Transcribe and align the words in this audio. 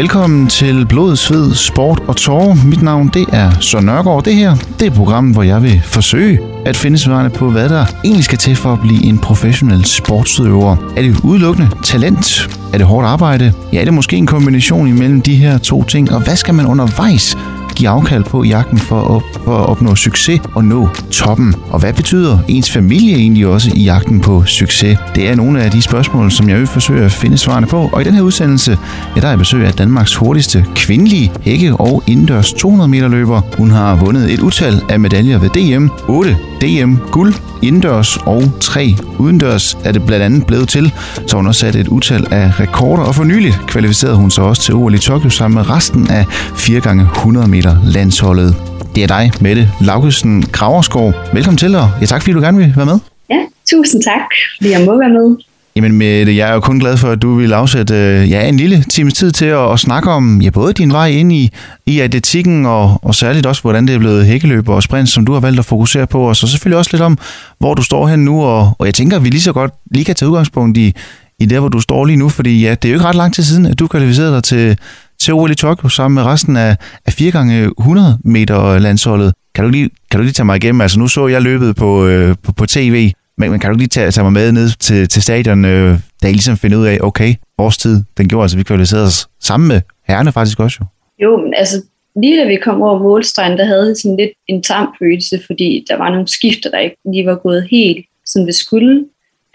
Velkommen 0.00 0.46
til 0.46 0.86
Blod, 0.86 1.16
Sved, 1.16 1.54
Sport 1.54 2.02
og 2.08 2.16
Tårer. 2.16 2.66
Mit 2.66 2.82
navn 2.82 3.10
det 3.14 3.26
er 3.32 3.50
Søren 3.60 3.84
Nørgaard. 3.84 4.24
Det 4.24 4.34
her 4.34 4.54
det 4.54 4.86
er 4.86 4.90
programmet, 4.90 4.96
program, 4.96 5.30
hvor 5.30 5.42
jeg 5.42 5.62
vil 5.62 5.82
forsøge 5.84 6.38
at 6.66 6.76
finde 6.76 6.98
svarene 6.98 7.30
på, 7.30 7.50
hvad 7.50 7.68
der 7.68 7.86
egentlig 8.04 8.24
skal 8.24 8.38
til 8.38 8.56
for 8.56 8.72
at 8.72 8.80
blive 8.80 9.04
en 9.04 9.18
professionel 9.18 9.84
sportsudøver. 9.84 10.76
Er 10.96 11.02
det 11.02 11.20
udelukkende 11.24 11.68
talent? 11.84 12.56
Er 12.72 12.78
det 12.78 12.86
hårdt 12.86 13.06
arbejde? 13.06 13.52
Ja, 13.72 13.80
er 13.80 13.84
det 13.84 13.94
måske 13.94 14.16
en 14.16 14.26
kombination 14.26 14.88
imellem 14.88 15.22
de 15.22 15.34
her 15.36 15.58
to 15.58 15.84
ting? 15.84 16.12
Og 16.12 16.20
hvad 16.20 16.36
skal 16.36 16.54
man 16.54 16.66
undervejs 16.66 17.36
give 17.80 17.90
afkald 17.90 18.24
på 18.24 18.42
i 18.42 18.48
jagten 18.48 18.78
for 18.78 19.16
at, 19.16 19.22
for 19.44 19.58
at 19.58 19.66
opnå 19.66 19.94
succes 19.94 20.40
og 20.54 20.64
nå 20.64 20.88
toppen? 21.10 21.54
Og 21.70 21.80
hvad 21.80 21.92
betyder 21.92 22.38
ens 22.48 22.70
familie 22.70 23.16
egentlig 23.16 23.46
også 23.46 23.70
i 23.74 23.82
jagten 23.82 24.20
på 24.20 24.44
succes? 24.46 24.98
Det 25.14 25.28
er 25.28 25.34
nogle 25.34 25.62
af 25.62 25.70
de 25.70 25.82
spørgsmål, 25.82 26.30
som 26.30 26.48
jeg 26.48 26.58
vil 26.58 26.66
forsøge 26.66 27.04
at 27.04 27.12
finde 27.12 27.38
svarene 27.38 27.66
på. 27.66 27.90
Og 27.92 28.00
i 28.00 28.04
den 28.04 28.14
her 28.14 28.22
udsendelse, 28.22 28.78
ja, 29.16 29.20
der 29.20 29.26
er 29.26 29.30
jeg 29.30 29.38
besøg 29.38 29.66
af 29.66 29.72
Danmarks 29.72 30.14
hurtigste 30.14 30.66
kvindelige 30.74 31.32
hække- 31.40 31.76
og 31.76 32.02
indendørs 32.06 32.52
200 32.52 32.88
meter 32.88 33.08
løber. 33.08 33.40
Hun 33.58 33.70
har 33.70 33.96
vundet 33.96 34.32
et 34.32 34.40
utal 34.40 34.82
af 34.88 35.00
medaljer 35.00 35.38
ved 35.38 35.48
DM. 35.48 35.88
8 36.08 36.36
DM 36.60 36.94
guld 37.10 37.34
indendørs 37.62 38.16
og 38.16 38.42
3 38.60 38.96
udendørs 39.18 39.78
er 39.84 39.92
det 39.92 40.06
blandt 40.06 40.24
andet 40.24 40.46
blevet 40.46 40.68
til, 40.68 40.92
så 41.26 41.36
hun 41.36 41.46
har 41.46 41.52
sat 41.52 41.76
et 41.76 41.88
utal 41.88 42.26
af 42.30 42.60
rekorder, 42.60 43.02
og 43.02 43.14
for 43.14 43.24
nyligt 43.24 43.60
kvalificerede 43.66 44.16
hun 44.16 44.30
sig 44.30 44.44
også 44.44 44.62
til 44.62 44.74
OL 44.74 44.94
i 44.94 44.98
Tokyo 44.98 45.30
sammen 45.30 45.58
med 45.58 45.70
resten 45.70 46.10
af 46.10 46.26
4 46.54 46.80
gange 46.80 47.02
100 47.02 47.48
meter 47.48 47.69
landsholdet. 47.84 48.56
Det 48.94 49.02
er 49.02 49.06
dig, 49.06 49.30
Mette 49.40 49.70
Laugesen 49.80 50.42
Graverskov. 50.42 51.12
Velkommen 51.32 51.58
til, 51.58 51.74
og 51.74 51.90
ja, 52.00 52.06
tak 52.06 52.22
fordi 52.22 52.32
du 52.32 52.40
gerne 52.40 52.58
vil 52.58 52.72
være 52.76 52.86
med. 52.86 52.98
Ja, 53.30 53.38
tusind 53.70 54.02
tak, 54.02 54.20
fordi 54.58 54.70
jeg 54.70 54.80
må 54.86 54.98
være 54.98 55.10
med. 55.10 55.36
Jamen 55.76 55.92
Mette, 55.92 56.36
jeg 56.36 56.48
er 56.48 56.54
jo 56.54 56.60
kun 56.60 56.78
glad 56.78 56.96
for, 56.96 57.08
at 57.08 57.22
du 57.22 57.34
vil 57.34 57.52
afsætte 57.52 57.94
ja, 58.28 58.48
en 58.48 58.56
lille 58.56 58.84
times 58.90 59.14
tid 59.14 59.30
til 59.30 59.44
at, 59.44 59.72
at 59.72 59.78
snakke 59.78 60.10
om 60.10 60.40
ja, 60.40 60.50
både 60.50 60.72
din 60.72 60.92
vej 60.92 61.06
ind 61.06 61.32
i, 61.32 61.50
i 61.86 62.00
atletikken, 62.00 62.66
og, 62.66 63.00
og 63.02 63.14
særligt 63.14 63.46
også, 63.46 63.62
hvordan 63.62 63.86
det 63.86 63.94
er 63.94 63.98
blevet 63.98 64.26
hækkeløb 64.26 64.68
og 64.68 64.82
sprint, 64.82 65.08
som 65.08 65.26
du 65.26 65.32
har 65.32 65.40
valgt 65.40 65.58
at 65.58 65.64
fokusere 65.64 66.06
på, 66.06 66.28
og 66.28 66.36
så 66.36 66.46
selvfølgelig 66.46 66.78
også 66.78 66.90
lidt 66.92 67.02
om, 67.02 67.18
hvor 67.58 67.74
du 67.74 67.82
står 67.82 68.08
hen 68.08 68.24
nu, 68.24 68.42
og, 68.42 68.76
og 68.78 68.86
jeg 68.86 68.94
tænker, 68.94 69.16
at 69.16 69.24
vi 69.24 69.28
lige 69.28 69.40
så 69.40 69.52
godt 69.52 69.72
lige 69.90 70.04
kan 70.04 70.14
tage 70.14 70.28
udgangspunkt 70.28 70.78
i, 70.78 70.94
i 71.40 71.46
der, 71.46 71.60
hvor 71.60 71.68
du 71.68 71.80
står 71.80 72.04
lige 72.04 72.16
nu, 72.16 72.28
fordi 72.28 72.60
ja, 72.60 72.70
det 72.70 72.84
er 72.84 72.88
jo 72.92 72.94
ikke 72.94 73.06
ret 73.06 73.14
lang 73.14 73.34
tid 73.34 73.42
siden, 73.42 73.66
at 73.66 73.78
du 73.78 73.86
kvalificerede 73.86 74.34
dig 74.34 74.44
til, 74.44 74.78
til 75.20 75.34
OL 75.34 75.50
i 75.50 75.54
Tokyo 75.54 75.88
sammen 75.88 76.14
med 76.14 76.22
resten 76.22 76.56
af, 76.56 76.76
af 77.06 77.12
4 77.12 77.30
gange 77.30 77.72
100 77.78 78.18
meter 78.24 78.78
landsholdet. 78.78 79.34
Kan 79.54 79.64
du, 79.64 79.70
lige, 79.70 79.90
kan 80.10 80.20
du 80.20 80.22
lige 80.22 80.32
tage 80.32 80.44
mig 80.44 80.56
igennem? 80.56 80.80
Altså 80.80 80.98
nu 80.98 81.08
så 81.08 81.26
jeg 81.26 81.42
løbet 81.42 81.76
på, 81.76 82.06
øh, 82.06 82.34
på, 82.42 82.52
på 82.52 82.66
tv, 82.66 83.12
men, 83.38 83.50
men 83.50 83.60
kan 83.60 83.70
du 83.70 83.76
lige 83.76 83.88
tage, 83.88 84.10
tage 84.10 84.24
mig 84.24 84.32
med 84.32 84.52
ned 84.52 84.68
til, 84.78 85.08
til 85.08 85.22
stadion, 85.22 85.64
øh, 85.64 85.98
da 86.22 86.28
I 86.28 86.32
ligesom 86.32 86.56
finder 86.56 86.78
ud 86.78 86.86
af, 86.86 86.98
okay, 87.00 87.34
vores 87.58 87.78
tid, 87.78 88.02
den 88.18 88.28
gjorde 88.28 88.42
altså, 88.44 88.56
vi 88.56 88.62
kvalificerede 88.62 89.06
os 89.06 89.28
sammen 89.40 89.68
med 89.68 89.80
herrene 90.08 90.32
faktisk 90.32 90.60
også 90.60 90.78
jo? 90.80 90.86
Jo, 91.24 91.36
men 91.36 91.54
altså 91.56 91.82
lige 92.16 92.40
da 92.40 92.48
vi 92.48 92.56
kom 92.56 92.82
over 92.82 92.98
målstregen, 92.98 93.58
der 93.58 93.64
havde 93.64 93.94
sådan 93.96 94.16
lidt 94.16 94.30
en 94.48 94.62
tam 94.62 94.94
følelse, 94.98 95.40
fordi 95.46 95.84
der 95.88 95.96
var 95.96 96.10
nogle 96.10 96.28
skifter, 96.28 96.70
der 96.70 96.78
ikke 96.78 96.96
lige 97.12 97.26
var 97.26 97.34
gået 97.34 97.68
helt, 97.70 98.06
som 98.26 98.44
det 98.44 98.54
skulle. 98.54 99.04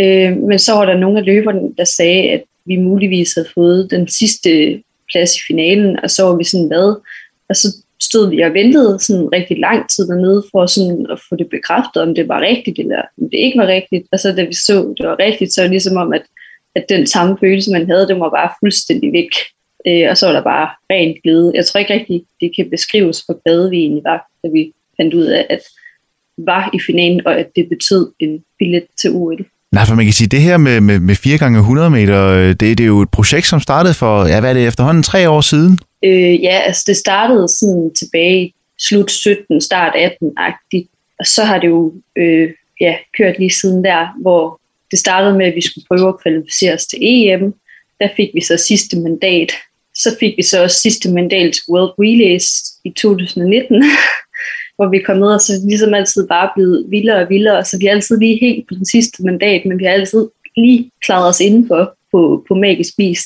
Øh, 0.02 0.38
men 0.38 0.60
så 0.60 0.74
var 0.74 0.86
der 0.86 0.98
nogle 0.98 1.20
af 1.20 1.26
løberne, 1.26 1.62
der 1.78 1.84
sagde, 1.84 2.30
at 2.30 2.44
vi 2.66 2.76
muligvis 2.78 3.34
havde 3.34 3.48
fået 3.56 3.92
den 3.92 4.08
sidste 4.08 4.82
plads 5.12 5.36
i 5.36 5.40
finalen, 5.48 6.00
og 6.04 6.10
så 6.10 6.24
var 6.24 6.36
vi 6.36 6.44
sådan, 6.44 6.68
hvad? 6.68 6.96
Og 7.50 7.56
så 7.56 7.68
stod 8.02 8.30
vi 8.30 8.42
og 8.42 8.54
ventede 8.54 9.00
sådan 9.00 9.30
rigtig 9.34 9.60
lang 9.60 9.90
tid 9.90 10.08
dernede 10.08 10.44
for 10.52 10.66
sådan 10.66 11.08
at 11.12 11.20
få 11.30 11.36
det 11.36 11.50
bekræftet, 11.50 12.02
om 12.02 12.16
det 12.16 12.28
var 12.28 12.42
rigtigt 12.42 12.80
eller 12.80 13.02
om 13.22 13.30
det 13.30 13.38
ikke 13.38 13.60
var 13.60 13.68
rigtigt. 13.68 14.08
Og 14.12 14.20
så 14.20 14.32
da 14.32 14.44
vi 14.44 14.54
så, 14.54 14.94
det 14.98 15.08
var 15.08 15.20
rigtigt, 15.20 15.54
så 15.54 15.62
var 15.62 15.68
det 15.68 15.72
ligesom 15.72 15.98
om, 15.98 16.14
at, 16.14 16.24
at 16.76 16.86
den 16.90 17.08
samme 17.08 17.38
følelse, 17.40 17.72
man 17.72 17.90
havde, 17.90 18.08
den 18.08 18.20
var 18.20 18.30
bare 18.30 18.52
fuldstændig 18.62 19.14
væk. 19.14 19.34
Øh, 19.88 20.10
og 20.10 20.18
så 20.18 20.26
var 20.26 20.34
der 20.34 20.44
bare 20.44 20.70
rent 20.90 21.24
glæde. 21.24 21.52
Jeg 21.56 21.66
tror 21.66 21.80
ikke 21.80 21.94
rigtig, 21.94 22.26
det 22.42 22.56
kan 22.56 22.70
beskrives, 22.70 23.22
hvor 23.22 23.42
glade 23.44 23.70
vi 23.70 23.78
egentlig 23.78 24.04
var, 24.04 24.28
da 24.44 24.50
vi 24.50 24.74
fandt 24.98 25.14
ud 25.14 25.26
af, 25.26 25.46
at 25.50 25.62
var 26.38 26.70
i 26.74 26.80
finalen, 26.80 27.28
og 27.28 27.40
at 27.40 27.56
det 27.56 27.70
betød 27.70 28.12
en 28.20 28.44
billet 28.60 28.86
til 29.02 29.12
OL. 29.12 29.46
Nej, 29.76 29.86
for 29.86 29.96
man 29.96 30.06
kan 30.06 30.14
sige, 30.14 30.28
det 30.28 30.42
her 30.42 30.58
med, 30.58 30.82
med, 30.82 31.00
med 31.00 31.16
4 31.16 31.38
gange 31.38 31.60
100 31.60 31.90
meter, 31.90 32.28
øh, 32.28 32.48
det, 32.48 32.60
det 32.60 32.80
er 32.80 32.86
jo 32.86 33.02
et 33.02 33.10
projekt, 33.10 33.48
som 33.48 33.60
startede 33.60 33.94
for, 33.94 34.26
ja, 34.26 34.40
hvad 34.40 34.50
er 34.50 34.54
det, 34.54 34.68
efterhånden 34.68 35.04
tre 35.04 35.30
år 35.30 35.42
siden? 35.42 35.80
Øh, 36.04 36.44
ja, 36.44 36.60
altså 36.60 36.84
det 36.88 36.98
startede 36.98 37.48
sådan 37.48 37.92
tilbage 38.00 38.54
slut 38.80 39.12
17, 39.12 39.62
start 39.62 39.94
18-agtigt. 39.96 41.16
Og 41.20 41.26
så 41.26 41.44
har 41.44 41.60
det 41.60 41.68
jo 41.68 41.94
øh, 42.16 42.50
ja, 42.82 42.96
kørt 43.18 43.40
lige 43.40 43.54
siden 43.54 43.84
der, 43.84 44.22
hvor 44.22 44.60
det 44.92 45.00
startede 45.00 45.38
med, 45.38 45.46
at 45.46 45.56
vi 45.56 45.62
skulle 45.62 45.86
prøve 45.88 46.08
at 46.10 46.22
kvalificere 46.22 46.74
os 46.74 46.86
til 46.86 47.00
EM. 47.02 47.54
Der 48.00 48.10
fik 48.18 48.30
vi 48.34 48.42
så 48.42 48.58
sidste 48.58 49.00
mandat. 49.00 49.52
Så 49.96 50.16
fik 50.20 50.34
vi 50.38 50.44
så 50.44 50.64
også 50.64 50.80
sidste 50.82 51.12
mandat 51.12 51.54
til 51.54 51.64
World 51.70 51.94
Relays 52.00 52.48
i 52.84 52.90
2019, 52.90 53.84
hvor 54.76 54.90
vi 54.90 55.00
kom 55.06 55.18
ned 55.18 55.28
og 55.28 55.42
så 55.42 55.54
ligesom 55.68 55.94
altid 55.94 56.28
bare 56.28 56.50
blevet 56.56 56.86
vildere 56.90 57.22
og 57.24 57.30
vildere. 57.30 57.66
Så 57.66 57.78
vi 57.80 57.86
er 57.86 57.92
altid 57.92 58.20
lige 58.20 58.40
helt 58.42 58.68
på 58.68 58.74
den 58.76 58.86
sidste 58.86 59.24
mandat, 59.24 59.62
men 59.66 59.80
vi 59.80 59.84
har 59.84 59.92
altid 59.92 60.28
lige 60.58 60.92
klaret 61.06 61.28
os 61.28 61.40
indenfor 61.40 61.94
på, 62.12 62.46
på 62.48 62.54
magisk 62.56 62.94
vis. 62.98 63.22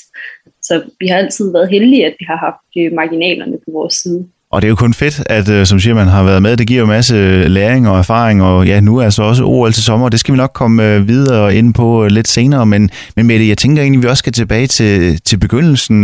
Så 0.62 0.82
vi 1.00 1.08
har 1.08 1.18
altid 1.18 1.52
været 1.52 1.70
heldige, 1.70 2.06
at 2.06 2.16
vi 2.20 2.26
har 2.30 2.38
haft 2.38 2.70
øh, 2.78 2.96
marginalerne 2.96 3.58
på 3.66 3.72
vores 3.72 3.94
side. 3.94 4.26
Og 4.52 4.62
det 4.62 4.68
er 4.68 4.70
jo 4.70 4.76
kun 4.76 4.94
fedt, 4.94 5.24
at 5.26 5.50
øh, 5.50 5.66
som 5.66 5.80
siger 5.80 5.94
man 5.94 6.08
har 6.08 6.24
været 6.24 6.42
med. 6.42 6.58
Det 6.58 6.68
giver 6.68 6.80
jo 6.80 6.86
en 6.86 6.90
masse 6.90 7.16
øh, 7.16 7.46
læring 7.46 7.90
og 7.90 7.98
erfaring, 7.98 8.44
og 8.44 8.68
ja, 8.68 8.80
nu 8.80 8.98
er 8.98 9.04
altså 9.04 9.24
også 9.24 9.44
OL 9.44 9.74
til 9.74 9.84
sommer. 9.84 10.10
Det 10.10 10.20
skal 10.20 10.32
vi 10.34 10.38
nok 10.38 10.52
komme 10.54 11.06
videre 11.06 11.56
ind 11.56 11.74
på 11.74 12.08
lidt 12.08 12.28
senere. 12.28 12.66
Men, 12.66 12.90
men 13.16 13.28
Mette, 13.28 13.50
jeg 13.50 13.58
tænker 13.58 13.82
egentlig, 13.82 14.00
at 14.00 14.04
vi 14.04 14.10
også 14.10 14.22
skal 14.22 14.34
tilbage 14.34 14.68
til, 14.68 15.22
til 15.22 15.38
begyndelsen. 15.38 16.04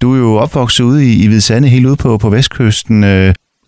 Du 0.00 0.14
er 0.14 0.18
jo 0.18 0.36
opvokset 0.36 0.84
ude 0.84 1.06
i, 1.06 1.24
i 1.24 1.28
Hvidsande, 1.28 1.68
helt 1.68 1.86
ude 1.86 1.96
på, 1.96 2.18
på 2.18 2.30
vestkysten. 2.30 3.04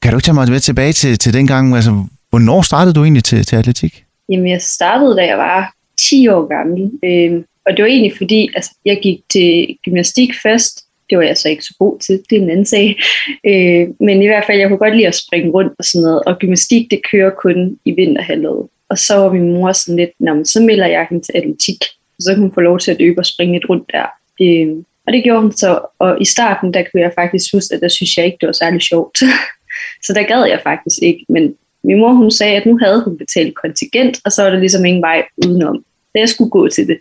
Kan 0.03 0.11
du 0.13 0.19
ikke 0.19 0.25
tage 0.25 0.35
mig 0.35 0.51
med 0.51 0.61
tilbage 0.61 0.93
til, 0.93 1.19
til 1.19 1.33
den 1.33 1.47
gang? 1.47 1.75
Altså, 1.75 2.05
hvornår 2.31 2.63
startede 2.63 2.95
du 2.95 3.03
egentlig 3.03 3.25
til, 3.25 3.45
til 3.45 3.57
atletik? 3.57 4.05
Jamen, 4.29 4.49
jeg 4.49 4.63
startede, 4.63 5.17
da 5.17 5.27
jeg 5.27 5.39
var 5.39 5.73
10 5.99 6.29
år 6.29 6.47
gammel. 6.47 6.91
Øh, 7.05 7.45
og 7.67 7.77
det 7.77 7.83
var 7.83 7.89
egentlig 7.89 8.17
fordi, 8.17 8.51
altså, 8.55 8.71
jeg 8.85 8.99
gik 9.03 9.19
til 9.31 9.77
gymnastik 9.85 10.31
først. 10.43 10.85
Det 11.11 11.19
var 11.19 11.25
jeg 11.25 11.37
så 11.37 11.49
ikke 11.49 11.63
så 11.63 11.75
god 11.79 11.99
til, 11.99 12.23
det 12.31 12.39
er 12.39 12.43
en 12.43 12.51
anden 12.51 12.67
sag. 12.67 13.01
Øh, 13.47 13.89
men 14.01 14.23
i 14.23 14.27
hvert 14.27 14.45
fald, 14.47 14.59
jeg 14.59 14.69
kunne 14.69 14.79
godt 14.79 14.97
lide 14.97 15.07
at 15.07 15.15
springe 15.15 15.51
rundt 15.51 15.73
og 15.79 15.85
sådan 15.85 16.03
noget. 16.03 16.23
Og 16.27 16.39
gymnastik, 16.39 16.91
det 16.91 17.01
kører 17.11 17.31
kun 17.31 17.79
i 17.85 17.93
vinterhalvåret. 17.93 18.69
Og 18.91 18.99
så 18.99 19.17
var 19.17 19.33
min 19.33 19.53
mor 19.53 19.73
sådan 19.73 19.97
lidt, 19.97 20.11
Nå, 20.21 20.45
så 20.45 20.63
melder 20.63 20.87
jeg 20.87 21.07
hende 21.11 21.25
til 21.25 21.33
atletik. 21.35 21.85
Og 22.19 22.23
så 22.23 22.35
kunne 22.35 22.43
hun 22.43 22.55
få 22.55 22.61
lov 22.61 22.79
til 22.79 22.91
at 22.91 23.01
løbe 23.01 23.21
og 23.21 23.27
springe 23.27 23.55
lidt 23.55 23.69
rundt 23.69 23.91
der. 23.93 24.07
Øh, 24.41 24.69
og 25.07 25.13
det 25.13 25.25
gjorde 25.25 25.43
hun 25.43 25.53
så. 25.53 25.81
Og 25.99 26.21
i 26.21 26.25
starten, 26.25 26.75
der 26.75 26.83
kunne 26.83 27.03
jeg 27.03 27.13
faktisk 27.15 27.55
huske, 27.55 27.75
at 27.75 27.81
der 27.81 27.89
synes 27.89 28.17
jeg 28.17 28.27
ikke, 28.27 28.39
det 28.41 28.47
var 28.47 28.53
særlig 28.53 28.83
sjovt. 28.83 29.19
så 30.03 30.13
der 30.13 30.23
gad 30.23 30.45
jeg 30.45 30.61
faktisk 30.63 30.99
ikke. 31.03 31.25
Men 31.29 31.55
min 31.85 31.99
mor, 31.99 32.13
hun 32.13 32.31
sagde, 32.31 32.57
at 32.57 32.67
nu 32.67 32.79
havde 32.79 33.05
hun 33.05 33.19
betalt 33.19 33.55
kontingent, 33.55 34.21
og 34.25 34.33
så 34.33 34.43
var 34.43 34.51
der 34.51 34.59
ligesom 34.59 34.85
ingen 34.85 35.03
vej 35.03 35.23
udenom. 35.47 35.85
da 36.15 36.19
jeg 36.19 36.29
skulle 36.29 36.51
gå 36.51 36.69
til 36.69 36.87
det. 36.87 36.99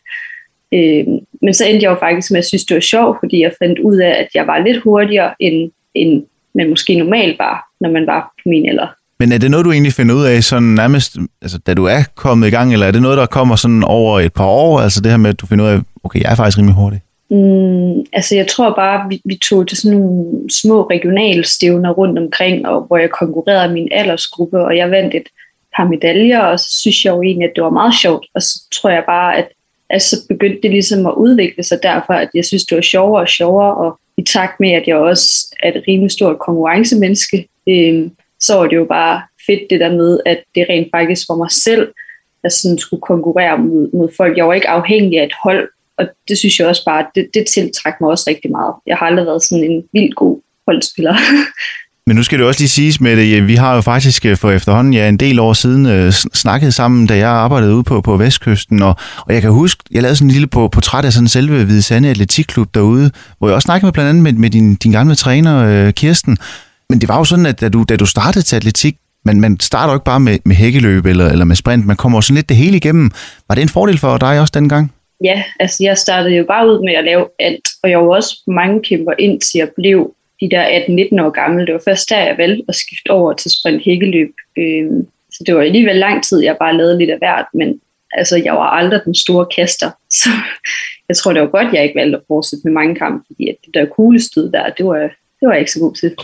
Øh, 0.74 1.06
men 1.42 1.54
så 1.54 1.66
endte 1.66 1.84
jeg 1.84 1.92
jo 1.92 2.00
faktisk 2.00 2.32
med 2.32 2.40
at 2.40 2.46
synes, 2.46 2.66
det 2.66 2.76
var 2.76 2.82
sjovt, 2.82 3.18
fordi 3.22 3.42
jeg 3.42 3.54
fandt 3.62 3.80
ud 3.80 3.98
af, 3.98 4.10
at 4.10 4.28
jeg 4.34 4.48
var 4.48 4.60
lidt 4.60 4.84
hurtigere, 4.84 5.34
end, 5.40 5.72
end 5.94 6.24
man 6.56 6.70
måske 6.70 6.96
normalt 6.96 7.40
var, 7.40 7.68
når 7.80 7.92
man 7.92 8.08
var 8.08 8.22
på 8.22 8.50
min 8.50 8.70
alder. 8.70 8.88
Men 9.20 9.32
er 9.32 9.38
det 9.38 9.52
noget, 9.52 9.66
du 9.66 9.72
egentlig 9.72 9.94
finder 9.94 10.16
ud 10.16 10.26
af, 10.26 10.44
sådan 10.44 10.68
nærmest, 10.68 11.18
altså, 11.42 11.58
da 11.58 11.74
du 11.74 11.86
er 11.86 12.04
kommet 12.16 12.48
i 12.48 12.50
gang, 12.50 12.74
eller 12.74 12.88
er 12.88 12.92
det 12.92 13.02
noget, 13.02 13.18
der 13.18 13.26
kommer 13.26 13.56
sådan 13.56 13.84
over 13.84 14.20
et 14.20 14.34
par 14.34 14.46
år, 14.46 14.80
altså 14.80 15.02
det 15.02 15.12
her 15.12 15.18
med, 15.18 15.30
at 15.30 15.42
du 15.42 15.46
finder 15.46 15.66
ud 15.66 15.70
af, 15.70 15.80
okay, 16.04 16.22
jeg 16.22 16.32
er 16.32 16.36
faktisk 16.36 16.58
rimelig 16.58 16.76
hurtig? 16.76 17.02
Mm, 17.30 18.06
altså 18.14 18.36
jeg 18.36 18.48
tror 18.48 18.76
bare, 18.76 19.10
vi, 19.10 19.22
vi 19.26 19.36
tog 19.36 19.68
til 19.68 19.78
sådan 19.78 19.98
nogle 19.98 20.50
små 20.62 20.82
regionalstævner 20.84 21.92
rundt 21.92 22.20
omkring, 22.20 22.68
og 22.68 22.82
hvor 22.82 22.98
jeg 22.98 23.10
konkurrerede 23.10 23.70
i 23.70 23.74
min 23.74 23.88
aldersgruppe, 23.92 24.60
og 24.60 24.78
jeg 24.78 24.92
vandt 24.92 25.16
et 25.16 25.28
par 25.78 25.88
medaljer, 25.88 26.40
og 26.40 26.60
så 26.60 26.80
synes 26.82 27.06
jeg 27.06 27.12
jo 27.12 27.22
egentlig, 27.22 27.50
at 27.50 27.56
det 27.56 27.64
var 27.64 27.70
meget 27.70 27.94
sjovt, 28.02 28.26
og 28.34 28.42
så 28.42 28.64
tror 28.72 28.90
jeg 28.90 29.04
bare, 29.08 29.38
at 29.38 29.48
altså, 29.90 30.10
så 30.10 30.28
begyndte 30.30 30.62
det 30.62 30.72
ligesom 30.72 31.06
at 31.06 31.14
udvikle 31.14 31.64
sig 31.64 31.80
derfor, 31.84 32.14
at 32.14 32.30
jeg 32.34 32.46
synes, 32.46 32.66
det 32.66 32.76
var 32.76 32.82
sjovere 32.82 33.22
og 33.22 33.30
sjovere, 33.30 33.76
og 33.76 34.00
i 34.18 34.24
takt 34.24 34.60
med, 34.60 34.72
at 34.72 34.88
jeg 34.88 34.96
også 34.96 35.56
er 35.64 35.70
et 35.70 35.84
rimelig 35.88 36.12
stort 36.12 36.40
konkurrencemenneske, 36.40 37.48
øh, 37.70 38.10
så 38.40 38.56
var 38.56 38.68
det 38.68 38.76
jo 38.76 38.86
bare 38.86 39.22
fedt 39.46 39.70
det 39.70 39.80
der 39.80 39.92
med, 39.92 40.20
at 40.26 40.44
det 40.56 40.66
rent 40.70 40.88
faktisk 40.92 41.30
var 41.30 41.36
mig 41.36 41.52
selv, 41.52 41.94
der 42.42 42.50
sådan 42.50 42.78
skulle 42.78 43.02
konkurrere 43.02 43.58
mod, 43.58 43.90
mod 43.94 44.10
folk. 44.18 44.38
Jeg 44.38 44.48
var 44.48 44.54
ikke 44.54 44.70
afhængig 44.70 45.20
af 45.20 45.26
et 45.26 45.34
hold, 45.44 45.70
og 45.98 46.06
det 46.28 46.38
synes 46.38 46.60
jeg 46.60 46.68
også 46.68 46.86
bare, 46.86 47.06
det, 47.16 47.28
det 47.34 47.46
tiltrækker 47.54 47.98
mig 48.02 48.10
også 48.10 48.26
rigtig 48.28 48.52
meget. 48.52 48.74
Jeg 48.88 48.98
har 48.98 49.06
aldrig 49.06 49.26
været 49.26 49.44
sådan 49.44 49.64
en 49.64 49.84
vild 49.94 50.14
god 50.14 50.42
holdspiller. 50.68 51.16
Men 52.08 52.16
nu 52.16 52.24
skal 52.24 52.40
det 52.40 52.48
også 52.48 52.62
lige 52.62 52.70
siges 52.70 53.02
med 53.02 53.18
det, 53.18 53.38
øh, 53.38 53.48
vi 53.48 53.56
har 53.56 53.76
jo 53.76 53.82
faktisk 53.82 54.26
øh, 54.26 54.38
for 54.38 54.52
efterhånden 54.52 54.94
ja, 54.94 55.10
en 55.10 55.18
del 55.18 55.40
år 55.40 55.54
siden 55.54 55.86
øh, 55.86 56.12
snakket 56.14 56.74
sammen, 56.74 57.08
da 57.08 57.18
jeg 57.18 57.30
arbejdede 57.30 57.76
ude 57.76 57.84
på, 57.84 58.02
på 58.02 58.18
Vestkysten, 58.18 58.82
og, 58.82 58.96
og 59.18 59.34
jeg 59.34 59.42
kan 59.42 59.52
huske, 59.52 59.84
jeg 59.92 60.02
lavede 60.02 60.16
sådan 60.16 60.28
en 60.28 60.32
lille 60.32 60.48
portræt 60.48 61.06
af 61.06 61.14
sådan 61.14 61.28
selve 61.28 61.64
Hvide 61.64 61.82
Sande 61.82 62.10
Atletikklub 62.10 62.68
derude, 62.74 63.12
hvor 63.38 63.48
jeg 63.48 63.56
også 63.56 63.66
snakkede 63.66 63.86
med 63.86 63.94
blandt 63.94 64.10
andet 64.10 64.24
med, 64.24 64.34
med 64.34 64.50
din, 64.50 64.76
din 64.76 64.92
gamle 64.92 65.16
træner, 65.16 65.66
øh, 65.66 65.94
Kirsten. 65.94 66.38
Men 66.90 67.02
det 67.02 67.10
var 67.10 67.18
jo 67.18 67.24
sådan, 67.24 67.46
at 67.46 67.62
da 67.62 67.70
du, 67.70 67.86
da 67.90 67.96
du 67.96 68.06
startede 68.06 68.46
til 68.46 68.56
atletik, 68.56 68.96
man, 69.26 69.42
man 69.42 69.60
starter 69.60 69.94
jo 69.94 69.98
ikke 69.98 70.06
bare 70.06 70.20
med, 70.20 70.40
med 70.46 70.56
hækkeløb 70.56 71.06
eller, 71.06 71.30
eller 71.30 71.46
med 71.46 71.56
sprint, 71.56 71.86
man 71.86 71.96
kommer 71.96 72.18
jo 72.18 72.22
sådan 72.22 72.36
lidt 72.36 72.50
det 72.50 72.58
hele 72.58 72.78
igennem. 72.78 73.12
Var 73.48 73.56
det 73.56 73.62
en 73.62 73.70
fordel 73.70 73.98
for 73.98 74.18
dig 74.18 74.40
også 74.42 74.52
dengang? 74.54 74.92
Ja, 75.24 75.44
altså 75.60 75.84
jeg 75.84 75.98
startede 75.98 76.36
jo 76.36 76.44
bare 76.44 76.68
ud 76.68 76.84
med 76.86 76.94
at 76.94 77.04
lave 77.04 77.28
alt, 77.40 77.68
og 77.84 77.90
jeg 77.90 78.00
var 78.00 78.16
også 78.16 78.44
mange 78.48 78.84
kæmper 78.84 79.14
indtil 79.20 79.58
jeg 79.58 79.70
blev 79.76 80.14
de 80.42 80.50
der 80.50 80.64
18-19 80.66 81.22
år 81.22 81.30
gammel. 81.30 81.66
Det 81.66 81.74
var 81.74 81.82
først 81.86 82.10
der, 82.10 82.18
jeg 82.18 82.38
valgte 82.38 82.64
at 82.68 82.76
skifte 82.76 83.10
over 83.10 83.34
til 83.34 83.52
sprint 83.52 83.84
hækkeløb. 83.84 84.34
Øhm, 84.58 85.08
så 85.32 85.44
det 85.46 85.56
var 85.56 85.62
alligevel 85.62 85.96
lang 85.96 86.24
tid, 86.24 86.44
jeg 86.44 86.58
bare 86.60 86.78
lavede 86.78 86.98
lidt 86.98 87.10
af 87.10 87.18
hvert, 87.18 87.46
men 87.54 87.82
altså, 88.12 88.38
jeg 88.38 88.54
var 88.54 88.70
aldrig 88.70 89.02
den 89.06 89.16
store 89.16 89.46
kaster. 89.56 89.92
Så 90.22 90.30
jeg 91.10 91.18
tror, 91.18 91.34
det 91.34 91.42
var 91.42 91.48
godt, 91.48 91.74
jeg 91.74 91.84
ikke 91.84 92.00
valgte 92.00 92.18
at 92.18 92.24
fortsætte 92.28 92.62
med 92.66 92.74
mange 92.74 92.96
kampe, 92.96 93.24
fordi 93.28 93.50
at 93.50 93.56
det 93.66 93.74
der 93.74 93.86
kuglestød 93.86 94.52
der, 94.52 94.70
det 94.70 94.86
var, 94.86 95.00
det 95.40 95.48
var 95.48 95.52
jeg 95.52 95.60
ikke 95.60 95.72
så 95.72 95.80
god 95.80 95.96
til. 95.96 96.16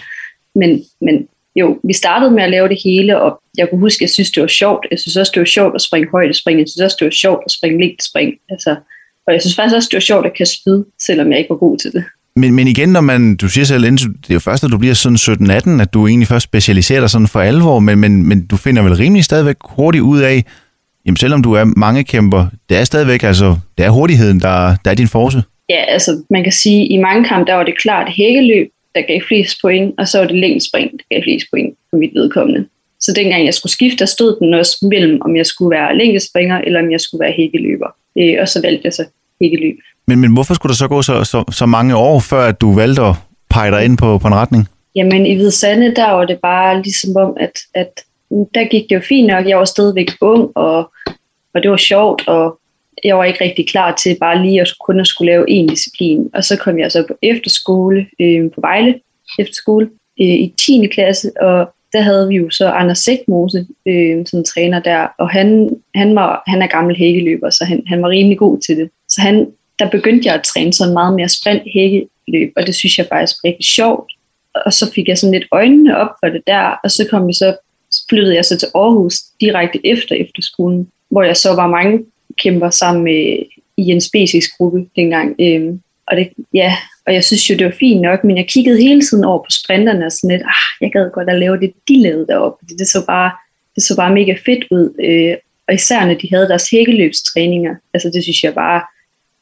Men, 0.56 0.84
men 1.02 1.28
jo, 1.56 1.80
vi 1.84 1.94
startede 1.94 2.32
med 2.32 2.44
at 2.44 2.50
lave 2.50 2.70
det 2.70 2.78
hele, 2.84 3.22
og 3.22 3.42
jeg 3.58 3.70
kunne 3.70 3.80
huske, 3.80 3.98
at 3.98 4.02
jeg 4.02 4.10
synes, 4.10 4.32
det 4.32 4.42
var 4.42 4.48
sjovt. 4.48 4.88
Jeg 4.92 5.00
synes 5.00 5.18
også, 5.18 5.32
det 5.36 5.40
var 5.40 5.46
sjovt 5.46 5.76
at 5.76 5.82
springe 5.82 6.10
højdespring. 6.12 6.60
Jeg 6.60 6.68
synes 6.68 6.86
også, 6.86 6.98
det 7.00 7.06
var 7.06 7.12
sjovt 7.12 7.42
at 7.46 7.52
springe 7.52 7.80
længdespring. 7.80 8.34
Altså, 8.50 8.76
og 9.28 9.34
jeg 9.34 9.42
synes 9.42 9.56
faktisk 9.56 9.76
også, 9.76 9.90
det 9.92 9.96
var 9.96 10.02
sjovt 10.12 10.26
at 10.26 10.34
kaste 10.38 10.56
spyd, 10.62 10.84
selvom 11.06 11.32
jeg 11.32 11.38
ikke 11.40 11.50
var 11.50 11.56
god 11.56 11.78
til 11.78 11.92
det. 11.92 12.04
Men, 12.36 12.54
men 12.54 12.68
igen, 12.68 12.90
når 12.90 13.02
man, 13.02 13.36
du 13.36 13.48
siger 13.50 13.66
selv, 13.66 13.84
det 13.84 14.30
er 14.30 14.34
jo 14.34 14.40
først, 14.40 14.64
når 14.64 14.70
du 14.70 14.78
bliver 14.78 14.94
sådan 14.94 15.52
17-18, 15.78 15.82
at 15.82 15.94
du 15.94 16.08
egentlig 16.08 16.28
først 16.28 16.44
specialiserer 16.44 17.00
dig 17.00 17.10
sådan 17.10 17.28
for 17.28 17.40
alvor, 17.40 17.80
men, 17.80 18.00
men, 18.00 18.28
men 18.28 18.46
du 18.46 18.58
finder 18.58 18.84
vel 18.84 18.96
rimelig 18.96 19.26
stadigvæk 19.26 19.56
hurtigt 19.64 20.02
ud 20.02 20.22
af, 20.22 20.44
jamen 21.06 21.18
selvom 21.18 21.44
du 21.44 21.54
er 21.54 21.66
mange 21.78 22.04
kæmper, 22.04 22.46
det 22.70 22.78
er 22.78 22.84
stadigvæk, 22.84 23.24
altså, 23.24 23.58
det 23.78 23.86
er 23.86 23.90
hurtigheden, 23.90 24.40
der, 24.40 24.76
der 24.86 24.92
er 24.92 24.96
din 24.96 25.08
force. 25.08 25.44
Ja, 25.70 25.84
altså 25.88 26.24
man 26.30 26.44
kan 26.44 26.52
sige, 26.52 26.82
at 26.82 26.88
i 26.92 26.98
mange 26.98 27.26
kampe, 27.26 27.52
der 27.52 27.56
var 27.56 27.64
det 27.64 27.78
klart 27.78 28.14
hækkeløb, 28.18 28.68
der 28.96 29.02
gav 29.02 29.22
flest 29.28 29.58
point, 29.62 29.96
og 29.98 30.08
så 30.08 30.20
var 30.20 30.28
det 30.28 30.36
længdespring, 30.36 30.92
der 30.92 31.06
gav 31.10 31.24
flest 31.24 31.46
point 31.52 31.78
for 31.90 31.98
mit 31.98 32.12
vedkommende. 32.14 32.66
Så 33.00 33.14
dengang 33.16 33.46
jeg 33.46 33.54
skulle 33.54 33.72
skifte, 33.72 33.98
der 33.98 34.06
stod 34.06 34.40
den 34.40 34.54
også 34.54 34.78
mellem, 34.92 35.22
om 35.22 35.36
jeg 35.36 35.46
skulle 35.46 35.76
være 35.76 35.98
længdespringer, 35.98 36.58
eller 36.58 36.80
om 36.80 36.92
jeg 36.92 37.02
skulle 37.02 37.24
være 37.26 37.32
hækkeløber. 37.32 37.88
Øh, 38.20 38.36
og 38.42 38.50
så 38.50 38.62
valgte 38.62 38.82
jeg 38.84 38.94
så 38.94 39.06
hækkeløb. 39.42 39.78
Men, 40.08 40.20
men 40.20 40.34
hvorfor 40.34 40.54
skulle 40.54 40.72
der 40.72 40.76
så 40.76 40.88
gå 40.88 41.02
så, 41.02 41.24
så, 41.24 41.44
så 41.52 41.66
mange 41.66 41.96
år, 41.96 42.20
før 42.20 42.42
at 42.42 42.62
du 42.62 42.74
valgte 42.74 43.02
at 43.02 43.16
pege 43.50 43.72
dig 43.72 43.86
ind 43.86 43.98
på, 43.98 44.18
på 44.18 44.28
en 44.28 44.36
retning? 44.36 44.68
Jamen 44.96 45.26
i 45.26 45.36
Hvidsande, 45.36 45.96
der 45.96 46.12
var 46.12 46.26
det 46.26 46.40
bare 46.42 46.82
ligesom 46.82 47.16
om, 47.16 47.38
at, 47.40 47.60
at 47.74 48.04
der 48.54 48.70
gik 48.70 48.90
det 48.90 48.96
jo 48.96 49.02
fint 49.02 49.28
nok. 49.28 49.48
Jeg 49.48 49.58
var 49.58 49.66
stadigvæk 49.66 50.12
ung, 50.22 50.52
og, 50.56 50.92
og 51.54 51.64
det 51.64 51.72
var 51.72 51.78
sjovt, 51.78 52.28
og 52.28 52.60
jeg 53.04 53.18
var 53.18 53.24
ikke 53.24 53.44
rigtig 53.44 53.68
klar 53.68 53.96
til 53.96 54.18
bare 54.20 54.46
lige 54.46 54.62
at 54.62 54.74
kun 54.86 55.00
at 55.00 55.08
skulle 55.08 55.32
lave 55.32 55.50
en 55.50 55.68
disciplin. 55.68 56.30
Og 56.34 56.44
så 56.44 56.58
kom 56.58 56.80
jeg 56.80 56.92
så 56.92 57.04
på 57.08 57.14
efterskole 57.22 58.08
øh, 58.20 58.52
på 58.52 58.62
Vejle 58.62 59.00
efterskole 59.40 59.90
øh, 60.22 60.28
i 60.28 60.54
10. 60.58 60.88
klasse, 60.88 61.32
og 61.42 61.74
der 61.94 62.02
havde 62.02 62.28
vi 62.28 62.36
jo 62.36 62.50
så 62.50 62.68
Anders 62.68 62.98
Sækmose 62.98 63.68
øh, 63.88 64.26
som 64.26 64.44
træner 64.44 64.80
der, 64.80 65.08
og 65.20 65.30
han, 65.30 65.70
han, 65.96 66.16
var, 66.16 66.44
han 66.48 66.62
er 66.62 66.68
gammel 66.68 66.96
hækkeløber, 66.96 67.50
så 67.50 67.66
han, 67.66 67.84
han 67.88 68.02
var 68.02 68.10
rimelig 68.10 68.38
god 68.38 68.60
til 68.60 68.78
det. 68.78 68.90
Så 69.10 69.22
han, 69.22 69.52
der 69.80 69.90
begyndte 69.90 70.28
jeg 70.28 70.36
at 70.36 70.44
træne 70.44 70.74
sådan 70.74 70.94
meget 70.94 71.16
mere 71.16 71.30
sprint 71.30 71.64
hækkeløb, 71.74 72.54
og 72.56 72.68
det 72.68 72.76
synes 72.76 72.98
jeg 72.98 73.08
faktisk 73.10 73.36
var 73.44 73.50
rigtig 73.50 73.66
sjovt. 73.66 74.12
Og 74.66 74.74
så 74.74 74.92
fik 74.96 75.08
jeg 75.08 75.18
sådan 75.18 75.34
lidt 75.34 75.48
øjnene 75.52 75.98
op 75.98 76.10
for 76.24 76.30
det 76.30 76.42
der, 76.48 76.80
og 76.84 76.92
så 76.92 77.08
kom 77.10 77.28
vi 77.28 77.34
så, 77.34 77.56
flyttede 78.10 78.36
jeg 78.36 78.46
så 78.46 78.58
til 78.58 78.68
Aarhus 78.76 79.16
direkte 79.42 79.88
efter 79.88 80.16
efterskolen, 80.16 80.88
hvor 81.10 81.24
jeg 81.24 81.38
så 81.38 81.56
var 81.56 81.68
mange 81.68 82.06
kæmper 82.38 82.70
sammen 82.70 83.04
med 83.04 83.38
i 83.78 83.82
en 83.82 84.02
spesisk 84.02 84.58
gruppe 84.58 84.86
dengang. 84.96 85.36
Øhm, 85.40 85.82
og, 86.08 86.18
det, 86.18 86.30
ja, 86.54 86.76
og 87.08 87.14
jeg 87.14 87.24
synes 87.24 87.50
jo, 87.50 87.56
det 87.56 87.66
var 87.66 87.76
fint 87.80 88.02
nok, 88.02 88.24
men 88.24 88.38
jeg 88.38 88.48
kiggede 88.48 88.82
hele 88.82 89.02
tiden 89.02 89.24
over 89.24 89.38
på 89.38 89.50
sprinterne 89.50 90.06
og 90.06 90.12
sådan 90.12 90.30
lidt, 90.30 90.42
ah, 90.42 90.72
jeg 90.82 90.92
gad 90.92 91.12
godt 91.14 91.30
at 91.30 91.40
lave 91.40 91.60
det, 91.60 91.74
de 91.88 92.02
lavede 92.02 92.28
deroppe. 92.28 92.66
Det, 92.70 92.80
det, 92.80 92.88
så 92.88 93.06
bare, 93.06 93.32
det 93.76 93.84
så 93.84 93.96
bare 93.96 94.14
mega 94.14 94.36
fedt 94.46 94.66
ud. 94.72 94.94
Øh, 95.04 95.38
og 95.68 95.74
især 95.74 96.06
når 96.06 96.14
de 96.14 96.30
havde 96.34 96.48
deres 96.48 96.70
hækkeløbstræninger. 96.70 97.76
Altså 97.94 98.12
det 98.14 98.24
synes 98.24 98.44
jeg 98.44 98.54
bare, 98.54 98.82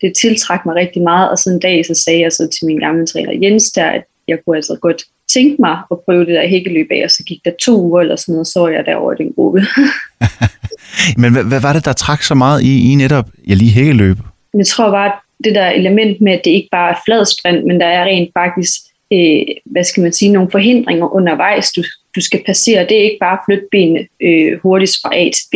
det 0.01 0.15
tiltrak 0.15 0.65
mig 0.65 0.75
rigtig 0.75 1.01
meget. 1.01 1.29
Og 1.29 1.37
sådan 1.37 1.57
en 1.57 1.61
dag, 1.61 1.85
så 1.85 1.93
sagde 1.93 2.21
jeg 2.21 2.31
så 2.31 2.47
til 2.47 2.65
min 2.65 2.79
gamle 2.79 3.07
træner 3.07 3.39
Jens 3.41 3.71
der, 3.71 3.85
at 3.85 4.03
jeg 4.27 4.37
kunne 4.45 4.55
altså 4.55 4.77
godt 4.81 5.03
tænke 5.33 5.55
mig 5.59 5.77
at 5.91 5.97
prøve 6.05 6.25
det 6.25 6.35
der 6.35 6.47
hækkeløb 6.47 6.87
af, 6.91 7.01
og 7.03 7.11
så 7.11 7.23
gik 7.27 7.39
der 7.45 7.51
to 7.61 7.81
uger 7.81 8.01
eller 8.01 8.15
sådan 8.15 8.33
noget, 8.33 8.47
så 8.47 8.59
var 8.59 8.69
jeg 8.69 8.85
derovre 8.85 9.15
i 9.19 9.23
den 9.23 9.33
gruppe. 9.33 9.59
Men 11.21 11.31
hvad, 11.33 11.43
hvad 11.43 11.61
var 11.61 11.73
det, 11.73 11.85
der 11.85 11.93
trak 11.93 12.21
så 12.23 12.35
meget 12.35 12.63
i, 12.63 12.91
i 12.91 12.95
netop 12.95 13.25
ja, 13.47 13.53
lige 13.53 13.71
hækkeløb? 13.71 14.17
Jeg 14.57 14.67
tror 14.67 14.91
bare, 14.91 15.11
det 15.43 15.55
der 15.55 15.69
element 15.69 16.21
med, 16.21 16.33
at 16.33 16.41
det 16.45 16.51
ikke 16.51 16.69
bare 16.71 16.91
er 16.91 16.99
flad 17.05 17.25
sprint, 17.25 17.65
men 17.65 17.79
der 17.79 17.85
er 17.85 18.03
rent 18.03 18.29
faktisk, 18.37 18.73
øh, 19.13 19.41
hvad 19.65 19.83
skal 19.83 20.03
man 20.03 20.13
sige, 20.13 20.31
nogle 20.31 20.51
forhindringer 20.51 21.15
undervejs, 21.15 21.71
du, 21.71 21.83
du 22.15 22.21
skal 22.21 22.43
passere. 22.45 22.85
Det 22.89 22.97
er 22.97 23.03
ikke 23.03 23.17
bare 23.19 23.37
at 23.37 23.43
flytte 23.47 23.67
benene 23.71 24.07
øh, 24.21 24.59
hurtigt 24.63 24.91
fra 25.01 25.15
A 25.15 25.23
til 25.23 25.45
B. 25.51 25.55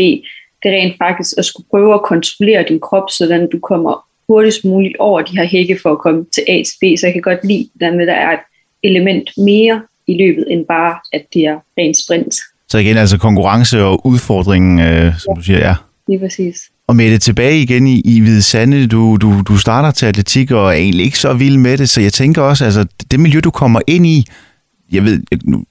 Det 0.63 0.73
er 0.73 0.77
rent 0.77 0.97
faktisk 0.97 1.37
at 1.37 1.45
skulle 1.45 1.67
prøve 1.69 1.93
at 1.93 2.03
kontrollere 2.03 2.65
din 2.69 2.79
krop, 2.79 3.09
så 3.09 3.47
du 3.51 3.59
kommer 3.59 4.05
hurtigst 4.27 4.65
muligt 4.65 4.97
over 4.99 5.21
de 5.21 5.37
her 5.37 5.45
hække 5.45 5.79
for 5.81 5.91
at 5.91 5.99
komme 5.99 6.25
til 6.33 6.43
A 6.47 6.63
til 6.63 6.75
B. 6.81 6.83
Så 6.99 7.07
jeg 7.07 7.13
kan 7.13 7.21
godt 7.21 7.45
lide, 7.45 7.69
at 7.81 8.07
der 8.07 8.13
er 8.13 8.31
et 8.31 8.45
element 8.85 9.29
mere 9.37 9.81
i 10.07 10.17
løbet, 10.17 10.45
end 10.51 10.65
bare, 10.67 10.95
at 11.13 11.21
det 11.33 11.41
er 11.41 11.57
rent 11.77 11.97
sprint. 11.97 12.35
Så 12.69 12.77
igen, 12.77 12.97
altså 12.97 13.17
konkurrence 13.17 13.83
og 13.83 14.07
udfordringen, 14.07 14.79
øh, 14.79 15.19
som 15.19 15.33
ja. 15.33 15.35
du 15.35 15.41
siger, 15.41 15.59
ja. 15.59 15.75
Lige 16.07 16.19
præcis. 16.19 16.55
Og 16.87 16.95
med 16.95 17.11
det 17.11 17.21
tilbage 17.21 17.61
igen 17.61 17.87
i, 17.87 18.01
i 18.05 18.19
Hvide 18.19 18.41
Sande, 18.41 18.87
du, 18.87 19.17
du, 19.21 19.41
du 19.41 19.57
starter 19.57 19.91
til 19.91 20.05
atletik 20.05 20.51
og 20.51 20.67
er 20.67 20.71
egentlig 20.71 21.05
ikke 21.05 21.19
så 21.19 21.33
vild 21.33 21.57
med 21.57 21.77
det, 21.77 21.89
så 21.89 22.01
jeg 22.01 22.13
tænker 22.13 22.41
også, 22.41 22.65
altså 22.65 22.85
det 23.11 23.19
miljø, 23.19 23.39
du 23.39 23.51
kommer 23.51 23.81
ind 23.87 24.05
i, 24.07 24.25
jeg 24.91 25.03
ved, 25.03 25.23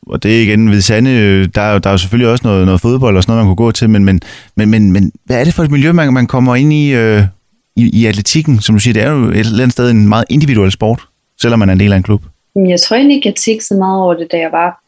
og 0.06 0.22
det 0.22 0.38
er 0.38 0.42
igen 0.42 0.66
Hvide 0.66 0.82
Sande, 0.82 1.46
der 1.46 1.60
er, 1.60 1.78
der 1.78 1.90
er 1.90 1.94
jo 1.94 1.98
selvfølgelig 1.98 2.32
også 2.32 2.46
noget, 2.46 2.66
noget 2.66 2.80
fodbold 2.80 3.16
og 3.16 3.22
sådan 3.22 3.32
noget, 3.32 3.46
man 3.46 3.56
kunne 3.56 3.66
gå 3.66 3.72
til, 3.72 3.90
men, 3.90 4.04
men, 4.04 4.20
men, 4.56 4.70
men, 4.70 4.92
men 4.92 5.12
hvad 5.24 5.40
er 5.40 5.44
det 5.44 5.54
for 5.54 5.62
et 5.62 5.70
miljø, 5.70 5.92
man, 5.92 6.12
man 6.12 6.26
kommer 6.26 6.54
ind 6.54 6.72
i, 6.72 6.92
øh, 6.92 7.22
i, 7.76 8.00
i 8.00 8.06
atletikken? 8.06 8.60
Som 8.60 8.74
du 8.74 8.78
siger, 8.78 8.94
det 8.94 9.02
er 9.02 9.10
jo 9.10 9.24
et 9.24 9.38
eller 9.38 9.62
andet 9.62 9.72
sted 9.72 9.90
en 9.90 10.08
meget 10.08 10.24
individuel 10.30 10.72
sport, 10.72 11.00
selvom 11.40 11.58
man 11.58 11.68
er 11.68 11.72
en 11.72 11.80
del 11.80 11.92
af 11.92 11.96
en 11.96 12.02
klub. 12.02 12.22
Jeg 12.56 12.80
tror 12.80 12.96
egentlig 12.96 13.16
ikke, 13.16 13.28
jeg 13.28 13.36
tænkte 13.36 13.66
så 13.66 13.74
meget 13.74 14.02
over 14.02 14.14
det, 14.14 14.32
da 14.32 14.38
jeg 14.38 14.52
var 14.52 14.82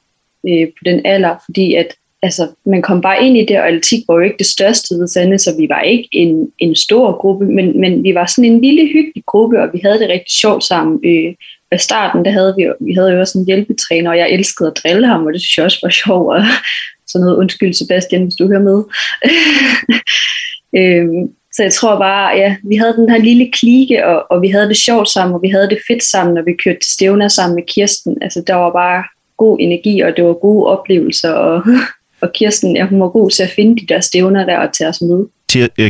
øh, 0.49 0.67
på 0.69 0.83
den 0.85 1.07
alder, 1.07 1.35
fordi 1.45 1.75
at 1.75 1.95
altså, 2.23 2.49
man 2.67 2.83
kom 2.83 3.01
bare 3.01 3.25
ind 3.25 3.37
i 3.37 3.45
det, 3.45 3.61
og 3.61 3.67
atletik 3.67 4.01
var 4.09 4.15
jo 4.15 4.21
ikke 4.21 4.39
det 4.39 4.47
største 4.47 4.95
ved 4.95 5.09
Sande, 5.09 5.39
så 5.39 5.57
vi 5.59 5.69
var 5.69 5.81
ikke 5.81 6.09
en, 6.13 6.53
en 6.59 6.75
stor 6.75 7.13
gruppe, 7.21 7.47
men, 7.47 7.81
men 7.81 8.03
vi 8.03 8.15
var 8.15 8.27
sådan 8.27 8.53
en 8.53 8.61
lille 8.61 8.87
hyggelig 8.87 9.25
gruppe, 9.27 9.63
og 9.63 9.69
vi 9.73 9.81
havde 9.85 9.99
det 9.99 10.09
rigtig 10.09 10.33
sjovt 10.33 10.65
sammen. 10.65 11.01
Øh, 11.05 11.35
ved 11.71 11.79
starten, 11.79 12.25
der 12.25 12.31
havde 12.31 12.55
vi, 12.57 12.67
vi 12.81 12.93
havde 12.95 13.13
jo 13.13 13.21
også 13.21 13.39
en 13.39 13.47
hjælpetræner, 13.47 14.11
og 14.11 14.19
jeg 14.19 14.31
elskede 14.31 14.69
at 14.71 14.79
drille 14.83 15.07
ham, 15.07 15.27
og 15.27 15.33
det 15.33 15.41
synes 15.41 15.57
jeg 15.57 15.65
også 15.65 15.79
var 15.83 15.91
sjovt, 15.91 16.35
og 16.35 16.43
sådan 17.09 17.25
noget, 17.25 17.39
undskyld 17.39 17.73
Sebastian, 17.73 18.23
hvis 18.23 18.35
du 18.35 18.47
hører 18.49 18.63
med. 18.71 18.85
øh, 20.81 21.29
så 21.57 21.63
jeg 21.63 21.73
tror 21.73 21.99
bare, 21.99 22.37
ja, 22.37 22.57
vi 22.63 22.77
havde 22.77 22.97
den 22.97 23.11
her 23.11 23.19
lille 23.19 23.51
klike, 23.53 24.07
og, 24.07 24.27
og 24.31 24.43
vi 24.43 24.49
havde 24.49 24.69
det 24.69 24.77
sjovt 24.77 25.09
sammen, 25.09 25.35
og 25.35 25.43
vi 25.43 25.49
havde 25.49 25.69
det 25.69 25.79
fedt 25.89 26.03
sammen, 26.03 26.35
når 26.35 26.43
vi 26.43 26.53
kørte 26.65 26.79
til 26.81 26.93
stævner 26.93 27.29
sammen 27.29 27.55
med 27.55 27.63
Kirsten. 27.69 28.19
Altså, 28.23 28.43
der 28.47 28.55
var 28.55 28.73
bare 28.73 29.05
god 29.37 29.57
energi, 29.61 30.01
og 30.01 30.13
det 30.17 30.25
var 30.25 30.33
gode 30.33 30.67
oplevelser, 30.67 31.33
og 31.33 31.63
og 32.23 32.33
Kirsten, 32.35 32.77
ja, 32.77 32.87
hun 32.87 33.01
var 33.01 33.09
god 33.09 33.31
til 33.31 33.43
at 33.43 33.51
finde 33.57 33.81
de 33.81 33.87
der 33.87 34.01
stævner 34.01 34.47
der 34.47 34.59
og 34.59 34.73
til 34.73 34.87
os 34.87 35.01
med. 35.01 35.25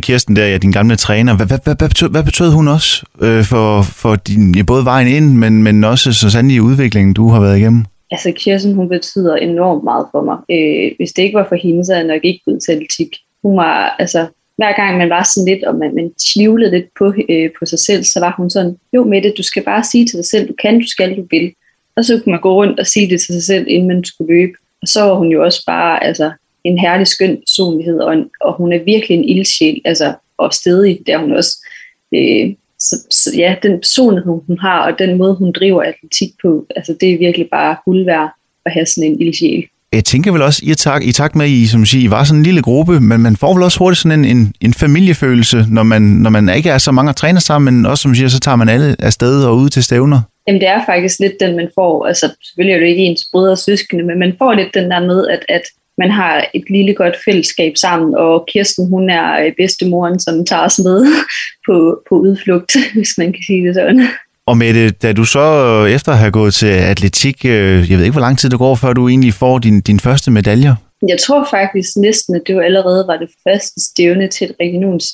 Kirsten 0.00 0.36
der, 0.36 0.46
ja, 0.46 0.56
din 0.56 0.72
gamle 0.72 0.96
træner, 0.96 1.36
hvad, 1.36 1.46
hvad, 1.46 1.58
hvad, 1.64 1.74
hvad, 1.78 1.88
betød, 1.88 2.08
hvad 2.08 2.22
betød 2.22 2.50
hun 2.50 2.68
også 2.68 3.06
øh, 3.22 3.44
for, 3.44 3.82
for 3.82 4.16
din, 4.16 4.54
ja, 4.54 4.62
både 4.62 4.84
vejen 4.84 5.08
ind, 5.08 5.36
men, 5.36 5.62
men 5.62 5.84
også 5.84 6.12
så 6.12 6.30
sandelig 6.30 6.62
udviklingen, 6.62 7.14
du 7.14 7.28
har 7.28 7.40
været 7.40 7.58
igennem? 7.58 7.84
Altså 8.10 8.32
Kirsten, 8.36 8.74
hun 8.74 8.88
betyder 8.88 9.36
enormt 9.36 9.84
meget 9.84 10.06
for 10.12 10.22
mig. 10.24 10.38
Øh, 10.50 10.92
hvis 10.96 11.12
det 11.12 11.22
ikke 11.22 11.38
var 11.38 11.46
for 11.48 11.56
hende, 11.62 11.84
så 11.84 11.92
havde 11.92 12.06
jeg 12.06 12.14
nok 12.14 12.24
ikke 12.24 12.42
gået 12.44 12.62
til 12.62 12.72
atletik. 12.72 13.08
Hun 13.42 13.56
var, 13.56 13.96
altså, 13.98 14.26
hver 14.56 14.72
gang 14.76 14.98
man 14.98 15.10
var 15.10 15.28
sådan 15.34 15.48
lidt, 15.54 15.64
og 15.64 15.74
man, 15.74 15.94
man 15.94 16.12
tvivlede 16.32 16.70
lidt 16.70 16.86
på, 16.98 17.14
øh, 17.28 17.50
på 17.58 17.66
sig 17.66 17.78
selv, 17.78 18.04
så 18.04 18.20
var 18.20 18.34
hun 18.36 18.50
sådan, 18.50 18.76
jo 18.92 19.04
Mette, 19.04 19.32
du 19.38 19.42
skal 19.42 19.62
bare 19.62 19.84
sige 19.84 20.06
til 20.06 20.16
dig 20.16 20.24
selv, 20.24 20.48
du 20.48 20.54
kan, 20.62 20.80
du 20.80 20.88
skal, 20.88 21.16
du 21.16 21.26
vil. 21.30 21.52
Og 21.96 22.04
så 22.04 22.20
kunne 22.20 22.30
man 22.30 22.40
gå 22.40 22.54
rundt 22.54 22.80
og 22.80 22.86
sige 22.86 23.10
det 23.10 23.20
til 23.20 23.34
sig 23.34 23.42
selv, 23.42 23.64
inden 23.68 23.88
man 23.88 24.04
skulle 24.04 24.34
løbe. 24.34 24.52
Og 24.82 24.88
så 24.88 25.02
var 25.02 25.14
hun 25.14 25.28
jo 25.28 25.44
også 25.44 25.62
bare 25.66 26.04
altså, 26.04 26.32
en 26.64 26.78
herlig, 26.78 27.06
skøn 27.06 27.36
personlighed, 27.36 27.98
og, 27.98 28.12
en, 28.12 28.30
og 28.40 28.56
hun 28.56 28.72
er 28.72 28.84
virkelig 28.84 29.16
en 29.16 29.24
ildsjæl, 29.24 29.80
altså, 29.84 30.14
og 30.38 30.54
stedig, 30.54 31.00
der 31.06 31.18
hun 31.18 31.32
også. 31.32 31.66
Øh, 32.14 32.54
så, 32.78 32.96
så, 33.10 33.32
ja, 33.36 33.56
den 33.62 33.80
personlighed, 33.80 34.32
hun 34.46 34.58
har, 34.58 34.92
og 34.92 34.98
den 34.98 35.18
måde, 35.18 35.34
hun 35.34 35.52
driver 35.52 35.82
atletik 35.82 36.30
på, 36.42 36.66
altså, 36.76 36.96
det 37.00 37.12
er 37.12 37.18
virkelig 37.18 37.48
bare 37.50 37.76
guld 37.84 38.04
værd 38.04 38.30
at 38.66 38.72
have 38.72 38.86
sådan 38.86 39.10
en 39.10 39.20
ildsjæl. 39.20 39.68
Jeg 39.96 40.04
tænker 40.04 40.32
vel 40.32 40.42
også, 40.42 40.60
i 40.64 40.74
takt, 40.74 41.04
i 41.04 41.12
takt 41.12 41.36
med, 41.36 41.44
at 41.44 41.50
I, 41.50 41.66
som 41.66 41.86
siger, 41.86 42.04
I 42.04 42.10
var 42.10 42.24
sådan 42.24 42.40
en 42.40 42.42
lille 42.42 42.62
gruppe, 42.62 43.00
men 43.00 43.20
man 43.20 43.36
får 43.36 43.54
vel 43.54 43.62
også 43.62 43.78
hurtigt 43.78 44.02
sådan 44.02 44.24
en, 44.24 44.36
en, 44.36 44.54
en 44.60 44.74
familiefølelse, 44.74 45.66
når 45.70 45.82
man, 45.82 46.02
når 46.02 46.30
man 46.30 46.48
ikke 46.56 46.70
er 46.70 46.78
så 46.78 46.92
mange 46.92 47.08
at 47.08 47.16
træner 47.16 47.40
sammen, 47.40 47.74
men 47.74 47.86
også 47.86 48.02
som 48.02 48.14
siger, 48.14 48.28
så 48.28 48.40
tager 48.40 48.56
man 48.56 48.68
alle 48.68 48.96
afsted 48.98 49.44
og 49.44 49.56
ud 49.56 49.68
til 49.68 49.82
stævner. 49.84 50.20
Jamen 50.46 50.60
det 50.60 50.68
er 50.68 50.84
faktisk 50.86 51.20
lidt 51.20 51.32
den, 51.40 51.56
man 51.56 51.68
får. 51.74 52.06
Altså 52.06 52.34
selvfølgelig 52.46 52.74
er 52.74 52.80
det 52.80 52.86
ikke 52.86 53.02
ens 53.02 53.28
brødre 53.32 53.52
og 53.52 53.58
søskende, 53.58 54.04
men 54.04 54.18
man 54.18 54.34
får 54.38 54.52
lidt 54.54 54.74
den 54.74 54.90
der 54.90 55.00
med, 55.00 55.28
at, 55.28 55.42
at 55.48 55.62
man 55.98 56.10
har 56.10 56.44
et 56.54 56.64
lille 56.70 56.94
godt 56.94 57.16
fællesskab 57.24 57.72
sammen, 57.76 58.14
og 58.14 58.44
Kirsten 58.52 58.88
hun 58.88 59.10
er 59.10 59.50
bedstemoren, 59.56 60.20
som 60.20 60.46
tager 60.46 60.62
os 60.62 60.78
med 60.78 61.06
på, 61.66 62.02
på 62.08 62.14
udflugt, 62.14 62.76
hvis 62.94 63.18
man 63.18 63.32
kan 63.32 63.42
sige 63.46 63.66
det 63.66 63.74
sådan. 63.74 64.08
Og 64.46 64.58
med 64.58 64.74
det, 64.74 65.02
da 65.02 65.12
du 65.12 65.24
så 65.24 65.84
efter 65.84 66.12
at 66.12 66.18
have 66.18 66.30
gået 66.30 66.54
til 66.54 66.66
atletik, 66.66 67.44
øh, 67.44 67.90
jeg 67.90 67.98
ved 67.98 68.04
ikke, 68.04 68.12
hvor 68.12 68.20
lang 68.20 68.38
tid 68.38 68.50
det 68.50 68.58
går, 68.58 68.74
før 68.74 68.92
du 68.92 69.08
egentlig 69.08 69.34
får 69.34 69.58
din, 69.58 69.80
din 69.80 70.00
første 70.00 70.30
medaljer? 70.30 70.74
Jeg 71.08 71.18
tror 71.20 71.46
faktisk 71.50 71.96
næsten, 71.96 72.34
at 72.34 72.42
det 72.46 72.56
var 72.56 72.62
allerede 72.62 73.04
var 73.08 73.16
det 73.16 73.30
første 73.48 73.80
stævne 73.80 74.28
til 74.28 74.44
et 74.50 74.56
regions, 74.60 75.04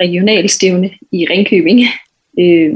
regionalstævne 0.00 0.90
i 1.12 1.26
Ringkøbing. 1.30 1.80
Øh, 2.38 2.72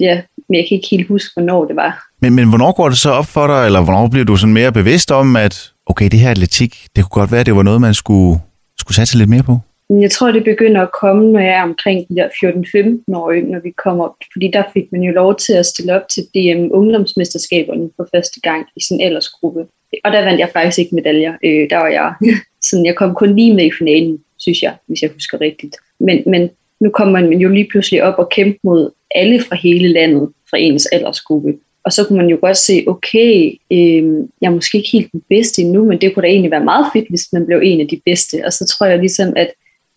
ja, 0.00 0.20
men 0.48 0.54
jeg 0.56 0.64
kan 0.68 0.76
ikke 0.76 0.88
helt 0.90 1.08
huske, 1.08 1.30
hvornår 1.34 1.64
det 1.64 1.76
var. 1.76 2.06
Men, 2.20 2.34
men 2.34 2.48
hvornår 2.48 2.72
går 2.72 2.88
det 2.88 2.98
så 2.98 3.10
op 3.10 3.26
for 3.26 3.46
dig, 3.46 3.66
eller 3.66 3.80
hvornår 3.80 4.08
bliver 4.08 4.24
du 4.24 4.36
sådan 4.36 4.52
mere 4.52 4.72
bevidst 4.72 5.10
om, 5.10 5.36
at 5.36 5.72
okay, 5.86 6.08
det 6.08 6.20
her 6.20 6.30
atletik, 6.30 6.86
det 6.96 7.04
kunne 7.04 7.20
godt 7.20 7.32
være, 7.32 7.44
det 7.44 7.56
var 7.56 7.62
noget, 7.62 7.80
man 7.80 7.94
skulle, 7.94 8.40
skulle 8.78 8.96
satse 8.96 9.18
lidt 9.18 9.30
mere 9.30 9.42
på? 9.42 9.58
Jeg 9.90 10.10
tror, 10.10 10.32
det 10.32 10.44
begynder 10.44 10.82
at 10.82 10.92
komme, 11.00 11.32
når 11.32 11.40
jeg 11.40 11.58
er 11.58 11.62
omkring 11.62 12.08
de 12.08 12.16
der 12.16 12.28
14-15 12.28 13.16
år, 13.16 13.50
når 13.50 13.60
vi 13.60 13.70
kommer 13.70 14.04
op. 14.04 14.14
Fordi 14.32 14.50
der 14.52 14.62
fik 14.74 14.92
man 14.92 15.02
jo 15.02 15.12
lov 15.12 15.36
til 15.36 15.52
at 15.52 15.66
stille 15.66 15.94
op 15.94 16.08
til 16.08 16.22
DM 16.34 16.68
ungdomsmesterskaberne 16.70 17.90
for 17.96 18.08
første 18.14 18.40
gang 18.40 18.66
i 18.76 18.80
sin 18.80 19.00
aldersgruppe. 19.00 19.66
Og 20.04 20.12
der 20.12 20.24
vandt 20.24 20.40
jeg 20.40 20.50
faktisk 20.52 20.78
ikke 20.78 20.94
medaljer. 20.94 21.34
Øh, 21.44 21.70
der 21.70 21.76
var 21.76 21.88
jeg 21.88 22.14
sådan, 22.70 22.86
jeg 22.86 22.96
kom 22.96 23.14
kun 23.14 23.36
lige 23.36 23.54
med 23.54 23.64
i 23.64 23.72
finalen, 23.78 24.18
synes 24.38 24.62
jeg, 24.62 24.74
hvis 24.86 25.02
jeg 25.02 25.10
husker 25.14 25.40
rigtigt. 25.40 25.76
Men, 26.00 26.22
men 26.26 26.50
nu 26.80 26.90
kommer 26.90 27.20
man 27.20 27.38
jo 27.38 27.48
lige 27.48 27.68
pludselig 27.70 28.02
op 28.02 28.18
og 28.18 28.28
kæmpe 28.28 28.58
mod 28.62 28.90
alle 29.14 29.40
fra 29.40 29.56
hele 29.56 29.88
landet, 29.88 30.28
fra 30.50 30.58
ens 30.58 30.86
aldersgruppe. 30.86 31.54
Og 31.84 31.92
så 31.92 32.04
kunne 32.04 32.16
man 32.16 32.28
jo 32.28 32.38
godt 32.40 32.56
se, 32.56 32.84
okay, 32.86 33.52
øh, 33.70 34.04
jeg 34.40 34.48
er 34.48 34.50
måske 34.50 34.78
ikke 34.78 34.90
helt 34.92 35.12
den 35.12 35.22
bedste 35.28 35.62
endnu, 35.62 35.84
men 35.84 36.00
det 36.00 36.14
kunne 36.14 36.22
da 36.22 36.28
egentlig 36.28 36.50
være 36.50 36.64
meget 36.64 36.86
fedt, 36.92 37.08
hvis 37.08 37.32
man 37.32 37.46
blev 37.46 37.60
en 37.64 37.80
af 37.80 37.88
de 37.88 38.00
bedste. 38.04 38.42
Og 38.44 38.52
så 38.52 38.66
tror 38.66 38.86
jeg 38.86 38.98
ligesom, 38.98 39.32
at, 39.36 39.50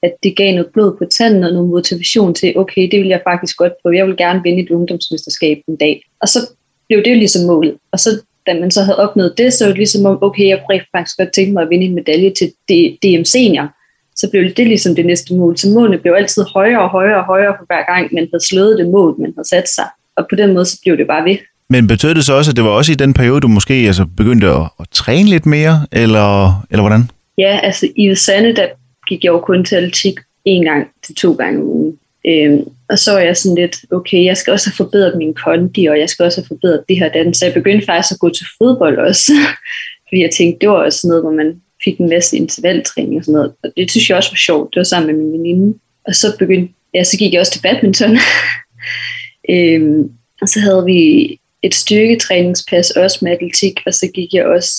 at 0.03 0.13
det 0.23 0.35
gav 0.35 0.53
noget 0.53 0.71
blod 0.73 0.97
på 0.97 1.05
tanden 1.05 1.43
og 1.43 1.53
noget 1.53 1.69
motivation 1.69 2.33
til, 2.33 2.57
okay, 2.57 2.89
det 2.91 2.99
vil 2.99 3.07
jeg 3.07 3.21
faktisk 3.23 3.57
godt 3.57 3.73
prøve. 3.81 3.97
Jeg 3.97 4.07
vil 4.07 4.17
gerne 4.17 4.43
vinde 4.43 4.63
et 4.63 4.69
ungdomsmesterskab 4.69 5.57
en 5.67 5.75
dag. 5.75 6.03
Og 6.21 6.27
så 6.27 6.39
blev 6.87 7.03
det 7.03 7.11
jo 7.11 7.15
ligesom 7.15 7.45
målet. 7.47 7.75
Og 7.91 7.99
så 7.99 8.09
da 8.47 8.53
man 8.59 8.71
så 8.71 8.81
havde 8.83 8.99
opnået 8.99 9.33
det, 9.37 9.53
så 9.53 9.65
var 9.65 9.71
det 9.71 9.77
ligesom 9.77 10.05
om, 10.05 10.17
okay, 10.21 10.47
jeg 10.47 10.61
kunne 10.69 10.81
faktisk 10.97 11.17
godt 11.17 11.33
tænke 11.33 11.53
mig 11.53 11.63
at 11.63 11.69
vinde 11.69 11.85
en 11.85 11.95
medalje 11.95 12.33
til 12.39 12.53
DM 13.03 13.23
Senior. 13.23 13.67
Så 14.15 14.29
blev 14.31 14.43
det 14.43 14.67
ligesom 14.67 14.95
det 14.95 15.05
næste 15.05 15.33
mål. 15.33 15.57
Så 15.57 15.69
målene 15.69 15.97
blev 15.97 16.13
altid 16.13 16.43
højere 16.43 16.81
og 16.81 16.89
højere 16.89 17.17
og 17.17 17.25
højere 17.25 17.53
for 17.59 17.65
hver 17.65 17.93
gang, 17.93 18.13
man 18.13 18.27
havde 18.31 18.45
slået 18.47 18.77
det 18.79 18.89
mål, 18.89 19.15
man 19.19 19.33
havde 19.35 19.47
sat 19.47 19.69
sig. 19.69 19.85
Og 20.17 20.25
på 20.29 20.35
den 20.35 20.53
måde, 20.53 20.65
så 20.65 20.79
blev 20.83 20.97
det 20.97 21.07
bare 21.07 21.25
ved. 21.25 21.37
Men 21.69 21.87
betød 21.87 22.15
det 22.15 22.25
så 22.25 22.33
også, 22.33 22.51
at 22.51 22.55
det 22.55 22.63
var 22.63 22.69
også 22.69 22.91
i 22.91 22.95
den 22.95 23.13
periode, 23.13 23.41
du 23.41 23.47
måske 23.47 23.73
altså, 23.73 24.05
begyndte 24.17 24.47
at, 24.47 24.63
at 24.79 24.85
træne 24.91 25.29
lidt 25.29 25.45
mere, 25.45 25.85
eller, 25.91 26.61
eller 26.71 26.81
hvordan? 26.81 27.09
Ja, 27.37 27.59
altså 27.63 27.87
i 27.95 28.15
Sande, 28.15 28.55
der 28.55 28.67
gik 29.11 29.23
jeg 29.23 29.31
jo 29.31 29.39
kun 29.39 29.65
til 29.65 29.75
atletik 29.75 30.19
en 30.45 30.63
gang 30.65 30.87
til 31.03 31.15
to 31.15 31.33
gange 31.33 31.59
om 31.61 31.67
ugen. 31.67 31.99
Øhm, 32.25 32.63
og 32.89 32.99
så 32.99 33.11
er 33.11 33.23
jeg 33.25 33.37
sådan 33.37 33.55
lidt, 33.55 33.75
okay, 33.91 34.25
jeg 34.25 34.37
skal 34.37 34.51
også 34.51 34.69
have 34.69 34.75
forbedret 34.75 35.17
min 35.17 35.33
kondi, 35.33 35.85
og 35.85 35.99
jeg 35.99 36.09
skal 36.09 36.25
også 36.25 36.41
have 36.41 36.47
forbedret 36.47 36.83
det 36.89 36.99
her 36.99 37.09
den. 37.11 37.33
Så 37.33 37.45
jeg 37.45 37.53
begyndte 37.53 37.85
faktisk 37.85 38.11
at 38.13 38.19
gå 38.19 38.29
til 38.29 38.45
fodbold 38.57 38.97
også. 38.97 39.33
Fordi 40.07 40.21
jeg 40.21 40.31
tænkte, 40.31 40.59
det 40.61 40.69
var 40.69 40.75
også 40.75 41.07
noget, 41.07 41.23
hvor 41.23 41.31
man 41.31 41.61
fik 41.83 41.97
en 41.97 42.09
masse 42.09 42.37
intervaltræning 42.37 43.17
og 43.17 43.23
sådan 43.25 43.33
noget. 43.33 43.53
Og 43.63 43.69
det 43.77 43.91
synes 43.91 44.09
jeg 44.09 44.17
også 44.17 44.31
var 44.31 44.43
sjovt. 44.47 44.73
Det 44.73 44.79
var 44.79 44.83
sammen 44.83 45.07
med 45.15 45.23
min 45.23 45.33
veninde. 45.33 45.77
Og 46.07 46.15
så 46.15 46.27
begyndte, 46.39 46.73
ja, 46.93 47.03
så 47.03 47.17
gik 47.17 47.33
jeg 47.33 47.39
også 47.39 47.51
til 47.51 47.61
badminton. 47.61 48.17
øhm, 49.53 50.11
og 50.41 50.47
så 50.49 50.59
havde 50.59 50.85
vi 50.85 51.01
et 51.63 51.75
styrketræningspas 51.75 52.91
også 52.91 53.19
med 53.21 53.31
atletik, 53.31 53.79
og 53.85 53.93
så 53.93 54.07
gik 54.13 54.33
jeg 54.33 54.45
også, 54.45 54.71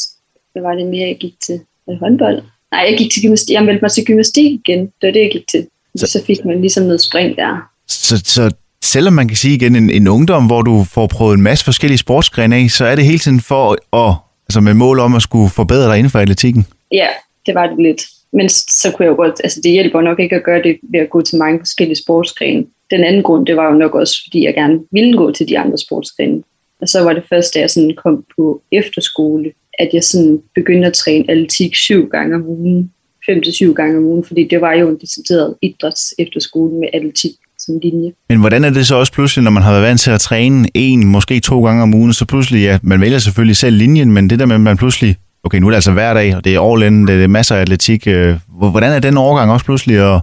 hvad 0.52 0.62
var 0.62 0.74
det 0.74 0.86
mere, 0.86 1.08
jeg 1.08 1.18
gik 1.20 1.34
til? 1.40 1.60
Håndbold? 2.00 2.42
Nej, 2.72 2.86
jeg 2.90 2.98
gik 2.98 3.12
til 3.12 3.22
gymnastik. 3.22 3.54
Jeg 3.54 3.64
meldte 3.64 3.82
mig 3.82 3.90
til 3.90 4.04
gymnastik 4.04 4.52
igen. 4.52 4.80
Det 4.80 5.06
var 5.06 5.12
det, 5.12 5.20
jeg 5.20 5.30
gik 5.32 5.48
til. 5.50 5.66
Så, 5.96 6.06
så 6.06 6.24
fik 6.26 6.44
man 6.44 6.60
ligesom 6.60 6.84
noget 6.84 7.00
spring 7.00 7.36
der. 7.36 7.68
Så, 7.88 8.22
så 8.24 8.50
selvom 8.84 9.12
man 9.12 9.28
kan 9.28 9.36
sige 9.36 9.54
igen, 9.54 9.76
en, 9.76 9.90
en 9.90 10.08
ungdom, 10.08 10.46
hvor 10.46 10.62
du 10.62 10.84
får 10.84 11.06
prøvet 11.06 11.34
en 11.34 11.42
masse 11.42 11.64
forskellige 11.64 11.98
sportsgrene 11.98 12.56
af, 12.56 12.70
så 12.70 12.84
er 12.84 12.94
det 12.94 13.04
hele 13.04 13.18
tiden 13.18 13.40
for 13.40 13.96
at, 13.96 14.14
altså 14.48 14.60
med 14.60 14.74
mål 14.74 14.98
om 14.98 15.14
at 15.14 15.22
skulle 15.22 15.50
forbedre 15.50 15.88
dig 15.88 15.98
inden 15.98 16.10
for 16.10 16.18
atletikken? 16.18 16.66
Ja, 16.92 17.06
det 17.46 17.54
var 17.54 17.66
det 17.66 17.78
lidt. 17.78 18.02
Men 18.32 18.48
så 18.48 18.90
kunne 18.90 19.04
jeg 19.04 19.10
jo 19.10 19.16
godt, 19.16 19.40
altså 19.44 19.60
det 19.64 19.72
hjælper 19.72 20.00
nok 20.00 20.20
ikke 20.20 20.36
at 20.36 20.44
gøre 20.44 20.62
det 20.62 20.78
ved 20.82 21.00
at 21.00 21.10
gå 21.10 21.22
til 21.22 21.38
mange 21.38 21.58
forskellige 21.58 21.96
sportsgrene. 21.96 22.64
Den 22.90 23.04
anden 23.04 23.22
grund, 23.22 23.46
det 23.46 23.56
var 23.56 23.66
jo 23.72 23.78
nok 23.78 23.94
også, 23.94 24.20
fordi 24.24 24.44
jeg 24.44 24.54
gerne 24.54 24.78
ville 24.92 25.16
gå 25.16 25.32
til 25.32 25.48
de 25.48 25.58
andre 25.58 25.78
sportsgrene. 25.78 26.42
Og 26.80 26.88
så 26.88 27.04
var 27.04 27.12
det 27.12 27.22
først, 27.28 27.54
da 27.54 27.60
jeg 27.60 27.70
sådan 27.70 27.94
kom 28.04 28.24
på 28.36 28.62
efterskole, 28.72 29.52
at 29.82 29.90
jeg 29.92 30.04
sådan 30.04 30.38
begyndte 30.54 30.86
at 30.86 30.92
træne 30.92 31.24
atletik 31.30 31.76
syv 31.76 32.08
gange 32.08 32.34
om 32.34 32.42
ugen. 32.46 32.90
Fem 33.26 33.42
til 33.42 33.52
syv 33.52 33.74
gange 33.74 33.98
om 33.98 34.04
ugen, 34.04 34.24
fordi 34.24 34.48
det 34.50 34.60
var 34.60 34.72
jo 34.72 34.88
en 34.88 34.98
decideret 35.00 35.54
idræts 35.62 36.14
efterskole 36.18 36.74
med 36.80 36.88
atletik 36.92 37.32
som 37.58 37.78
linje. 37.82 38.12
Men 38.28 38.40
hvordan 38.40 38.64
er 38.64 38.70
det 38.70 38.86
så 38.86 38.96
også 38.96 39.12
pludselig, 39.12 39.44
når 39.44 39.50
man 39.50 39.62
har 39.62 39.70
været 39.72 39.82
vant 39.82 40.00
til 40.00 40.10
at 40.10 40.20
træne 40.20 40.68
en, 40.74 41.06
måske 41.06 41.40
to 41.40 41.64
gange 41.64 41.82
om 41.82 41.94
ugen, 41.94 42.12
så 42.12 42.24
pludselig, 42.24 42.62
ja, 42.62 42.78
man 42.82 43.00
vælger 43.00 43.18
selvfølgelig 43.18 43.56
selv 43.56 43.76
linjen, 43.76 44.12
men 44.12 44.30
det 44.30 44.38
der 44.38 44.46
med, 44.46 44.54
at 44.54 44.60
man 44.60 44.76
pludselig, 44.76 45.16
okay, 45.44 45.58
nu 45.58 45.66
er 45.66 45.70
det 45.70 45.76
altså 45.76 45.92
hver 45.92 46.14
dag, 46.14 46.36
og 46.36 46.44
det 46.44 46.54
er 46.54 46.72
all 46.72 46.82
in, 46.82 47.06
det 47.06 47.24
er 47.24 47.28
masser 47.28 47.56
af 47.56 47.60
atletik. 47.60 48.06
Øh, 48.06 48.36
hvordan 48.48 48.92
er 48.92 48.98
den 48.98 49.16
overgang 49.16 49.52
også 49.52 49.64
pludselig 49.64 50.14
at, 50.14 50.20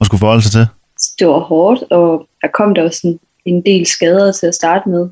at 0.00 0.06
skulle 0.06 0.18
forholde 0.18 0.42
sig 0.42 0.52
til? 0.52 0.66
Det 1.18 1.26
var 1.26 1.40
hårdt, 1.40 1.82
og 1.90 2.26
der 2.42 2.48
kom 2.54 2.74
der 2.74 2.82
også 2.82 3.00
en, 3.04 3.18
en 3.44 3.62
del 3.66 3.86
skader 3.86 4.32
til 4.32 4.46
at 4.46 4.54
starte 4.54 4.88
med. 4.88 5.08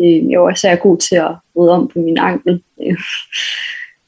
Øh, 0.00 0.30
jeg 0.30 0.40
var 0.40 0.50
især 0.50 0.76
god 0.76 0.98
til 0.98 1.16
at 1.16 1.30
rydde 1.56 1.72
om 1.72 1.88
på 1.88 1.98
min 1.98 2.18
ankel. 2.18 2.62
Øh, 2.82 2.96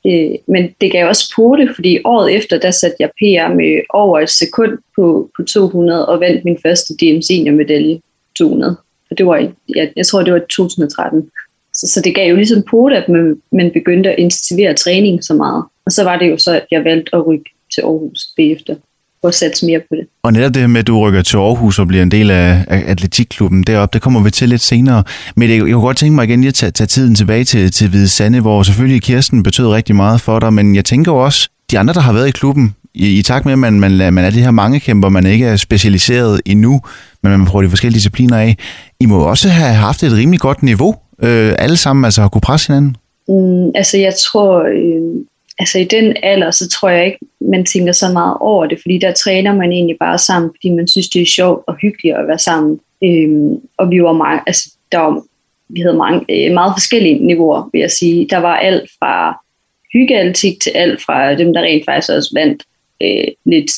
øh 0.06 0.30
men 0.46 0.74
det 0.80 0.92
gav 0.92 1.08
også 1.08 1.32
på 1.36 1.56
det, 1.58 1.74
fordi 1.74 1.98
året 2.04 2.36
efter, 2.36 2.58
der 2.58 2.70
satte 2.70 2.96
jeg 3.00 3.10
PR 3.10 3.54
med 3.54 3.80
over 3.90 4.20
et 4.20 4.30
sekund 4.30 4.78
på, 4.96 5.30
på 5.36 5.42
200 5.42 6.08
og 6.08 6.20
vandt 6.20 6.44
min 6.44 6.58
første 6.62 6.94
DM 6.94 7.20
senior 7.20 7.54
medalje 7.54 8.00
200. 8.38 8.76
Og 9.10 9.18
det 9.18 9.26
var, 9.26 9.52
jeg, 9.76 9.92
jeg 9.96 10.06
tror, 10.06 10.22
det 10.22 10.32
var 10.32 10.38
2013. 10.38 11.30
Så, 11.74 11.86
så 11.86 12.00
det 12.00 12.14
gav 12.14 12.30
jo 12.30 12.36
ligesom 12.36 12.62
på 12.70 12.88
det, 12.88 12.96
at 12.96 13.08
man, 13.08 13.42
man 13.52 13.70
begyndte 13.70 14.10
at 14.10 14.18
intensivere 14.18 14.74
træning 14.74 15.24
så 15.24 15.34
meget. 15.34 15.64
Og 15.86 15.92
så 15.92 16.04
var 16.04 16.18
det 16.18 16.30
jo 16.30 16.36
så, 16.36 16.54
at 16.54 16.66
jeg 16.70 16.84
valgte 16.84 17.14
at 17.14 17.26
rykke 17.26 17.50
til 17.74 17.80
Aarhus 17.80 18.28
bagefter 18.36 18.76
for 19.22 19.28
at 19.28 19.34
satse 19.34 19.66
mere 19.66 19.80
på 19.80 19.94
det. 19.96 20.06
Og 20.22 20.32
netop 20.32 20.54
det 20.54 20.62
her 20.62 20.66
med, 20.66 20.80
at 20.80 20.86
du 20.86 20.98
rykker 21.00 21.22
til 21.22 21.36
Aarhus 21.36 21.78
og 21.78 21.86
bliver 21.88 22.02
en 22.02 22.10
del 22.10 22.30
af, 22.30 22.64
atletikklubben 22.68 23.62
deroppe, 23.62 23.94
det 23.94 24.02
kommer 24.02 24.22
vi 24.22 24.30
til 24.30 24.48
lidt 24.48 24.60
senere. 24.60 25.04
Men 25.36 25.50
jeg, 25.50 25.56
jeg 25.56 25.72
kunne 25.72 25.80
godt 25.80 25.96
tænke 25.96 26.14
mig 26.14 26.24
igen 26.24 26.40
lige 26.40 26.48
at 26.48 26.54
tage, 26.54 26.70
tage 26.70 26.86
tiden 26.86 27.14
tilbage 27.14 27.44
til, 27.44 27.70
til 27.70 27.88
Hvide 27.88 28.08
Sande, 28.08 28.40
hvor 28.40 28.62
selvfølgelig 28.62 29.02
Kirsten 29.02 29.42
betød 29.42 29.66
rigtig 29.66 29.96
meget 29.96 30.20
for 30.20 30.38
dig, 30.38 30.52
men 30.52 30.74
jeg 30.74 30.84
tænker 30.84 31.12
jo 31.12 31.18
også, 31.18 31.48
de 31.70 31.78
andre, 31.78 31.94
der 31.94 32.00
har 32.00 32.12
været 32.12 32.28
i 32.28 32.30
klubben, 32.30 32.74
i, 32.94 33.18
i 33.18 33.22
takt 33.22 33.44
med, 33.44 33.52
at 33.52 33.58
man, 33.58 33.80
man, 33.80 34.12
man 34.14 34.24
er 34.24 34.30
det 34.30 34.42
her 34.42 34.50
mange 34.50 34.80
kæmper, 34.80 35.08
man 35.08 35.26
ikke 35.26 35.46
er 35.46 35.56
specialiseret 35.56 36.40
endnu, 36.46 36.80
men 37.22 37.32
man 37.32 37.46
prøver 37.46 37.62
de 37.62 37.68
forskellige 37.68 37.96
discipliner 37.96 38.36
af. 38.36 38.56
I 39.00 39.06
må 39.06 39.18
også 39.18 39.48
have 39.48 39.74
haft 39.74 40.02
et 40.02 40.12
rimelig 40.12 40.40
godt 40.40 40.62
niveau, 40.62 40.94
øh, 41.22 41.54
alle 41.58 41.76
sammen, 41.76 42.04
altså 42.04 42.20
har 42.20 42.28
kunne 42.28 42.40
presse 42.40 42.68
hinanden. 42.68 42.96
Mm, 43.28 43.70
altså 43.74 43.98
jeg 43.98 44.14
tror, 44.24 44.62
øh, 44.62 45.24
altså 45.58 45.78
i 45.78 45.84
den 45.84 46.16
alder, 46.22 46.50
så 46.50 46.68
tror 46.68 46.88
jeg 46.88 47.06
ikke, 47.06 47.18
man 47.40 47.66
tænker 47.66 47.92
så 47.92 48.12
meget 48.12 48.36
over 48.40 48.66
det, 48.66 48.78
fordi 48.82 48.98
der 48.98 49.12
træner 49.12 49.54
man 49.54 49.72
egentlig 49.72 49.96
bare 50.00 50.18
sammen, 50.18 50.50
fordi 50.56 50.70
man 50.70 50.88
synes, 50.88 51.08
det 51.08 51.22
er 51.22 51.26
sjovt 51.26 51.64
og 51.66 51.76
hyggeligt 51.82 52.16
at 52.16 52.28
være 52.28 52.38
sammen. 52.38 52.80
Øhm, 53.04 53.60
og 53.76 53.90
vi 53.90 54.02
var 54.02 54.12
mange, 54.12 54.42
altså 54.46 54.70
der 54.92 54.98
var, 54.98 55.22
vi 55.68 55.80
havde 55.80 55.96
mange, 55.96 56.24
øh, 56.28 56.54
meget 56.54 56.72
forskellige 56.74 57.26
niveauer, 57.26 57.70
vil 57.72 57.80
jeg 57.80 57.90
sige. 57.90 58.26
Der 58.30 58.38
var 58.38 58.56
alt 58.56 58.90
fra 58.98 59.44
hyggealtik 59.92 60.60
til 60.60 60.70
alt 60.70 61.02
fra 61.02 61.34
dem, 61.34 61.54
der 61.54 61.60
rent 61.60 61.84
faktisk 61.84 62.12
også 62.12 62.30
vandt 62.34 62.62
øh, 63.02 63.28
lidt, 63.44 63.70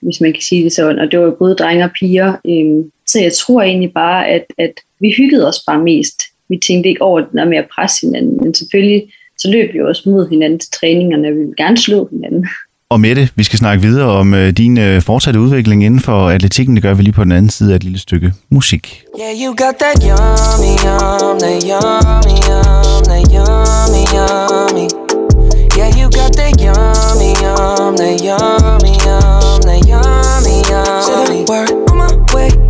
hvis 0.00 0.20
man 0.20 0.32
kan 0.32 0.42
sige 0.42 0.64
det 0.64 0.72
sådan. 0.72 0.98
Og 0.98 1.12
det 1.12 1.18
var 1.20 1.30
både 1.30 1.54
drenge 1.54 1.84
og 1.84 1.90
piger. 2.00 2.36
Øh, 2.46 2.84
så 3.06 3.20
jeg 3.20 3.32
tror 3.32 3.62
egentlig 3.62 3.92
bare, 3.92 4.28
at, 4.28 4.44
at 4.58 4.72
vi 5.00 5.14
hyggede 5.16 5.48
os 5.48 5.62
bare 5.66 5.82
mest. 5.82 6.22
Vi 6.48 6.58
tænkte 6.66 6.88
ikke 6.88 7.02
over 7.02 7.20
det 7.20 7.28
der 7.32 7.44
med 7.44 7.58
at 7.58 7.68
presse 7.74 8.06
hinanden, 8.06 8.36
men 8.42 8.54
selvfølgelig 8.54 9.12
så 9.40 9.50
løb 9.50 9.74
vi 9.74 9.80
også 9.80 10.02
mod 10.06 10.28
hinanden 10.30 10.58
til 10.58 10.70
træningerne, 10.70 11.28
og 11.28 11.34
vi 11.34 11.38
vil 11.38 11.56
gerne 11.56 11.78
slå 11.78 12.08
hinanden. 12.12 12.46
Og 12.90 13.00
Mette, 13.00 13.28
vi 13.34 13.44
skal 13.44 13.58
snakke 13.58 13.82
videre 13.82 14.08
om 14.08 14.32
uh, 14.32 14.48
din 14.48 14.78
uh, 14.78 15.00
fortsatte 15.02 15.40
udvikling 15.40 15.84
inden 15.84 16.00
for 16.00 16.28
atletikken. 16.28 16.74
Det 16.74 16.82
gør 16.82 16.94
vi 16.94 17.02
lige 17.02 17.12
på 17.12 17.24
den 17.24 17.32
anden 17.32 17.50
side 17.50 17.72
af 17.72 17.76
et 17.76 17.84
lille 17.84 17.98
stykke 17.98 18.32
musik. 18.50 19.02
Yeah, 19.20 19.42
you 19.42 19.50
got 19.64 19.74
that 19.82 19.96
yummy, 20.08 20.74
yum, 20.86 21.38
that 21.44 21.60
yummy, 21.70 22.36
yum, 22.48 23.02
that 23.10 23.24
yummy, 23.36 24.04
yummy. 24.16 24.86
Yeah, 25.78 25.90
you 25.98 26.06
got 26.18 26.32
that 26.40 26.54
yummy, 26.66 27.30
yum, 27.44 27.92
that 28.00 28.16
yummy, 28.28 28.94
yum, 29.06 29.60
that 29.66 29.80
yummy, 29.90 30.56
yummy. 30.70 31.00
Say 31.06 31.24
the 31.30 31.38
word 31.50 31.70
on 31.90 31.96
my 32.02 32.10
way. 32.34 32.69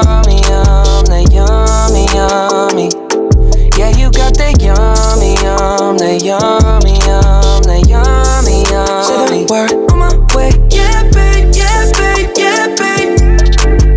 Yum, 5.71 5.97
that 5.97 6.23
yummy, 6.23 6.99
yum, 7.07 7.63
that 7.63 7.87
yummy, 7.87 8.63
yum. 8.71 9.03
Say 9.07 9.23
the 9.31 9.47
word 9.49 9.71
on 9.91 9.99
my 9.99 10.11
way, 10.35 10.51
yeah, 10.69 11.03
babe, 11.15 11.53
yeah, 11.55 11.87
babe, 11.95 12.31
yeah, 12.35 12.67
babe. 12.75 13.15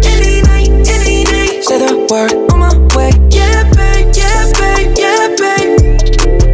Any 0.07 0.43
night, 0.43 0.71
any. 0.87 1.25
Say 1.63 1.79
the 1.79 2.07
word 2.11 2.33
on 2.53 2.59
my 2.61 2.71
way, 2.95 3.11
yeah, 3.31 3.67
babe, 3.75 4.15
yeah, 4.15 4.47
babe, 4.55 4.95
yeah, 4.99 5.35
babe. 5.35 5.83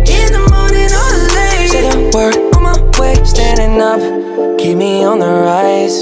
In 0.09 0.33
the 0.33 0.41
morning 0.49 0.89
or 0.89 1.12
late. 1.37 1.69
Say 1.69 1.83
the 1.85 1.97
word 2.17 2.37
on 2.57 2.62
my 2.62 2.77
way, 2.99 3.15
standing 3.25 3.81
up, 3.81 4.00
keep 4.59 4.77
me 4.77 5.05
on 5.05 5.19
the 5.19 5.29
rise. 5.29 6.00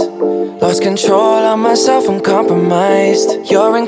Lost 0.63 0.83
control 0.83 1.43
of 1.47 1.59
myself, 1.59 2.09
I'm 2.09 2.21
compromised. 2.21 3.51
You're 3.51 3.77
incriminating, 3.77 3.88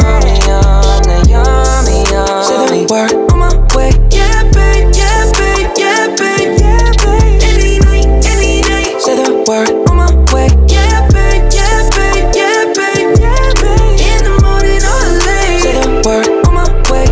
word 2.91 3.13
on 3.31 3.39
my 3.39 3.55
way. 3.73 3.91
Yeah, 4.11 4.43
babe, 4.51 4.91
yeah, 4.93 5.31
babe, 5.39 5.71
yeah, 5.77 6.07
babe, 6.19 6.59
yeah, 6.59 6.91
babe. 6.99 7.39
Any 7.49 7.79
night, 7.79 8.25
any 8.27 8.61
day. 8.67 8.99
Say 8.99 9.15
the 9.15 9.45
word 9.47 9.71
on 9.87 9.95
my 9.95 10.11
way. 10.33 10.49
Yeah, 10.67 11.07
babe, 11.15 11.47
yeah, 11.55 11.87
babe, 11.95 12.35
yeah, 12.35 12.67
babe, 12.75 13.15
yeah, 13.23 13.47
babe. 13.63 13.95
In 14.11 14.19
the 14.27 14.33
morning 14.43 14.83
or 14.91 15.03
late. 15.23 15.61
Say 15.63 15.73
the 15.79 15.87
word 16.05 16.27
on 16.45 16.53
my 16.53 16.67
way. 16.91 17.07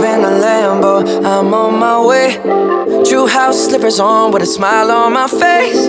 In 0.00 0.22
Lambo, 0.44 1.04
I'm 1.26 1.52
on 1.52 1.78
my 1.78 2.00
way. 2.00 2.40
True 3.04 3.26
house 3.26 3.66
slippers 3.66 4.00
on 4.00 4.32
with 4.32 4.42
a 4.42 4.46
smile 4.46 4.90
on 4.90 5.12
my 5.12 5.28
face. 5.28 5.88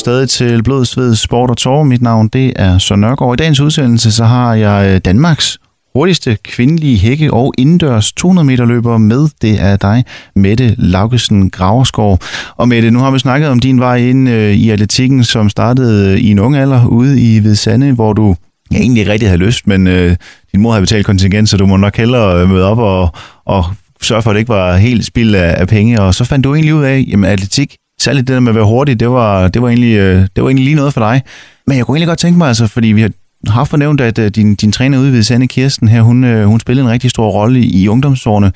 Stadig 0.00 0.28
til 0.28 0.62
Blod, 0.62 0.84
Sved, 0.84 1.14
Sport 1.14 1.50
og 1.50 1.56
Tår. 1.56 1.82
Mit 1.82 2.02
navn 2.02 2.28
det 2.28 2.52
er 2.56 2.78
Søren 2.78 3.00
Nørgaard. 3.00 3.34
I 3.34 3.36
dagens 3.36 3.60
udsendelse 3.60 4.12
så 4.12 4.24
har 4.24 4.54
jeg 4.54 4.94
øh, 4.94 5.00
Danmarks 5.04 5.58
hurtigste 5.94 6.36
kvindelige 6.44 6.98
hække- 6.98 7.32
og 7.32 7.54
indendørs 7.58 8.12
200 8.12 8.46
meter 8.46 8.64
løber 8.64 8.98
med. 8.98 9.28
Det 9.42 9.60
er 9.60 9.76
dig, 9.76 10.04
Mette 10.36 10.74
Laugesen 10.78 11.50
Graverskov. 11.50 12.18
Og 12.56 12.68
Mette, 12.68 12.90
nu 12.90 12.98
har 12.98 13.10
vi 13.10 13.18
snakket 13.18 13.48
om 13.48 13.58
din 13.60 13.80
vej 13.80 13.96
ind 13.96 14.28
øh, 14.28 14.52
i 14.52 14.70
atletikken, 14.70 15.24
som 15.24 15.48
startede 15.48 16.12
øh, 16.12 16.18
i 16.18 16.30
en 16.30 16.38
ung 16.38 16.56
alder 16.56 16.86
ude 16.86 17.20
i 17.20 17.38
Hvidsande, 17.38 17.92
hvor 17.92 18.12
du 18.12 18.36
ja, 18.72 18.78
egentlig 18.78 19.08
rigtig 19.08 19.28
havde 19.28 19.42
lyst, 19.42 19.66
men 19.66 19.86
øh, 19.86 20.16
din 20.52 20.60
mor 20.60 20.72
havde 20.72 20.82
betalt 20.82 21.06
kontingent, 21.06 21.48
så 21.48 21.56
du 21.56 21.66
må 21.66 21.76
nok 21.76 21.96
hellere 21.96 22.46
møde 22.46 22.64
op 22.64 22.78
og, 22.78 23.08
og 23.46 23.64
sørge 24.02 24.22
for, 24.22 24.30
at 24.30 24.34
det 24.34 24.40
ikke 24.40 24.48
var 24.48 24.76
helt 24.76 25.06
spild 25.06 25.34
af, 25.34 25.60
af 25.60 25.68
penge. 25.68 26.00
Og 26.00 26.14
så 26.14 26.24
fandt 26.24 26.44
du 26.44 26.54
egentlig 26.54 26.74
ud 26.74 26.82
af, 26.82 27.06
at 27.14 27.24
atletik, 27.24 27.76
særligt 28.00 28.28
det 28.28 28.34
der 28.34 28.40
med 28.40 28.50
at 28.50 28.56
være 28.56 28.64
hurtig, 28.64 29.00
det 29.00 29.10
var, 29.10 29.48
det 29.48 29.62
var, 29.62 29.68
egentlig, 29.68 29.94
øh, 29.94 30.20
det 30.36 30.42
var 30.42 30.48
egentlig 30.48 30.64
lige 30.64 30.76
noget 30.76 30.92
for 30.92 31.00
dig. 31.00 31.22
Men 31.66 31.76
jeg 31.76 31.86
kunne 31.86 31.96
egentlig 31.96 32.08
godt 32.08 32.18
tænke 32.18 32.38
mig, 32.38 32.48
altså, 32.48 32.66
fordi 32.66 32.88
vi 32.88 33.00
har 33.00 33.10
har 33.46 33.64
fornævnt, 33.64 34.00
at 34.00 34.18
øh, 34.18 34.30
din, 34.30 34.54
din 34.54 34.72
træner 34.72 34.98
ude 34.98 35.12
ved 35.12 35.22
Sande 35.22 35.48
Kirsten 35.48 35.88
her, 35.88 36.02
hun, 36.02 36.24
øh, 36.24 36.46
hun 36.46 36.60
spillede 36.60 36.86
en 36.86 36.92
rigtig 36.92 37.10
stor 37.10 37.30
rolle 37.30 37.60
i, 37.60 37.82
i 37.82 37.88
ungdomsårene. 37.88 38.52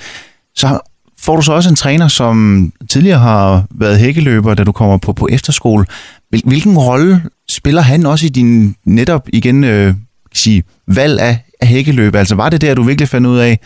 Så 0.57 0.79
får 1.21 1.37
du 1.37 1.43
så 1.43 1.53
også 1.53 1.69
en 1.69 1.77
træner, 1.77 2.09
som 2.09 2.73
tidligere 2.91 3.19
har 3.19 3.65
været 3.71 3.99
hækkeløber, 3.99 4.55
da 4.55 4.65
du 4.65 4.73
kommer 4.73 4.97
på, 4.97 5.13
på 5.13 5.29
efterskole. 5.31 5.85
Hvil, 6.31 6.43
hvilken 6.45 6.79
rolle 6.79 7.23
spiller 7.49 7.83
han 7.83 8.07
også 8.07 8.27
i 8.27 8.29
din 8.29 8.77
netop 8.87 9.29
igen 9.33 9.65
øh, 9.65 9.95
sige, 10.35 10.63
valg 10.89 11.21
af, 11.21 11.39
af 11.61 11.69
hækkeløb? 11.69 12.15
Altså 12.15 12.35
var 12.35 12.49
det 12.49 12.61
der, 12.61 12.75
du 12.75 12.83
virkelig 12.83 13.09
fandt 13.09 13.27
ud 13.27 13.39
af 13.39 13.59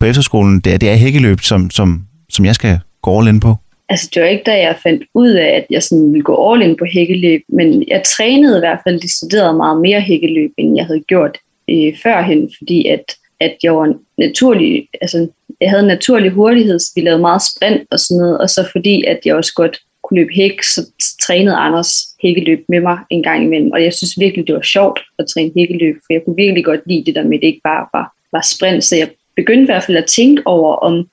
på 0.00 0.06
efterskolen, 0.06 0.60
det 0.60 0.74
er, 0.74 0.78
det 0.78 0.90
er 0.90 0.96
hækkeløb, 0.96 1.40
som, 1.40 1.70
som, 1.70 2.02
som 2.30 2.44
jeg 2.44 2.54
skal 2.54 2.78
gå 3.02 3.18
all 3.18 3.28
in 3.28 3.40
på? 3.40 3.58
Altså, 3.88 4.10
det 4.14 4.22
var 4.22 4.28
ikke, 4.28 4.44
da 4.46 4.60
jeg 4.60 4.76
fandt 4.82 5.02
ud 5.14 5.30
af, 5.30 5.48
at 5.48 5.66
jeg 5.70 5.82
sådan 5.82 6.12
ville 6.12 6.24
gå 6.24 6.52
all 6.52 6.62
in 6.62 6.76
på 6.76 6.84
hækkeløb, 6.84 7.42
men 7.48 7.88
jeg 7.88 8.02
trænede 8.02 8.56
i 8.58 8.60
hvert 8.60 8.78
fald 8.86 9.00
decideret 9.00 9.56
meget 9.56 9.80
mere 9.80 10.00
hækkeløb, 10.00 10.50
end 10.56 10.76
jeg 10.76 10.86
havde 10.86 11.00
gjort 11.00 11.38
øh, 11.70 11.96
førhen, 12.02 12.50
fordi 12.58 12.86
at, 12.86 13.16
at 13.40 13.56
jeg 13.62 13.76
var 13.76 13.94
naturlig, 14.18 14.88
altså, 15.00 15.28
jeg 15.60 15.70
havde 15.70 15.82
en 15.82 15.88
naturlig 15.88 16.30
hurtighed, 16.30 16.78
så 16.78 16.92
vi 16.96 17.00
lavede 17.00 17.20
meget 17.20 17.42
sprint 17.42 17.82
og 17.90 17.98
sådan 17.98 18.20
noget, 18.20 18.38
og 18.38 18.50
så 18.50 18.68
fordi, 18.72 19.04
at 19.04 19.20
jeg 19.24 19.34
også 19.34 19.52
godt 19.54 19.80
kunne 20.02 20.20
løbe 20.20 20.34
hæk, 20.34 20.62
så 20.62 20.80
trænede 21.22 21.56
Anders 21.56 21.92
hækkeløb 22.22 22.64
med 22.68 22.80
mig 22.80 22.98
en 23.10 23.22
gang 23.22 23.44
imellem, 23.44 23.70
og 23.72 23.84
jeg 23.84 23.92
synes 23.92 24.20
virkelig, 24.20 24.46
det 24.46 24.54
var 24.54 24.62
sjovt 24.62 25.00
at 25.18 25.26
træne 25.26 25.52
hækkeløb, 25.56 25.94
for 25.94 26.12
jeg 26.12 26.22
kunne 26.24 26.36
virkelig 26.36 26.64
godt 26.64 26.80
lide 26.86 27.04
det 27.04 27.14
der 27.14 27.22
med, 27.22 27.38
at 27.38 27.42
det 27.42 27.46
ikke 27.46 27.60
bare 27.64 27.86
var, 27.94 28.14
var 28.32 28.46
sprint, 28.52 28.84
så 28.84 28.96
jeg 28.96 29.08
begyndte 29.36 29.62
i 29.62 29.72
hvert 29.72 29.82
fald 29.82 29.96
at 29.96 30.06
tænke 30.06 30.42
over, 30.46 30.76
om 30.76 31.08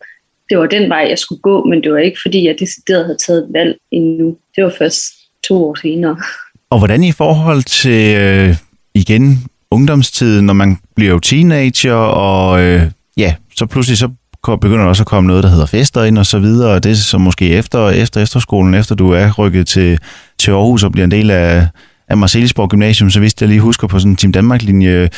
det 0.52 0.60
var 0.60 0.68
den 0.68 0.90
vej, 0.90 1.06
jeg 1.10 1.18
skulle 1.18 1.42
gå, 1.42 1.66
men 1.66 1.84
det 1.84 1.92
var 1.92 1.98
ikke, 1.98 2.18
fordi 2.22 2.48
jeg 2.48 2.56
decideret 2.60 3.06
havde 3.06 3.18
taget 3.28 3.40
et 3.40 3.54
valg 3.54 3.78
endnu. 3.92 4.36
Det 4.56 4.64
var 4.64 4.74
først 4.78 5.04
to 5.48 5.66
år 5.66 5.76
senere. 5.76 6.18
Og 6.70 6.78
hvordan 6.78 7.04
i 7.04 7.12
forhold 7.12 7.64
til, 7.64 8.16
øh, 8.16 8.56
igen, 8.94 9.44
ungdomstiden, 9.72 10.46
når 10.46 10.54
man 10.54 10.78
bliver 10.96 11.12
jo 11.12 11.20
teenager, 11.20 11.94
og 11.94 12.62
øh, 12.62 12.82
ja, 13.18 13.36
så 13.56 13.66
pludselig 13.66 13.98
så 13.98 14.10
begynder 14.44 14.78
der 14.78 14.86
også 14.86 15.04
at 15.04 15.08
komme 15.08 15.28
noget, 15.28 15.44
der 15.44 15.50
hedder 15.50 15.66
fester 15.66 16.04
ind 16.04 16.18
og 16.18 16.26
så 16.26 16.40
videre, 16.40 16.74
og 16.74 16.84
det 16.84 16.92
er 16.92 16.96
så 16.96 17.18
måske 17.18 17.50
efter, 17.50 17.90
efter 17.90 18.22
efterskolen, 18.22 18.74
efter 18.74 18.96
du 18.96 19.10
er 19.10 19.32
rykket 19.38 19.68
til, 19.68 20.00
til 20.40 20.52
Aarhus 20.52 20.84
og 20.84 20.92
bliver 20.92 21.06
en 21.06 21.12
del 21.12 21.32
af, 21.32 21.68
af 22.08 22.18
Marcelisborg 22.18 22.70
Gymnasium, 22.70 23.10
så 23.10 23.20
hvis 23.20 23.34
jeg 23.42 23.50
lige 23.50 23.62
husker 23.62 23.88
på 23.88 24.00
sådan 24.00 24.12
en 24.12 24.16
Team 24.16 24.32
Danmark-linje, 24.32 25.10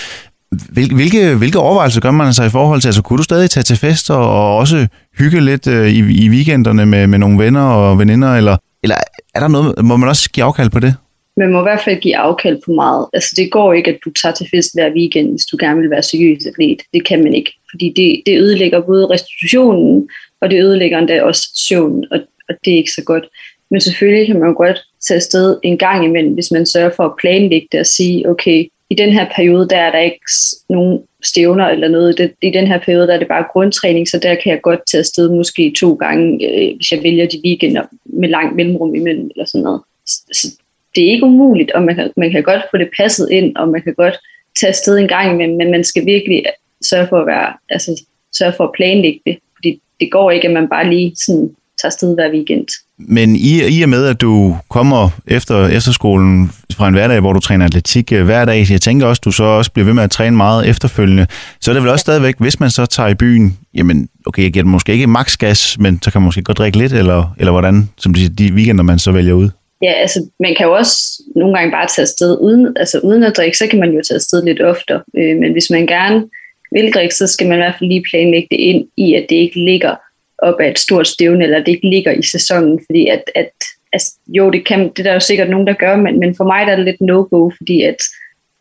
Hvil, 0.70 0.94
hvilke, 0.96 1.36
hvilke 1.36 1.60
overvejelser 1.60 2.02
gør 2.02 2.12
man 2.12 2.34
sig 2.34 2.48
i 2.48 2.50
forhold 2.50 2.82
til? 2.82 2.88
Altså, 2.88 3.02
kunne 3.02 3.18
du 3.18 3.24
stadig 3.24 3.50
tage 3.50 3.64
til 3.64 3.78
fester 3.78 4.14
og 4.14 4.58
også 4.58 4.88
hygge 5.18 5.42
lidt 5.42 5.68
øh, 5.68 5.88
i, 5.90 6.26
i 6.26 6.30
weekenderne 6.30 6.86
med, 6.86 7.08
med 7.08 7.20
nogle 7.20 7.44
venner 7.44 7.62
og 7.62 8.00
veninder? 8.00 8.36
Eller, 8.36 8.58
eller 8.84 8.96
er 9.36 9.40
der 9.40 9.48
noget, 9.48 9.86
må 9.86 9.98
man 9.98 10.10
også 10.10 10.30
give 10.30 10.44
afkald 10.44 10.70
på 10.70 10.80
det? 10.80 10.96
Man 11.38 11.52
må 11.52 11.60
i 11.60 11.64
hvert 11.64 11.82
fald 11.86 12.02
give 12.02 12.18
afkald 12.18 12.62
på 12.66 12.72
meget. 12.72 13.06
Altså, 13.14 13.34
det 13.38 13.52
går 13.52 13.74
ikke, 13.74 13.92
at 13.92 14.00
du 14.06 14.12
tager 14.12 14.34
til 14.34 14.48
fest 14.56 14.70
hver 14.74 14.94
weekend, 14.94 15.30
hvis 15.30 15.46
du 15.46 15.58
gerne 15.60 15.82
vil 15.82 15.90
være 15.90 16.04
seriøs 16.04 16.46
atlet. 16.46 16.82
Det 16.94 17.08
kan 17.08 17.24
man 17.24 17.34
ikke, 17.34 17.52
fordi 17.72 17.94
det, 17.96 18.22
det 18.26 18.40
ødelægger 18.40 18.82
både 18.82 19.10
restitutionen, 19.10 20.10
og 20.42 20.52
det 20.52 20.64
ødelægger 20.64 20.98
endda 21.00 21.24
også 21.24 21.50
søvnen, 21.68 22.06
og, 22.12 22.20
og 22.50 22.56
det 22.66 22.74
er 22.74 22.78
ikke 22.78 22.92
så 22.92 23.04
godt. 23.06 23.24
Men 23.72 23.82
selvfølgelig 23.82 24.28
kan 24.28 24.40
man 24.40 24.50
jo 24.50 24.56
godt 24.58 24.80
tage 25.08 25.16
afsted 25.16 25.60
en 25.64 25.78
gang 25.78 26.06
imellem, 26.06 26.34
hvis 26.34 26.52
man 26.52 26.66
sørger 26.66 26.92
for 26.96 27.04
at 27.04 27.18
planlægge 27.22 27.68
det 27.72 27.80
og 27.80 27.86
sige, 27.86 28.30
okay, 28.30 28.68
i 28.90 28.96
den 28.96 29.14
her 29.14 29.26
periode, 29.36 29.70
der 29.70 29.78
er 29.78 29.92
der 29.92 30.00
ikke 30.00 30.20
nogen 30.70 31.04
stævner 31.24 31.66
eller 31.66 31.88
noget. 31.88 32.18
Det, 32.18 32.32
I 32.42 32.50
den 32.50 32.68
her 32.68 32.80
periode, 32.80 33.08
der 33.08 33.14
er 33.14 33.20
det 33.20 33.28
bare 33.28 33.46
grundtræning, 33.54 34.08
så 34.08 34.20
der 34.20 34.36
kan 34.36 34.52
jeg 34.52 34.62
godt 34.62 34.80
tage 34.92 35.00
afsted 35.00 35.30
måske 35.30 35.74
to 35.80 35.94
gange, 35.94 36.50
øh, 36.50 36.76
hvis 36.76 36.92
jeg 36.92 37.04
vælger 37.04 37.28
de 37.28 37.42
weekender 37.46 37.84
med 38.06 38.30
lang 38.30 38.56
mellemrum 38.56 38.96
imellem 38.96 39.30
eller 39.36 39.46
sådan 39.46 39.64
noget. 39.64 39.82
Så 40.06 40.48
det 40.96 41.04
er 41.04 41.12
ikke 41.12 41.26
umuligt, 41.26 41.72
og 41.72 41.84
man 41.84 41.96
kan, 41.96 42.12
man 42.18 42.32
kan 42.32 42.44
godt 42.44 42.62
få 42.72 42.78
det 42.78 42.90
passet 42.98 43.30
ind, 43.32 43.56
og 43.56 43.70
man 43.70 43.82
kan 43.82 43.94
godt 43.94 44.20
tage 44.60 44.68
afsted 44.68 44.98
en 44.98 45.08
gang 45.08 45.34
imellem, 45.34 45.58
men 45.58 45.72
man 45.72 45.84
skal 45.84 46.06
virkelig 46.06 46.38
øh, 46.38 46.52
sørge 46.90 47.08
for 47.08 47.20
at 47.20 47.28
være, 47.28 47.54
altså 47.70 48.04
sørge 48.38 48.54
for 48.58 48.64
at 48.64 48.74
planlægge 48.76 49.20
det, 49.26 49.38
fordi 49.56 49.82
det 50.00 50.12
går 50.12 50.32
ikke, 50.32 50.48
at 50.48 50.54
man 50.54 50.70
bare 50.70 50.90
lige 50.90 51.16
sådan 51.16 51.56
tager 51.82 51.90
afsted 51.90 52.16
hver 52.16 52.32
weekend. 52.32 52.68
Men 52.98 53.36
i, 53.36 53.80
i 53.80 53.84
og 53.84 53.90
med, 53.90 54.06
at 54.06 54.22
du 54.22 54.58
kommer 54.70 55.10
efter 55.28 55.68
efterskolen, 55.68 56.52
fra 56.78 56.88
en 56.88 56.94
hverdag, 56.94 57.20
hvor 57.20 57.34
du 57.34 57.40
træner 57.40 57.66
atletik 57.66 58.12
øh, 58.12 58.26
hver 58.26 58.46
dag. 58.46 58.66
Jeg 58.72 58.82
tænker 58.82 59.08
også, 59.08 59.22
du 59.26 59.32
så 59.32 59.44
også 59.44 59.72
bliver 59.72 59.86
ved 59.86 59.94
med 59.94 60.04
at 60.04 60.12
træne 60.12 60.38
meget 60.38 60.70
efterfølgende. 60.70 61.28
Så 61.62 61.72
er 61.72 61.74
det 61.74 61.84
vel 61.84 61.92
også 61.92 62.04
stadigvæk, 62.04 62.36
hvis 62.40 62.60
man 62.60 62.70
så 62.70 62.86
tager 62.86 63.10
i 63.10 63.16
byen, 63.16 63.58
jamen 63.74 64.10
okay, 64.26 64.44
jeg 64.44 64.54
giver 64.54 64.66
måske 64.66 64.94
ikke 64.94 65.08
maks 65.08 65.38
gas, 65.38 65.78
men 65.80 66.00
så 66.02 66.12
kan 66.12 66.22
man 66.22 66.26
måske 66.26 66.42
godt 66.42 66.58
drikke 66.58 66.78
lidt, 66.78 66.94
eller, 66.94 67.36
eller 67.40 67.52
hvordan, 67.52 67.90
som 67.98 68.14
de, 68.14 68.30
de 68.30 68.54
weekender, 68.54 68.84
man 68.84 69.00
så 69.00 69.12
vælger 69.12 69.34
ud. 69.34 69.50
Ja, 69.82 69.92
altså 69.92 70.20
man 70.40 70.56
kan 70.58 70.66
jo 70.66 70.74
også 70.74 70.98
nogle 71.36 71.58
gange 71.58 71.72
bare 71.72 71.88
tage 71.96 72.04
afsted 72.04 72.38
uden, 72.42 72.68
altså 72.76 73.00
uden 73.00 73.24
at 73.24 73.34
drikke, 73.38 73.58
så 73.58 73.68
kan 73.68 73.80
man 73.80 73.92
jo 73.92 74.02
tage 74.08 74.16
afsted 74.16 74.46
lidt 74.46 74.62
oftere. 74.62 75.02
Øh, 75.18 75.38
men 75.38 75.52
hvis 75.52 75.70
man 75.70 75.88
gerne 75.88 76.24
vil 76.72 76.92
drikke, 76.94 77.16
så 77.16 77.28
skal 77.28 77.48
man 77.48 77.58
i 77.58 77.62
hvert 77.62 77.76
fald 77.80 77.90
lige 77.90 78.06
planlægge 78.12 78.48
det 78.52 78.58
ind 78.58 78.86
i, 78.98 79.14
at 79.14 79.26
det 79.30 79.36
ikke 79.36 79.60
ligger 79.66 79.96
op 80.44 80.60
af 80.60 80.70
et 80.70 80.80
stort 80.80 81.08
stævne, 81.08 81.44
eller 81.44 81.60
det 81.60 81.68
ikke 81.68 81.90
ligger 81.90 82.12
i 82.12 82.22
sæsonen, 82.22 82.80
fordi 82.88 83.08
at, 83.08 83.24
at 83.36 83.52
altså, 83.94 84.12
jo, 84.28 84.50
det, 84.50 84.66
kan, 84.66 84.80
det 84.80 85.00
er 85.00 85.04
der 85.04 85.14
jo 85.14 85.20
sikkert 85.20 85.50
nogen, 85.50 85.68
der 85.68 85.74
gør, 85.74 85.96
men, 85.96 86.20
men 86.20 86.36
for 86.36 86.44
mig 86.44 86.66
der 86.66 86.72
er 86.72 86.76
det 86.76 86.86
lidt 86.86 87.02
no-go, 87.02 87.50
fordi 87.58 87.82
at, 87.82 87.98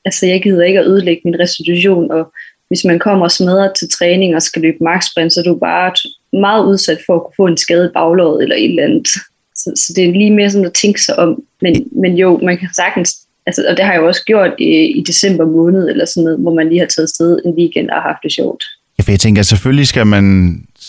altså, 0.04 0.26
jeg 0.26 0.42
gider 0.42 0.64
ikke 0.64 0.80
at 0.80 0.86
ødelægge 0.86 1.22
min 1.24 1.40
restitution, 1.40 2.10
og 2.10 2.32
hvis 2.68 2.84
man 2.84 2.98
kommer 2.98 3.24
og 3.24 3.30
smadrer 3.30 3.72
til 3.72 3.88
træning 3.90 4.34
og 4.34 4.42
skal 4.42 4.62
løbe 4.62 4.76
marksprint, 4.80 5.32
så 5.32 5.40
er 5.40 5.44
du 5.44 5.54
bare 5.54 5.92
meget 6.32 6.66
udsat 6.66 6.98
for 7.06 7.14
at 7.14 7.22
kunne 7.22 7.34
få 7.36 7.46
en 7.46 7.56
skade 7.56 7.86
i 7.86 7.94
baglåret 7.94 8.42
eller 8.42 8.56
et 8.56 8.64
eller 8.64 8.84
andet. 8.84 9.08
Så, 9.54 9.72
så 9.76 9.92
det 9.96 10.04
er 10.04 10.12
lige 10.12 10.30
mere 10.30 10.50
sådan 10.50 10.66
at 10.66 10.72
tænke 10.72 11.00
sig 11.02 11.18
om. 11.18 11.42
Men, 11.62 11.88
men 12.02 12.16
jo, 12.16 12.40
man 12.42 12.58
kan 12.58 12.68
sagtens, 12.76 13.16
altså, 13.46 13.64
og 13.68 13.76
det 13.76 13.84
har 13.84 13.92
jeg 13.92 14.00
jo 14.00 14.06
også 14.06 14.24
gjort 14.24 14.50
i, 14.58 14.70
i 14.98 15.02
december 15.02 15.46
måned, 15.46 15.88
eller 15.88 16.04
sådan 16.04 16.24
noget, 16.24 16.38
hvor 16.38 16.54
man 16.54 16.68
lige 16.68 16.78
har 16.78 16.86
taget 16.86 17.08
sted 17.08 17.38
en 17.44 17.54
weekend 17.54 17.90
og 17.90 18.02
haft 18.02 18.18
det 18.22 18.32
sjovt. 18.32 18.64
Ja, 18.98 19.02
for 19.02 19.10
jeg 19.10 19.20
tænker, 19.20 19.40
at 19.40 19.46
selvfølgelig 19.46 19.86
skal 19.86 20.06
man, 20.06 20.26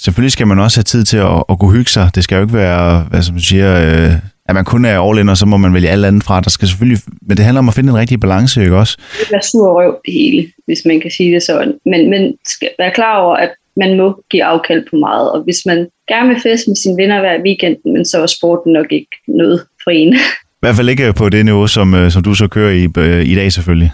selvfølgelig 0.03 0.31
skal 0.31 0.47
man 0.47 0.59
også 0.59 0.77
have 0.77 0.83
tid 0.83 1.03
til 1.03 1.17
at, 1.17 1.43
at 1.49 1.59
kunne 1.59 1.73
hygge 1.77 1.91
sig. 1.91 2.09
Det 2.15 2.23
skal 2.23 2.35
jo 2.35 2.41
ikke 2.41 2.53
være, 2.53 3.05
hvad 3.09 3.21
som 3.21 3.39
siger, 3.39 3.69
øh, 3.81 4.13
at 4.49 4.55
man 4.55 4.65
kun 4.65 4.85
er 4.85 5.09
all 5.09 5.19
in, 5.19 5.29
og 5.29 5.37
så 5.37 5.45
må 5.45 5.57
man 5.57 5.73
vælge 5.73 5.89
alt 5.89 6.05
andet 6.05 6.23
fra. 6.23 6.41
Der 6.41 6.49
skal 6.49 6.67
selvfølgelig, 6.67 6.99
men 7.21 7.37
det 7.37 7.45
handler 7.45 7.59
om 7.59 7.67
at 7.67 7.73
finde 7.73 7.89
en 7.89 7.97
rigtig 7.97 8.19
balance, 8.19 8.61
ikke 8.61 8.77
også? 8.77 8.97
Det 9.19 9.35
er 9.35 9.41
sur 9.51 9.81
røv 9.81 9.95
det 10.05 10.13
hele, 10.13 10.47
hvis 10.65 10.81
man 10.85 11.01
kan 11.01 11.11
sige 11.11 11.33
det 11.33 11.43
sådan. 11.43 11.73
Men, 11.85 12.09
men 12.09 12.33
skal 12.45 12.69
være 12.79 12.91
klar 12.91 13.17
over, 13.17 13.35
at 13.35 13.51
man 13.77 13.97
må 13.97 14.23
give 14.31 14.43
afkald 14.43 14.85
på 14.89 14.95
meget. 14.95 15.31
Og 15.31 15.43
hvis 15.43 15.65
man 15.65 15.87
gerne 16.07 16.29
vil 16.29 16.41
fest 16.41 16.67
med 16.67 16.75
sine 16.75 16.97
venner 17.01 17.19
hver 17.19 17.43
weekend, 17.45 17.77
men 17.85 18.05
så 18.05 18.21
er 18.21 18.25
sporten 18.25 18.73
nok 18.73 18.91
ikke 18.91 19.15
noget 19.27 19.63
for 19.83 19.91
en. 19.91 20.13
I 20.13 20.65
hvert 20.65 20.75
fald 20.75 20.89
ikke 20.89 21.13
på 21.13 21.29
det 21.29 21.45
niveau, 21.45 21.67
som, 21.67 21.93
øh, 21.93 22.11
som 22.11 22.23
du 22.23 22.33
så 22.33 22.47
kører 22.47 22.71
i 22.71 22.87
øh, 22.97 23.25
i 23.25 23.35
dag 23.35 23.51
selvfølgelig. 23.51 23.91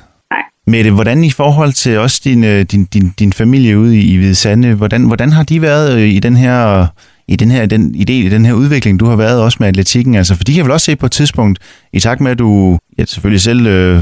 Mette, 0.69 0.91
hvordan 0.91 1.23
i 1.23 1.31
forhold 1.31 1.73
til 1.73 1.97
også 1.97 2.21
din, 2.23 2.43
øh, 2.43 2.61
din, 2.61 2.85
din, 2.85 3.13
din 3.19 3.33
familie 3.33 3.77
ude 3.77 3.97
i, 3.97 4.13
i 4.13 4.17
Hvide 4.17 4.35
Sande, 4.35 4.73
hvordan, 4.73 5.03
hvordan 5.03 5.31
har 5.31 5.43
de 5.43 5.61
været 5.61 5.99
i 5.99 6.19
den 6.19 6.35
her 6.37 6.87
i 7.27 7.35
den 7.35 7.51
her 7.51 7.65
den 7.65 7.95
idé, 7.95 8.11
i 8.11 8.29
den 8.29 8.45
her 8.45 8.53
udvikling, 8.53 8.99
du 8.99 9.05
har 9.05 9.15
været 9.15 9.41
også 9.41 9.57
med 9.59 9.67
atletikken? 9.67 10.15
Altså, 10.15 10.35
for 10.35 10.43
de 10.43 10.53
kan 10.53 10.63
vel 10.63 10.71
også 10.71 10.85
se 10.85 10.95
på 10.95 11.05
et 11.05 11.11
tidspunkt, 11.11 11.59
i 11.93 11.99
takt 11.99 12.21
med, 12.21 12.31
at 12.31 12.39
du 12.39 12.77
ja, 12.97 13.05
selvfølgelig 13.05 13.41
selv 13.41 13.67
øh, 13.67 14.01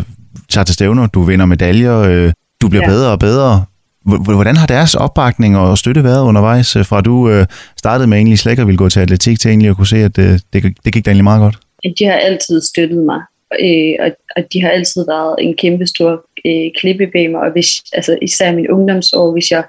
tager 0.49 0.65
til 0.65 0.73
stævner, 0.73 1.07
du 1.07 1.21
vinder 1.21 1.45
medaljer, 1.45 1.97
øh, 1.97 2.33
du 2.61 2.69
bliver 2.69 2.83
ja. 2.83 2.89
bedre 2.89 3.11
og 3.11 3.19
bedre. 3.19 3.65
Hvordan 4.05 4.57
har 4.57 4.67
deres 4.67 4.95
opbakning 4.95 5.57
og 5.57 5.77
støtte 5.77 6.03
været 6.03 6.23
undervejs, 6.23 6.75
øh, 6.75 6.85
fra 6.85 7.01
du 7.01 7.29
øh, 7.29 7.45
startede 7.77 8.07
med 8.07 8.17
egentlig 8.17 8.39
slet 8.39 8.51
ikke 8.51 8.61
at 8.61 8.67
ville 8.67 8.77
gå 8.77 8.89
til 8.89 8.99
atletik, 8.99 9.39
til 9.39 9.49
egentlig 9.49 9.69
at 9.69 9.75
kunne 9.75 9.87
se, 9.87 9.97
at 9.97 10.17
øh, 10.17 10.39
det, 10.53 10.77
det 10.85 10.93
gik 10.93 11.05
da 11.05 11.09
egentlig 11.09 11.23
meget 11.23 11.39
godt? 11.39 11.57
De 11.99 12.05
har 12.05 12.13
altid 12.13 12.61
støttet 12.61 13.05
mig, 13.05 13.21
øh, 13.59 13.95
og, 13.99 14.11
og 14.35 14.53
de 14.53 14.61
har 14.61 14.69
altid 14.69 15.05
været 15.05 15.35
en 15.39 15.55
kæmpe 15.55 15.87
stor 15.87 16.25
øh, 16.45 16.71
klippe 16.75 17.07
bag 17.07 17.31
mig, 17.31 17.41
og 17.41 17.51
hvis, 17.51 17.67
altså, 17.93 18.17
især 18.21 18.55
min 18.55 18.69
ungdomsår, 18.69 19.31
hvis 19.31 19.51
jeg 19.51 19.63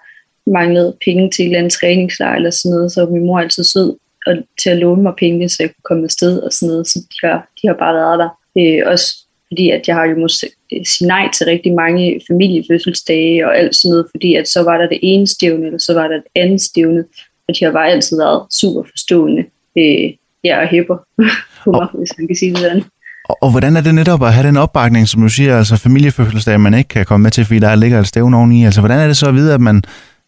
manglede 0.47 0.97
penge 1.05 1.31
til 1.31 1.43
en 1.43 1.49
eller 1.49 1.59
anden 1.59 1.71
træningslejr 1.71 2.37
eller 2.37 2.51
sådan 2.51 2.75
noget, 2.75 2.93
så 2.93 3.01
var 3.01 3.11
min 3.11 3.27
mor 3.27 3.39
altid 3.39 3.65
sød 3.65 3.97
og, 4.27 4.37
til 4.63 4.71
at 4.71 4.79
låne 4.79 5.03
mig 5.03 5.13
penge, 5.19 5.49
så 5.49 5.57
jeg 5.61 5.71
kunne 5.71 5.89
komme 5.89 6.05
afsted 6.05 6.39
og 6.41 6.53
sådan 6.53 6.69
noget, 6.69 6.89
så 6.89 6.99
de 6.99 7.27
har, 7.27 7.49
de 7.63 7.69
har 7.69 7.75
bare 7.75 7.95
været 7.95 8.19
der. 8.19 8.29
Øh, 8.59 8.83
også 8.93 9.17
fordi 9.49 9.71
at 9.71 9.89
jeg 9.89 9.97
har 9.97 10.05
jo 10.05 10.17
måttet 10.17 10.51
sige 10.87 11.09
nej 11.09 11.29
til 11.35 11.47
rigtig 11.47 11.73
mange 11.75 12.21
familiefødselsdage 12.29 13.47
og 13.47 13.59
alt 13.59 13.77
sådan 13.77 13.91
noget, 13.91 14.07
fordi 14.11 14.35
at 14.35 14.49
så 14.49 14.63
var 14.63 14.79
der 14.79 14.89
det 14.89 14.99
ene 15.03 15.27
stævne, 15.27 15.67
eller 15.67 15.79
så 15.79 15.95
var 15.95 16.09
der 16.09 16.17
det 16.17 16.27
andet 16.35 16.61
stævne, 16.61 17.05
og 17.49 17.55
de 17.59 17.65
har 17.65 17.73
bare 17.73 17.91
altid 17.91 18.17
været 18.17 18.53
super 18.53 18.83
forstående. 18.83 19.45
Øh, 19.79 20.13
ja, 20.45 20.61
og 20.61 20.69
hæpper 20.69 20.97
på 21.65 21.71
mig, 21.71 21.89
hvis 21.95 22.19
man 22.19 22.27
kan 22.27 22.37
sige 22.37 22.51
det 22.51 22.59
sådan. 22.59 22.85
Og, 23.29 23.37
og 23.43 23.51
hvordan 23.51 23.77
er 23.77 23.81
det 23.81 23.95
netop 23.95 24.23
at 24.23 24.33
have 24.33 24.47
den 24.47 24.57
opbakning, 24.57 25.09
som 25.09 25.23
du 25.23 25.29
siger, 25.29 25.59
altså 25.59 25.77
familiefødselsdag, 25.77 26.61
man 26.61 26.75
ikke 26.75 26.89
kan 26.89 27.07
komme 27.07 27.23
med 27.23 27.31
til, 27.31 27.45
fordi 27.45 27.61
der 27.61 27.75
ligger 27.75 28.01
et 28.01 28.07
stævn 28.07 28.35
oveni. 28.35 28.65
Altså, 28.65 28.81
hvordan 28.81 28.99
er 28.99 29.07
det 29.07 29.17
så 29.17 29.29
at 29.29 29.35
vide, 29.35 29.55
at 29.55 29.61
man, 29.61 29.83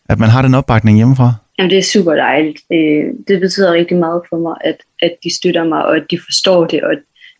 at 0.08 0.18
man 0.18 0.28
har 0.28 0.42
den 0.42 0.54
opbakning 0.54 0.96
hjemmefra? 0.96 1.32
Jamen, 1.58 1.70
det 1.70 1.78
er 1.78 1.82
super 1.82 2.14
dejligt. 2.14 2.58
Øh, 2.72 3.04
det 3.28 3.40
betyder 3.40 3.72
rigtig 3.72 3.96
meget 3.96 4.22
for 4.28 4.38
mig, 4.38 4.54
at, 4.64 4.76
at 5.02 5.12
de 5.24 5.36
støtter 5.36 5.64
mig, 5.64 5.84
og 5.84 5.96
at 5.96 6.02
de 6.10 6.18
forstår 6.26 6.66
det, 6.66 6.82
og 6.82 6.94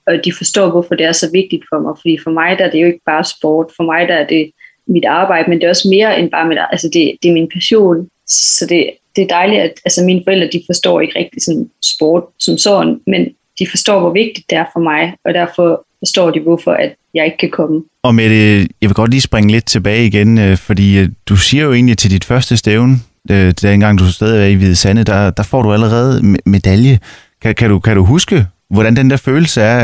og 0.07 0.25
de 0.25 0.33
forstår, 0.33 0.71
hvorfor 0.71 0.95
det 0.95 1.07
er 1.07 1.13
så 1.13 1.31
vigtigt 1.33 1.65
for 1.69 1.79
mig. 1.81 1.95
Fordi 2.01 2.19
for 2.25 2.31
mig 2.31 2.59
der 2.59 2.65
er 2.65 2.71
det 2.71 2.83
jo 2.83 2.87
ikke 2.87 3.07
bare 3.07 3.25
sport. 3.25 3.67
For 3.77 3.85
mig 3.85 4.09
der 4.09 4.15
er 4.15 4.27
det 4.27 4.51
mit 4.87 5.05
arbejde, 5.05 5.51
men 5.51 5.59
det 5.59 5.65
er 5.65 5.71
også 5.71 5.89
mere 5.89 6.21
end 6.21 6.31
bare 6.31 6.49
mit 6.49 6.59
Altså 6.73 6.91
det, 6.93 7.17
det 7.23 7.29
er 7.29 7.33
min 7.33 7.51
passion. 7.55 8.09
Så 8.27 8.67
det, 8.67 8.91
det 9.17 9.23
er 9.23 9.29
dejligt, 9.29 9.61
at 9.61 9.75
altså 9.85 10.05
mine 10.05 10.23
forældre 10.27 10.49
de 10.53 10.63
forstår 10.67 11.01
ikke 11.01 11.19
rigtig 11.19 11.43
sådan 11.43 11.71
sport 11.95 12.25
som 12.39 12.59
sådan, 12.59 13.01
men 13.07 13.29
de 13.61 13.67
forstår, 13.71 14.01
hvor 14.01 14.13
vigtigt 14.13 14.51
det 14.51 14.59
er 14.59 14.65
for 14.73 14.81
mig, 14.81 15.15
og 15.25 15.35
derfor 15.35 15.87
forstår 15.99 16.31
de, 16.31 16.41
hvorfor 16.41 16.73
at 16.73 16.93
jeg 17.15 17.25
ikke 17.25 17.39
kan 17.39 17.51
komme. 17.51 17.83
Og 18.03 18.15
med 18.15 18.31
det, 18.31 18.69
jeg 18.81 18.89
vil 18.89 18.95
godt 18.95 19.11
lige 19.11 19.21
springe 19.21 19.53
lidt 19.53 19.67
tilbage 19.67 20.07
igen, 20.07 20.39
øh, 20.39 20.57
fordi 20.57 20.99
øh, 20.99 21.09
du 21.29 21.37
siger 21.37 21.65
jo 21.65 21.73
egentlig 21.73 21.99
til 21.99 22.11
dit 22.11 22.25
første 22.25 22.57
stævne, 22.57 22.97
øh, 23.31 23.53
dengang 23.63 23.99
du 23.99 24.13
stadig 24.13 24.43
er 24.43 24.47
i 24.47 24.55
Hvide 24.55 24.77
Sande, 24.77 25.05
der, 25.05 25.31
der 25.31 25.43
får 25.43 25.63
du 25.63 25.73
allerede 25.73 26.37
medalje. 26.47 26.99
Kan, 27.43 27.55
kan, 27.55 27.71
du, 27.71 27.79
kan 27.79 27.97
du 27.97 28.05
huske, 28.05 28.47
hvordan 28.71 28.97
den 28.97 29.11
der 29.11 29.17
følelse 29.17 29.61
er 29.61 29.79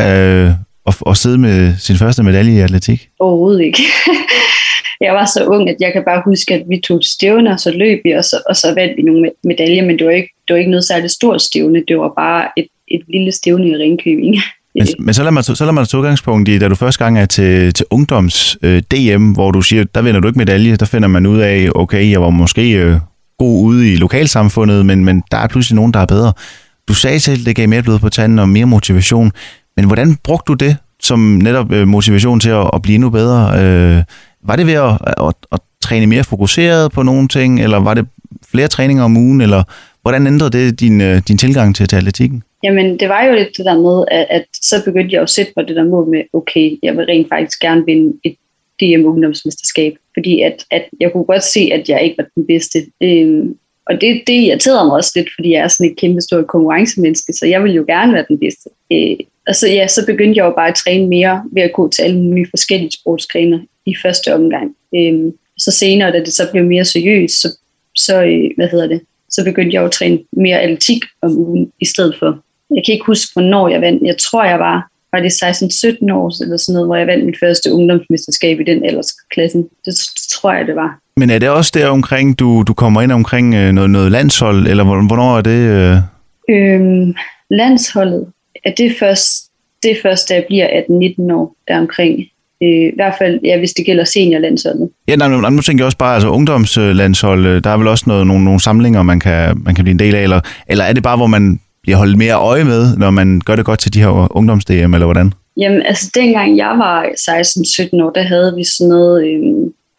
øh, 0.46 0.52
at, 0.86 0.96
at 1.06 1.16
sidde 1.16 1.38
med 1.38 1.74
sin 1.78 1.96
første 1.96 2.22
medalje 2.22 2.52
i 2.52 2.60
atletik? 2.60 3.08
Overhovedet 3.20 3.60
ikke. 3.60 3.82
jeg 5.06 5.14
var 5.14 5.24
så 5.24 5.44
ung, 5.46 5.70
at 5.70 5.76
jeg 5.80 5.92
kan 5.92 6.02
bare 6.04 6.22
huske, 6.24 6.54
at 6.54 6.62
vi 6.68 6.80
tog 6.80 7.00
stævner, 7.04 7.52
og 7.52 7.60
så 7.60 7.70
løb 7.70 8.00
vi, 8.04 8.10
og 8.12 8.24
så, 8.24 8.42
og 8.48 8.56
så 8.56 8.74
vandt 8.74 8.96
vi 8.96 9.02
nogle 9.02 9.30
medaljer, 9.44 9.84
men 9.84 9.98
det 9.98 10.06
var 10.06 10.12
ikke, 10.12 10.34
det 10.48 10.54
var 10.54 10.58
ikke 10.58 10.70
noget 10.70 10.84
særligt 10.84 11.12
stort 11.12 11.42
stævne, 11.42 11.84
det 11.88 11.98
var 11.98 12.12
bare 12.16 12.48
et, 12.56 12.66
et 12.88 13.02
lille 13.08 13.32
stævne 13.32 13.68
i 13.68 13.76
Ringkøbing. 13.76 14.36
Men, 14.74 14.86
men 14.98 15.14
så 15.14 15.22
lad 15.22 15.32
mig, 15.32 15.44
så 15.44 15.64
lad 15.64 15.72
mig 15.72 15.88
tage 15.88 16.00
udgangspunkt 16.00 16.48
i, 16.48 16.58
da 16.58 16.68
du 16.68 16.74
første 16.74 17.04
gang 17.04 17.18
er 17.18 17.26
til, 17.26 17.74
til 17.74 17.86
ungdoms 17.90 18.58
øh, 18.62 18.82
DM, 18.90 19.32
hvor 19.32 19.50
du 19.50 19.62
siger, 19.62 19.84
der 19.84 20.02
vinder 20.02 20.20
du 20.20 20.28
ikke 20.28 20.38
medalje, 20.38 20.76
der 20.76 20.86
finder 20.86 21.08
man 21.08 21.26
ud 21.26 21.38
af, 21.38 21.68
okay, 21.74 22.10
jeg 22.10 22.22
var 22.22 22.30
måske 22.30 22.72
øh, 22.72 22.96
god 23.38 23.64
ude 23.64 23.92
i 23.92 23.96
lokalsamfundet, 23.96 24.86
men, 24.86 25.04
men 25.04 25.22
der 25.30 25.36
er 25.36 25.48
pludselig 25.48 25.76
nogen, 25.76 25.92
der 25.92 26.00
er 26.00 26.06
bedre. 26.06 26.32
Du 26.88 26.94
sagde 26.94 27.20
selv, 27.20 27.44
det 27.44 27.56
gav 27.56 27.68
mere 27.68 27.82
blod 27.82 27.98
på 27.98 28.08
tanden 28.08 28.38
og 28.38 28.48
mere 28.48 28.66
motivation, 28.66 29.32
men 29.76 29.86
hvordan 29.86 30.16
brugte 30.24 30.48
du 30.48 30.54
det 30.54 30.76
som 31.00 31.18
netop 31.18 31.72
øh, 31.72 31.88
motivation 31.88 32.40
til 32.40 32.50
at, 32.50 32.70
at 32.72 32.82
blive 32.82 32.94
endnu 32.94 33.10
bedre? 33.10 33.64
Øh, 33.64 34.02
var 34.44 34.56
det 34.56 34.66
ved 34.66 34.74
at, 34.74 34.98
at, 35.06 35.34
at 35.52 35.60
træne 35.80 36.06
mere 36.06 36.24
fokuseret 36.24 36.92
på 36.92 37.02
nogle 37.02 37.28
ting, 37.28 37.60
eller 37.60 37.78
var 37.78 37.94
det 37.94 38.06
flere 38.50 38.68
træninger 38.68 39.04
om 39.04 39.16
ugen, 39.16 39.40
eller 39.40 39.62
hvordan 40.06 40.26
ændrede 40.26 40.50
det 40.58 40.80
din, 40.80 41.00
øh, 41.00 41.22
din 41.28 41.38
tilgang 41.38 41.76
til, 41.76 41.88
til 41.88 41.96
atletikken? 41.96 42.42
Jamen, 42.62 43.00
det 43.00 43.08
var 43.08 43.24
jo 43.24 43.34
lidt 43.34 43.56
det 43.56 43.64
der 43.64 43.78
med, 43.86 44.04
at, 44.10 44.26
at 44.30 44.44
så 44.52 44.76
begyndte 44.84 45.14
jeg 45.14 45.22
at 45.22 45.30
sætte 45.30 45.52
på 45.56 45.62
det 45.62 45.76
der 45.76 45.84
mål 45.84 46.08
med, 46.08 46.22
okay, 46.32 46.78
jeg 46.82 46.96
vil 46.96 47.04
rent 47.04 47.28
faktisk 47.28 47.60
gerne 47.60 47.84
vinde 47.86 48.18
et 48.24 48.36
DM-ungdomsmesterskab, 48.80 49.92
fordi 50.14 50.40
at, 50.40 50.64
at 50.70 50.84
jeg 51.00 51.12
kunne 51.12 51.24
godt 51.24 51.44
se, 51.44 51.70
at 51.72 51.88
jeg 51.88 52.02
ikke 52.02 52.18
var 52.18 52.26
den 52.34 52.46
bedste. 52.46 52.78
Øhm, 53.02 53.56
og 53.86 54.00
det, 54.00 54.22
det 54.26 54.32
irriterede 54.32 54.84
mig 54.86 54.94
også 54.94 55.12
lidt, 55.16 55.28
fordi 55.34 55.50
jeg 55.52 55.60
er 55.60 55.68
sådan 55.68 55.90
et 55.90 55.98
kæmpe 55.98 56.20
stort 56.20 56.46
konkurrencemenneske, 56.46 57.32
så 57.32 57.46
jeg 57.46 57.62
vil 57.64 57.72
jo 57.72 57.84
gerne 57.88 58.12
være 58.12 58.24
den 58.28 58.38
bedste. 58.38 58.70
Øh, 58.92 59.16
og 59.48 59.54
så, 59.54 59.68
ja, 59.68 59.86
så 59.88 60.06
begyndte 60.06 60.38
jeg 60.38 60.44
jo 60.44 60.54
bare 60.56 60.68
at 60.68 60.80
træne 60.84 61.06
mere 61.06 61.44
ved 61.52 61.62
at 61.62 61.72
gå 61.72 61.88
til 61.90 62.02
alle 62.02 62.18
mulige 62.22 62.46
forskellige 62.50 62.90
sportsgrene 63.00 63.66
i 63.86 63.94
første 64.02 64.34
omgang. 64.34 64.76
Øh, 64.96 65.32
så 65.58 65.70
senere, 65.70 66.12
da 66.12 66.18
det 66.18 66.32
så 66.32 66.48
blev 66.52 66.64
mere 66.64 66.84
seriøst, 66.84 67.40
så, 67.42 67.48
så, 67.96 68.24
øh, 68.24 68.50
hvad 68.56 68.68
hedder 68.68 68.86
det, 68.86 69.00
så 69.36 69.44
begyndte 69.44 69.74
jeg 69.74 69.80
jo 69.80 69.86
at 69.86 69.92
træne 69.92 70.18
mere 70.32 70.60
atletik 70.60 71.02
om 71.22 71.30
ugen 71.38 71.72
i 71.80 71.86
stedet 71.86 72.16
for. 72.18 72.38
Jeg 72.76 72.82
kan 72.86 72.92
ikke 72.92 73.06
huske, 73.06 73.32
hvornår 73.32 73.68
jeg 73.68 73.80
vandt. 73.80 74.02
Jeg 74.02 74.16
tror, 74.18 74.44
jeg 74.44 74.58
var 74.58 74.88
var 75.12 75.20
det 75.20 75.32
16-17 75.32 76.12
år 76.12 76.42
eller 76.42 76.56
sådan 76.56 76.72
noget, 76.72 76.88
hvor 76.88 76.96
jeg 76.96 77.06
vandt 77.06 77.26
mit 77.26 77.38
første 77.40 77.72
ungdomsmesterskab 77.72 78.60
i 78.60 78.64
den 78.64 78.84
aldersklassen. 78.84 79.62
Det, 79.62 79.94
det 80.16 80.26
tror 80.30 80.52
jeg, 80.52 80.66
det 80.66 80.76
var. 80.76 80.98
Men 81.16 81.30
er 81.30 81.38
det 81.38 81.48
også 81.48 81.72
der 81.74 81.88
omkring, 81.88 82.38
du, 82.38 82.62
du 82.62 82.74
kommer 82.74 83.02
ind 83.02 83.12
omkring 83.12 83.54
øh, 83.54 83.72
noget, 83.72 83.90
noget 83.90 84.12
landshold, 84.12 84.66
eller 84.66 84.84
hvornår 84.84 85.38
er 85.38 85.42
det? 85.42 85.60
Øh... 85.76 85.96
Øhm, 86.50 87.14
landsholdet, 87.50 88.26
er 88.64 88.70
det 88.70 88.96
først, 88.98 89.50
det 89.82 89.90
er 89.90 89.96
først, 90.02 90.28
da 90.28 90.34
jeg 90.34 90.44
bliver 90.48 90.66
18-19 90.66 91.34
år 91.34 91.56
deromkring. 91.68 92.24
Øh, 92.62 92.68
I 92.68 92.92
hvert 92.94 93.14
fald, 93.18 93.40
ja, 93.44 93.58
hvis 93.58 93.72
det 93.72 93.86
gælder 93.86 94.04
seniorlandsholdet. 94.04 94.88
Ja, 95.08 95.16
nej, 95.16 95.50
nu 95.50 95.62
tænker 95.62 95.82
jeg 95.82 95.86
også 95.86 95.98
bare, 95.98 96.14
altså 96.14 96.28
ungdomslandshold, 96.28 97.46
øh, 97.46 97.64
der 97.64 97.70
er 97.70 97.76
vel 97.76 97.88
også 97.88 98.04
noget, 98.06 98.26
nogle, 98.26 98.44
nogle 98.44 98.60
samlinger, 98.60 99.02
man 99.02 99.20
kan, 99.20 99.62
man 99.64 99.74
kan 99.74 99.84
blive 99.84 99.92
en 99.92 99.98
del 99.98 100.14
af, 100.14 100.22
eller, 100.22 100.40
eller 100.68 100.84
er 100.84 100.92
det 100.92 101.02
bare, 101.02 101.16
hvor 101.16 101.26
man 101.26 101.60
bliver 101.82 101.96
holdt 101.96 102.18
mere 102.18 102.34
øje 102.34 102.64
med, 102.64 102.96
når 102.96 103.10
man 103.10 103.40
gør 103.44 103.56
det 103.56 103.64
godt 103.64 103.80
til 103.80 103.94
de 103.94 104.00
her 104.00 104.36
ungdoms 104.36 104.64
eller 104.64 105.04
hvordan? 105.04 105.32
Jamen, 105.56 105.82
altså 105.82 106.10
dengang 106.14 106.56
jeg 106.56 106.74
var 106.78 107.04
16-17 107.04 108.04
år, 108.04 108.10
der 108.10 108.22
havde 108.22 108.54
vi 108.56 108.64
sådan 108.64 108.88
noget, 108.88 109.26
øh, 109.26 109.42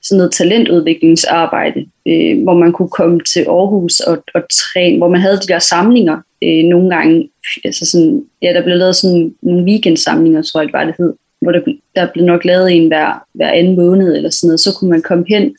sådan 0.04 0.17
noget 0.17 0.32
talentudviklingsarbejde, 0.32 1.80
øh, 2.08 2.43
hvor 2.43 2.58
man 2.58 2.72
kunne 2.72 2.89
komme 2.89 3.20
til 3.34 3.39
Aarhus 3.39 4.00
og, 4.00 4.24
og 4.36 4.41
træne, 4.52 4.98
hvor 4.98 5.10
man 5.10 5.22
havde 5.22 5.38
de 5.38 5.48
der 5.48 5.60
samlinger 5.60 6.17
øh, 6.43 6.63
nogle 6.63 6.96
gange. 6.96 7.30
Altså 7.65 7.86
sådan, 7.86 8.24
ja, 8.41 8.54
der 8.54 8.63
blev 8.63 8.78
lavet 8.78 8.96
sådan 8.96 9.36
nogle 9.41 9.63
weekendsamlinger, 9.63 10.41
tror 10.41 10.60
jeg, 10.62 10.67
det 10.67 10.74
var 10.74 10.86
det 10.86 10.96
hed, 10.98 11.13
hvor 11.41 11.52
der, 11.52 11.62
der 11.95 12.08
blev 12.13 12.26
nok 12.26 12.45
lavet 12.45 12.71
en 12.71 12.88
hver, 12.88 13.23
hver 13.34 13.50
anden 13.50 13.76
måned 13.76 14.15
eller 14.15 14.30
sådan 14.30 14.47
noget, 14.47 14.60
så 14.60 14.76
kunne 14.80 14.89
man 14.89 15.02
komme 15.02 15.26
hen 15.30 15.56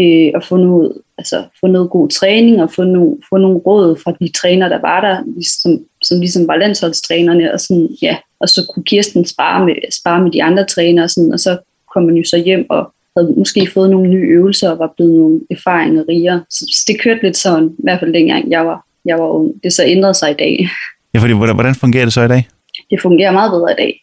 øh, 0.00 0.30
og 0.34 0.42
få 0.44 0.56
noget, 0.56 0.92
altså, 1.18 1.44
få 1.60 1.66
noget 1.66 1.90
god 1.90 2.08
træning 2.08 2.62
og 2.62 2.72
få, 2.72 2.84
no, 2.84 3.14
få 3.28 3.36
nogle 3.36 3.58
råd 3.58 3.96
fra 4.04 4.12
de 4.20 4.32
træner, 4.32 4.68
der 4.68 4.80
var 4.80 5.00
der, 5.00 5.16
som, 5.62 5.78
som 6.02 6.20
ligesom 6.20 6.48
var 6.48 6.56
landsholdstrænerne, 6.56 7.52
og, 7.52 7.60
sådan, 7.60 7.88
ja, 8.02 8.16
og 8.40 8.48
så 8.48 8.70
kunne 8.74 8.84
Kirsten 8.84 9.24
spare 9.24 9.66
med, 9.66 9.74
spare 9.90 10.22
med 10.22 10.30
de 10.30 10.42
andre 10.42 10.64
trænere, 10.66 11.04
og, 11.04 11.10
sådan, 11.10 11.32
og 11.32 11.40
så 11.40 11.58
kom 11.94 12.02
man 12.02 12.16
jo 12.16 12.24
så 12.24 12.36
hjem 12.36 12.66
og 12.70 12.92
havde 13.16 13.34
måske 13.36 13.70
fået 13.74 13.90
nogle 13.90 14.10
nye 14.10 14.28
øvelser 14.28 14.70
og 14.70 14.78
var 14.78 14.92
blevet 14.96 15.14
nogle 15.14 15.40
erfaringer 15.50 16.04
rigere. 16.08 16.44
Så, 16.50 16.64
så 16.72 16.84
det 16.88 17.00
kørte 17.00 17.22
lidt 17.22 17.36
sådan, 17.36 17.68
i 17.78 17.82
hvert 17.82 18.00
fald 18.00 18.14
dengang 18.14 18.50
jeg 18.50 18.66
var, 18.66 18.86
jeg 19.04 19.18
var 19.18 19.28
ung. 19.28 19.64
Det 19.64 19.72
så 19.72 19.84
ændrede 19.86 20.14
sig 20.14 20.30
i 20.30 20.34
dag. 20.34 20.68
Ja, 21.14 21.18
fordi 21.18 21.32
hvordan 21.32 21.74
fungerer 21.74 22.04
det 22.04 22.12
så 22.12 22.22
i 22.22 22.28
dag? 22.28 22.48
Det 22.90 23.00
fungerer 23.00 23.32
meget 23.32 23.50
bedre 23.50 23.72
i 23.72 23.74
dag. 23.78 24.02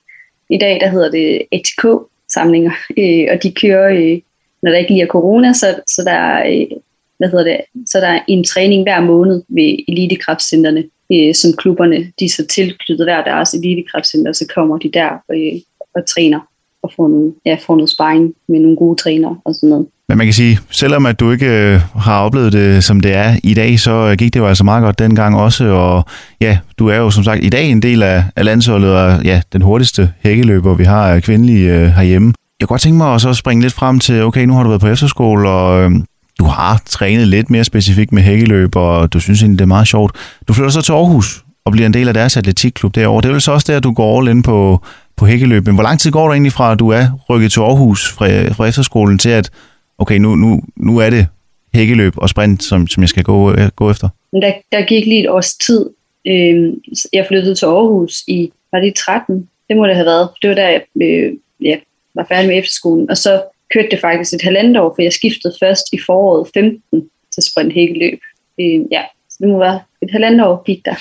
I 0.50 0.58
dag 0.58 0.80
der 0.80 0.90
hedder 0.90 1.12
det 1.12 1.42
ATK-samlinger, 1.52 2.72
øh, 2.98 3.28
og 3.32 3.44
de 3.44 3.52
kører, 3.52 3.90
øh, 3.94 4.22
når 4.62 4.72
der 4.72 4.78
ikke 4.78 4.92
lige 4.92 5.04
er 5.04 5.08
corona, 5.08 5.54
så, 5.54 5.80
så 5.88 6.02
der 6.06 6.12
er, 6.12 6.50
øh, 6.52 6.78
hvad 7.18 7.30
hedder 7.30 7.44
det, 7.44 7.62
så 7.86 8.00
der 8.00 8.08
er 8.08 8.20
en 8.28 8.44
træning 8.44 8.84
hver 8.84 9.00
måned 9.00 9.44
ved 9.48 9.80
elitekraftcenterne, 9.88 10.84
øh, 11.14 11.36
som 11.36 11.54
klubberne 11.58 12.12
de 12.20 12.26
er 12.26 12.30
så 12.30 12.48
tilknyttet 12.48 13.06
hver 13.06 13.24
deres 13.24 13.54
elitekraftcenter, 13.54 14.32
så 14.32 14.48
kommer 14.56 14.78
de 14.78 14.92
der 14.92 15.10
øh, 15.32 15.62
og 15.96 16.06
træner 16.06 16.40
og 16.84 16.92
få, 16.96 17.08
noget, 17.08 17.34
ja, 17.46 17.58
få 17.66 17.76
noget 17.76 17.90
sparring 17.90 18.34
med 18.50 18.60
nogle 18.60 18.78
gode 18.78 19.02
trænere 19.02 19.36
og 19.46 19.56
sådan 19.56 19.70
noget. 19.70 19.86
Men 20.10 20.18
man 20.18 20.28
kan 20.28 20.34
sige, 20.34 20.60
selvom 20.72 21.06
at 21.06 21.20
du 21.20 21.32
ikke 21.32 21.74
øh, 21.74 21.80
har 21.96 22.22
oplevet 22.22 22.54
det, 22.54 22.84
som 22.84 23.00
det 23.00 23.14
er 23.14 23.36
i 23.44 23.54
dag, 23.54 23.80
så 23.80 23.92
øh, 23.92 24.18
gik 24.18 24.34
det 24.34 24.40
jo 24.40 24.48
altså 24.48 24.64
meget 24.64 24.84
godt 24.84 25.00
dengang 25.00 25.38
også, 25.38 25.66
og 25.66 26.06
ja, 26.42 26.58
du 26.80 26.88
er 26.88 26.96
jo 26.96 27.10
som 27.10 27.24
sagt 27.24 27.44
i 27.44 27.50
dag 27.50 27.72
en 27.72 27.82
del 27.82 28.04
af, 28.04 28.24
af 28.36 28.46
landsholdet, 28.46 28.92
og 28.96 29.24
ja, 29.24 29.42
den 29.54 29.62
hurtigste 29.62 30.12
hækkeløber, 30.20 30.74
vi 30.74 30.84
har 30.84 31.14
øh, 31.14 31.22
kvindelige 31.22 31.74
øh, 31.74 31.88
herhjemme. 31.88 32.34
Jeg 32.60 32.68
kunne 32.68 32.74
godt 32.74 32.82
tænke 32.82 32.98
mig 32.98 33.08
også 33.08 33.30
at 33.30 33.36
springe 33.36 33.62
lidt 33.62 33.74
frem 33.74 34.00
til, 34.00 34.24
okay, 34.24 34.46
nu 34.46 34.54
har 34.54 34.64
du 34.64 34.70
været 34.70 34.82
på 34.82 34.88
efterskole, 34.88 35.50
og 35.50 35.84
øh, 35.84 35.92
du 36.40 36.46
har 36.46 36.82
trænet 36.86 37.28
lidt 37.28 37.50
mere 37.50 37.64
specifikt 37.64 38.12
med 38.12 38.22
hækkeløb, 38.22 38.76
og 38.76 39.14
du 39.14 39.20
synes 39.20 39.42
egentlig, 39.42 39.60
det 39.60 39.64
er 39.64 39.68
meget 39.68 39.88
sjovt. 39.88 40.16
Du 40.48 40.54
flytter 40.54 40.72
så 40.72 40.82
til 40.82 40.92
Aarhus 40.92 41.44
og 41.66 41.72
bliver 41.72 41.86
en 41.86 41.94
del 41.94 42.08
af 42.08 42.14
deres 42.14 42.38
atletikklub 42.38 42.96
derovre. 42.96 43.22
Det 43.22 43.28
er 43.28 43.34
vel 43.34 43.42
så 43.42 43.52
også 43.52 43.74
der, 43.74 43.80
du 43.80 43.92
går 43.92 44.20
all 44.20 44.28
in 44.28 44.44
på, 44.44 44.82
på 45.18 45.26
hækkeløb. 45.26 45.66
Men 45.66 45.76
hvor 45.76 45.84
lang 45.84 46.00
tid 46.00 46.12
går 46.12 46.26
der 46.26 46.32
egentlig 46.32 46.52
fra, 46.52 46.72
at 46.72 46.80
du 46.80 46.90
er 46.90 47.06
rykket 47.30 47.52
til 47.52 47.60
Aarhus 47.60 48.12
fra, 48.12 48.28
fra 48.48 48.68
efterskolen 48.68 49.20
til, 49.20 49.30
at 49.30 49.50
okay, 49.98 50.18
nu, 50.18 50.36
nu, 50.36 50.62
nu 50.76 50.98
er 50.98 51.10
det 51.10 51.28
hækkeløb 51.74 52.14
og 52.18 52.30
sprint, 52.30 52.64
som, 52.64 52.88
som 52.88 53.04
jeg 53.04 53.10
skal 53.10 53.24
gå, 53.24 53.52
øh, 53.52 53.70
gå 53.76 53.92
efter? 53.92 54.10
Der, 54.32 54.54
der 54.72 54.82
gik 54.82 55.06
lige 55.06 55.24
et 55.24 55.30
års 55.30 55.54
tid. 55.54 55.90
Øh, 56.28 56.74
jeg 57.14 57.26
flyttede 57.28 57.56
til 57.56 57.66
Aarhus 57.66 58.24
i, 58.28 58.52
var 58.72 58.80
det 58.80 58.88
i 58.88 58.94
13? 58.98 59.50
Det 59.70 59.78
må 59.78 59.88
det 59.88 59.96
have 59.96 60.06
været. 60.06 60.30
Det 60.42 60.50
var 60.50 60.56
der, 60.56 60.68
jeg 60.68 60.82
øh, 61.02 61.34
ja, 61.62 61.76
var 62.16 62.26
færdig 62.30 62.50
med 62.50 62.58
efterskolen. 62.58 63.10
Og 63.10 63.18
så 63.18 63.42
kørte 63.74 63.88
det 63.92 64.00
faktisk 64.02 64.34
et 64.34 64.42
halvandet 64.42 64.78
år, 64.78 64.94
for 64.96 65.02
jeg 65.02 65.14
skiftede 65.14 65.54
først 65.60 65.86
i 65.94 66.00
foråret 66.06 66.48
15 66.54 67.10
til 67.34 67.44
sprint 67.44 67.74
hækkeløb. 67.74 68.20
Øh, 68.60 68.80
ja, 68.92 69.02
så 69.30 69.38
det 69.40 69.48
må 69.50 69.60
være 69.60 69.80
et 70.02 70.12
halvandet 70.12 70.48
år 70.48 70.64
gik 70.66 70.86
der, 70.86 70.96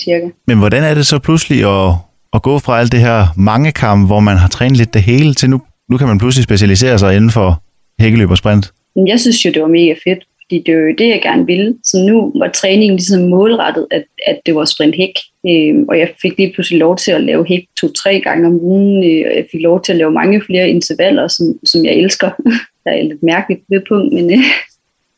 cirka. 0.00 0.28
Men 0.46 0.58
hvordan 0.58 0.82
er 0.84 0.94
det 0.94 1.06
så 1.06 1.18
pludselig 1.18 1.58
at, 1.58 1.94
at 2.32 2.42
gå 2.42 2.58
fra 2.58 2.80
alt 2.80 2.92
det 2.92 3.00
her 3.00 3.26
mange 3.36 3.72
kamp, 3.72 4.06
hvor 4.06 4.20
man 4.20 4.36
har 4.36 4.48
trænet 4.48 4.76
lidt 4.76 4.94
det 4.94 5.02
hele, 5.02 5.34
til 5.34 5.50
nu, 5.50 5.62
nu 5.88 5.96
kan 5.96 6.08
man 6.08 6.18
pludselig 6.18 6.44
specialisere 6.44 6.98
sig 6.98 7.16
inden 7.16 7.30
for 7.30 7.62
hækkeløb 8.00 8.30
og 8.30 8.36
sprint? 8.36 8.72
Jeg 9.06 9.20
synes 9.20 9.44
jo, 9.44 9.50
det 9.50 9.62
var 9.62 9.68
mega 9.68 9.94
fedt, 10.04 10.24
fordi 10.42 10.62
det 10.66 10.76
var 10.76 10.80
jo 10.80 10.94
det, 10.98 11.08
jeg 11.08 11.20
gerne 11.22 11.46
ville. 11.46 11.76
Så 11.84 11.96
nu 12.08 12.32
var 12.40 12.48
træningen 12.48 12.96
ligesom 12.96 13.22
målrettet, 13.22 13.86
at, 13.90 14.04
at 14.26 14.40
det 14.46 14.54
var 14.54 14.64
sprint 14.64 14.94
hæk. 14.94 15.14
Øh, 15.48 15.74
og 15.88 15.98
jeg 15.98 16.12
fik 16.22 16.38
lige 16.38 16.52
pludselig 16.54 16.78
lov 16.78 16.96
til 16.96 17.12
at 17.12 17.24
lave 17.24 17.46
hæk 17.48 17.64
to-tre 17.80 18.20
gange 18.20 18.46
om 18.46 18.60
ugen, 18.60 18.96
øh, 18.96 19.24
og 19.30 19.36
jeg 19.36 19.46
fik 19.52 19.60
lov 19.60 19.82
til 19.82 19.92
at 19.92 19.98
lave 19.98 20.12
mange 20.12 20.42
flere 20.46 20.68
intervaller, 20.68 21.28
som, 21.28 21.46
som 21.64 21.84
jeg 21.84 21.94
elsker. 21.94 22.30
der 22.84 22.90
er 22.90 23.02
lidt 23.02 23.22
mærkeligt 23.22 23.60
ved 23.68 23.80
punkt, 23.88 24.14
men 24.14 24.24
øh, 24.24 24.38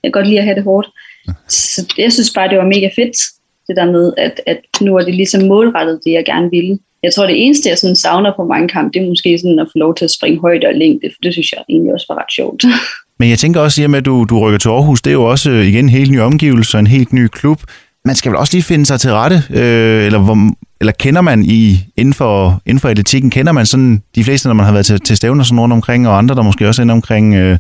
jeg 0.02 0.04
kan 0.04 0.12
godt 0.12 0.26
lide 0.26 0.38
at 0.38 0.44
have 0.44 0.56
det 0.56 0.64
hårdt. 0.64 0.88
Så 1.48 1.94
jeg 1.98 2.12
synes 2.12 2.32
bare, 2.34 2.48
det 2.48 2.58
var 2.58 2.64
mega 2.64 2.88
fedt, 2.96 3.16
det 3.68 3.76
der 3.76 3.92
med, 3.92 4.12
at, 4.16 4.40
at 4.46 4.60
nu 4.80 4.96
er 4.96 5.04
det 5.04 5.14
ligesom 5.14 5.42
målrettet 5.42 6.00
det, 6.04 6.12
jeg 6.12 6.24
gerne 6.24 6.50
ville. 6.50 6.78
Jeg 7.02 7.14
tror, 7.14 7.26
det 7.26 7.44
eneste, 7.44 7.68
jeg 7.68 7.78
sådan 7.78 7.96
savner 7.96 8.32
på 8.36 8.44
mange 8.44 8.68
kampe, 8.68 8.90
det 8.94 9.02
er 9.02 9.08
måske 9.08 9.38
sådan 9.38 9.58
at 9.58 9.66
få 9.72 9.78
lov 9.78 9.94
til 9.94 10.04
at 10.04 10.10
springe 10.10 10.40
højt 10.40 10.64
og 10.64 10.74
længde, 10.74 11.06
for 11.10 11.20
det 11.22 11.32
synes 11.32 11.52
jeg 11.52 11.60
egentlig 11.68 11.92
også 11.92 12.06
var 12.08 12.16
ret 12.16 12.32
sjovt. 12.32 12.64
Men 13.20 13.30
jeg 13.30 13.38
tænker 13.38 13.60
også, 13.60 13.94
at 13.96 14.04
du, 14.04 14.24
du 14.24 14.40
rykker 14.40 14.58
til 14.58 14.68
Aarhus, 14.68 15.02
det 15.02 15.10
er 15.10 15.14
jo 15.14 15.24
også 15.24 15.50
øh, 15.50 15.66
igen 15.66 15.84
en 15.84 15.88
helt 15.88 16.10
ny 16.10 16.20
omgivelse, 16.20 16.78
en 16.78 16.86
helt 16.86 17.12
ny 17.12 17.26
klub. 17.26 17.62
Man 18.04 18.14
skal 18.14 18.30
vel 18.30 18.38
også 18.38 18.54
lige 18.56 18.62
finde 18.62 18.86
sig 18.86 19.00
til 19.00 19.12
rette, 19.12 19.42
øh, 19.50 20.06
eller, 20.06 20.18
hvor, 20.18 20.36
eller 20.80 20.92
kender 20.92 21.20
man 21.20 21.44
i, 21.44 21.78
inden, 21.96 22.14
for, 22.14 22.62
inden 22.66 22.80
for 22.80 22.88
atletikken, 22.88 23.30
kender 23.30 23.52
man 23.52 23.66
sådan 23.66 24.02
de 24.14 24.24
fleste, 24.24 24.48
når 24.48 24.54
man 24.54 24.66
har 24.66 24.72
været 24.72 24.86
til, 24.86 25.00
til 25.00 25.16
stævner 25.16 25.44
sådan 25.44 25.60
rundt 25.60 25.72
omkring, 25.72 26.08
og 26.08 26.18
andre, 26.18 26.34
der 26.34 26.42
måske 26.42 26.68
også 26.68 26.82
inde 26.82 26.92
omkring 26.92 27.34
øh, 27.34 27.58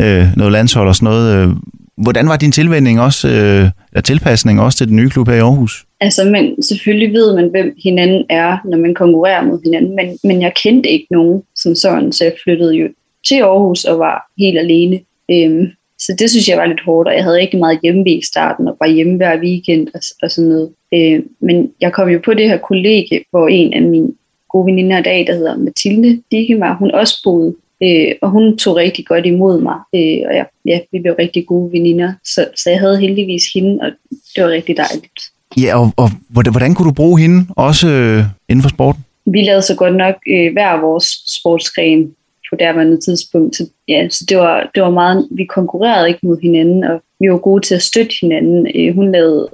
øh, 0.00 0.26
noget 0.36 0.52
landshold 0.52 0.88
og 0.88 0.96
sådan 0.96 1.04
noget. 1.04 1.34
Øh, 1.36 1.56
hvordan 1.96 2.28
var 2.28 2.36
din 2.36 2.52
tilvænding 2.52 3.00
også, 3.00 3.28
øh, 3.28 3.70
eller 3.92 4.02
tilpasning 4.04 4.60
også 4.60 4.78
til 4.78 4.88
den 4.88 4.96
nye 4.96 5.10
klub 5.10 5.28
her 5.28 5.36
i 5.36 5.38
Aarhus? 5.38 5.84
Altså, 6.00 6.24
men 6.24 6.62
selvfølgelig 6.62 7.12
ved 7.12 7.34
man, 7.34 7.48
hvem 7.48 7.76
hinanden 7.82 8.24
er, 8.28 8.58
når 8.64 8.78
man 8.78 8.94
konkurrerer 8.94 9.44
mod 9.44 9.60
hinanden, 9.64 9.96
men, 9.96 10.18
men 10.24 10.42
jeg 10.42 10.52
kendte 10.62 10.90
ikke 10.90 11.06
nogen 11.10 11.42
som 11.56 11.74
sådan, 11.74 12.12
så 12.12 12.24
jeg 12.24 12.34
flyttede 12.44 12.74
jo 12.74 12.88
til 13.28 13.40
Aarhus 13.40 13.84
og 13.84 13.98
var 13.98 14.30
helt 14.38 14.58
alene. 14.58 15.00
Øhm, 15.30 15.66
så 15.98 16.16
det 16.18 16.30
synes 16.30 16.48
jeg 16.48 16.58
var 16.58 16.66
lidt 16.66 16.84
hårdt, 16.84 17.08
og 17.08 17.14
jeg 17.14 17.24
havde 17.24 17.42
ikke 17.42 17.58
meget 17.58 17.78
hjemme 17.82 18.10
i 18.10 18.22
starten, 18.22 18.68
og 18.68 18.76
var 18.80 18.86
hjemme 18.86 19.16
hver 19.16 19.40
weekend 19.40 19.88
og, 19.94 20.00
og 20.22 20.30
sådan 20.30 20.50
noget. 20.50 20.70
Øh, 20.94 21.22
men 21.40 21.72
jeg 21.80 21.92
kom 21.92 22.08
jo 22.08 22.20
på 22.24 22.34
det 22.34 22.48
her 22.48 22.58
kollegie, 22.58 23.20
hvor 23.30 23.48
en 23.48 23.72
af 23.72 23.82
mine 23.82 24.12
gode 24.48 24.66
veninder 24.66 24.98
i 24.98 25.02
dag, 25.02 25.26
der 25.26 25.34
hedder 25.34 25.56
Mathilde 25.56 26.22
Dikemar, 26.30 26.76
hun 26.76 26.90
også 26.90 27.20
boede 27.24 27.54
Øh, 27.82 28.14
og 28.22 28.30
hun 28.30 28.58
tog 28.58 28.76
rigtig 28.76 29.06
godt 29.06 29.26
imod 29.26 29.60
mig, 29.60 29.78
øh, 29.94 30.20
og 30.28 30.34
ja, 30.34 30.44
ja, 30.66 30.80
vi 30.92 30.98
blev 30.98 31.14
rigtig 31.18 31.46
gode 31.46 31.72
veninder, 31.72 32.12
så, 32.24 32.48
så 32.56 32.70
jeg 32.70 32.80
havde 32.80 33.00
heldigvis 33.00 33.42
hende, 33.54 33.78
og 33.82 33.90
det 34.36 34.44
var 34.44 34.50
rigtig 34.50 34.76
dejligt. 34.76 35.20
Ja, 35.56 35.80
og, 35.80 35.92
og 35.96 36.10
hvordan 36.28 36.74
kunne 36.74 36.88
du 36.88 36.94
bruge 36.94 37.20
hende 37.20 37.46
også 37.56 37.88
øh, 37.88 38.24
inden 38.48 38.62
for 38.62 38.68
sporten? 38.68 39.04
Vi 39.26 39.42
lavede 39.42 39.62
så 39.62 39.76
godt 39.76 39.96
nok 39.96 40.14
øh, 40.28 40.52
hver 40.52 40.80
vores 40.80 41.06
sportsgren 41.38 42.14
på 42.50 42.56
derværende 42.58 43.00
tidspunkt. 43.00 43.56
Så, 43.56 43.70
ja, 43.88 44.08
så 44.08 44.24
det 44.28 44.38
var, 44.38 44.70
det 44.74 44.82
var 44.82 44.90
meget, 44.90 45.28
vi 45.30 45.44
konkurrerede 45.44 46.08
ikke 46.08 46.20
mod 46.22 46.40
hinanden, 46.42 46.84
og 46.84 47.02
vi 47.20 47.30
var 47.30 47.38
gode 47.38 47.66
til 47.66 47.74
at 47.74 47.82
støtte 47.82 48.14
hinanden. 48.20 48.66
Øh, 48.74 48.94
hun 48.94 49.12
lavede 49.12 49.48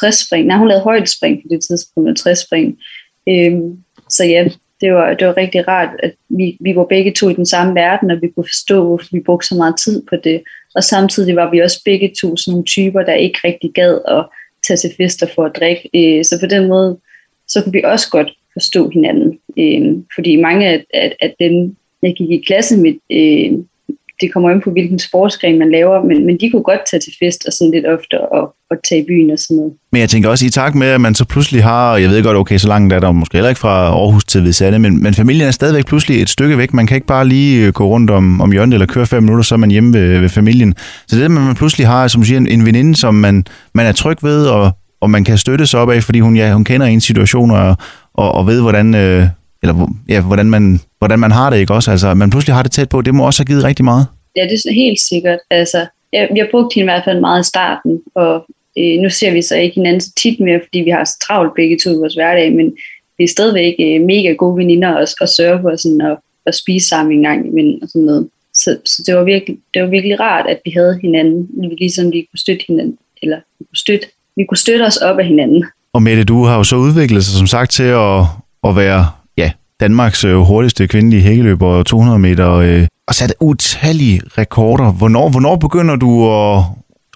60 0.00 0.26
spring, 0.26 0.46
nej, 0.46 0.56
hun 0.58 0.68
lavede 0.68 0.84
højdespring 0.84 1.36
på 1.42 1.48
det 1.50 1.60
tidspunkt, 1.70 2.10
og 2.10 2.16
60 2.16 2.38
spring. 2.38 2.78
Øh, 3.28 3.52
så 4.10 4.24
ja, 4.24 4.48
det 4.80 4.94
var, 4.94 5.14
det 5.14 5.26
var 5.26 5.36
rigtig 5.36 5.68
rart, 5.68 5.88
at 6.02 6.12
vi, 6.28 6.56
vi 6.60 6.76
var 6.76 6.84
begge 6.84 7.12
to 7.12 7.28
i 7.28 7.34
den 7.34 7.46
samme 7.46 7.74
verden, 7.74 8.10
og 8.10 8.18
vi 8.22 8.28
kunne 8.28 8.44
forstå, 8.44 8.84
hvorfor 8.86 9.06
vi 9.12 9.20
brugte 9.20 9.48
så 9.48 9.54
meget 9.54 9.74
tid 9.84 10.02
på 10.10 10.16
det. 10.24 10.42
Og 10.74 10.84
samtidig 10.84 11.36
var 11.36 11.50
vi 11.50 11.60
også 11.60 11.82
begge 11.84 12.12
to 12.20 12.36
sådan 12.36 12.52
nogle 12.52 12.64
typer, 12.64 13.02
der 13.02 13.12
ikke 13.12 13.38
rigtig 13.44 13.70
gad 13.74 14.00
at 14.08 14.26
tage 14.68 14.76
til 14.76 14.94
fester 14.96 15.26
for 15.34 15.44
at 15.44 15.56
drikke. 15.56 15.90
Øh, 15.94 16.24
så 16.24 16.40
på 16.40 16.46
den 16.46 16.68
måde, 16.68 16.98
så 17.48 17.62
kunne 17.62 17.72
vi 17.72 17.82
også 17.84 18.10
godt 18.10 18.32
forstå 18.52 18.88
hinanden. 18.88 19.38
Øh, 19.58 20.02
fordi 20.14 20.36
mange 20.36 20.66
af, 20.66 20.84
af, 20.94 21.16
af 21.20 21.34
dem, 21.40 21.76
jeg 22.02 22.14
gik 22.16 22.30
i 22.30 22.44
klasse 22.46 22.76
med, 22.78 22.94
øh, 23.10 23.58
det 24.20 24.32
kommer 24.32 24.50
ind 24.50 24.62
på, 24.62 24.70
hvilken 24.70 24.98
sportsgren 24.98 25.58
man 25.58 25.70
laver, 25.70 26.04
men, 26.04 26.26
men 26.26 26.36
de 26.40 26.50
kunne 26.50 26.62
godt 26.62 26.80
tage 26.90 27.00
til 27.00 27.12
fest 27.22 27.44
og 27.46 27.52
sådan 27.52 27.72
lidt 27.74 27.86
ofte 27.86 28.20
og, 28.20 28.54
og 28.70 28.76
tage 28.88 29.02
i 29.02 29.04
byen 29.08 29.30
og 29.30 29.38
sådan 29.38 29.56
noget. 29.56 29.72
Men 29.92 30.00
jeg 30.00 30.08
tænker 30.08 30.28
også 30.30 30.46
i 30.46 30.48
takt 30.48 30.74
med, 30.74 30.86
at 30.86 31.00
man 31.00 31.14
så 31.14 31.24
pludselig 31.24 31.62
har, 31.64 31.96
jeg 31.96 32.10
ved 32.10 32.22
godt, 32.22 32.36
okay, 32.36 32.58
så 32.58 32.68
langt 32.68 32.92
er 32.92 33.00
der 33.00 33.12
måske 33.12 33.36
heller 33.36 33.48
ikke 33.48 33.58
fra 33.58 33.86
Aarhus 33.86 34.24
til 34.24 34.44
Vidsande, 34.44 34.78
men, 34.78 35.02
men 35.02 35.14
familien 35.14 35.46
er 35.46 35.50
stadigvæk 35.50 35.86
pludselig 35.86 36.22
et 36.22 36.28
stykke 36.28 36.58
væk. 36.58 36.74
Man 36.74 36.86
kan 36.86 36.94
ikke 36.94 37.06
bare 37.06 37.28
lige 37.28 37.66
øh, 37.66 37.72
gå 37.72 37.86
rundt 37.86 38.10
om, 38.10 38.40
om 38.40 38.52
hjørnet 38.52 38.74
eller 38.74 38.86
køre 38.86 39.06
fem 39.06 39.22
minutter, 39.22 39.42
så 39.42 39.54
er 39.54 39.56
man 39.56 39.70
hjemme 39.70 39.98
ved, 39.98 40.20
ved 40.20 40.28
familien. 40.28 40.74
Så 41.06 41.16
det 41.16 41.24
at 41.24 41.30
man 41.30 41.54
pludselig 41.54 41.86
har, 41.86 42.08
som 42.08 42.24
siger, 42.24 42.38
en, 42.38 42.46
en 42.46 42.66
veninde, 42.66 42.96
som 42.96 43.14
man, 43.14 43.44
man 43.74 43.86
er 43.86 43.92
tryg 43.92 44.16
ved, 44.22 44.46
og, 44.46 44.70
og 45.00 45.10
man 45.10 45.24
kan 45.24 45.38
støtte 45.38 45.66
sig 45.66 45.80
op 45.80 45.90
af, 45.90 46.02
fordi 46.02 46.20
hun, 46.20 46.36
ja, 46.36 46.52
hun 46.52 46.64
kender 46.64 46.86
en 46.86 47.00
situation 47.00 47.50
og, 47.50 47.76
og, 48.14 48.32
og 48.32 48.46
ved, 48.46 48.60
hvordan, 48.60 48.94
øh, 48.94 49.26
eller, 49.68 49.88
ja, 50.08 50.20
hvordan, 50.20 50.50
man, 50.50 50.80
hvordan 50.98 51.18
man 51.18 51.30
har 51.30 51.50
det, 51.50 51.58
ikke 51.58 51.74
også? 51.74 51.90
Altså, 51.90 52.14
man 52.14 52.30
pludselig 52.30 52.54
har 52.54 52.62
det 52.62 52.72
tæt 52.72 52.88
på, 52.88 53.02
det 53.02 53.14
må 53.14 53.26
også 53.26 53.40
have 53.40 53.46
givet 53.46 53.64
rigtig 53.64 53.84
meget. 53.84 54.06
Ja, 54.36 54.42
det 54.42 54.52
er 54.52 54.72
helt 54.72 55.00
sikkert. 55.00 55.38
Altså, 55.50 55.86
jeg, 56.12 56.28
vi 56.32 56.38
har 56.38 56.48
brugt 56.50 56.74
hende 56.74 56.84
i 56.84 56.90
hvert 56.90 57.04
fald 57.04 57.20
meget 57.20 57.40
i 57.44 57.48
starten, 57.48 58.00
og 58.14 58.46
øh, 58.78 59.00
nu 59.02 59.10
ser 59.10 59.32
vi 59.32 59.42
så 59.42 59.56
ikke 59.56 59.74
hinanden 59.74 60.00
så 60.00 60.12
tit 60.22 60.40
mere, 60.40 60.60
fordi 60.64 60.78
vi 60.78 60.90
har 60.90 61.04
så 61.04 61.16
travlt 61.26 61.54
begge 61.54 61.78
to 61.84 61.90
i 61.90 61.96
vores 61.96 62.14
hverdag, 62.14 62.52
men 62.52 62.72
vi 63.18 63.24
er 63.24 63.28
stadigvæk 63.28 63.74
øh, 63.80 64.00
mega 64.06 64.32
gode 64.32 64.56
veninder 64.56 64.92
og, 64.94 65.06
og 65.20 65.28
sørger 65.28 65.60
for 65.62 65.76
sådan 65.76 66.00
at, 66.00 66.16
at 66.46 66.54
spise 66.54 66.88
sammen 66.88 67.16
en 67.16 67.22
gang 67.22 67.46
imellem 67.46 67.78
og 67.82 67.88
sådan 67.88 68.06
noget. 68.06 68.28
Så, 68.54 68.78
så 68.84 69.02
det, 69.06 69.16
var 69.16 69.24
virkelig, 69.24 69.58
det 69.74 69.82
var 69.82 69.88
virkelig 69.88 70.20
rart, 70.20 70.46
at 70.46 70.60
vi 70.64 70.70
havde 70.70 70.98
hinanden, 71.02 71.48
ligesom 71.78 72.12
vi 72.12 72.26
kunne 72.30 72.38
støtte 72.38 72.64
hinanden, 72.68 72.98
eller 73.22 73.38
vi 73.58 73.64
kunne 73.64 73.76
støtte, 73.76 74.06
vi 74.36 74.44
kunne 74.44 74.58
støtte 74.58 74.82
os 74.82 74.96
op 74.96 75.18
af 75.18 75.26
hinanden. 75.26 75.64
Og 75.92 76.02
Mette, 76.02 76.24
du 76.24 76.44
har 76.44 76.56
jo 76.56 76.64
så 76.64 76.76
udviklet 76.76 77.24
sig 77.24 77.38
som 77.38 77.46
sagt 77.46 77.70
til 77.70 77.82
at, 77.82 78.20
at 78.64 78.76
være 78.76 79.06
Danmarks 79.80 80.24
øh, 80.24 80.36
hurtigste 80.36 80.86
kvindelige 80.86 81.22
hækkeløber 81.22 81.82
200 81.82 82.18
meter 82.18 82.52
øh, 82.52 82.86
og 83.08 83.14
sat 83.14 83.34
utallige 83.40 84.20
rekorder. 84.38 84.92
Hvornår, 84.92 85.28
hvornår 85.28 85.56
begynder 85.56 85.96
du 85.96 86.24
at, 86.24 86.64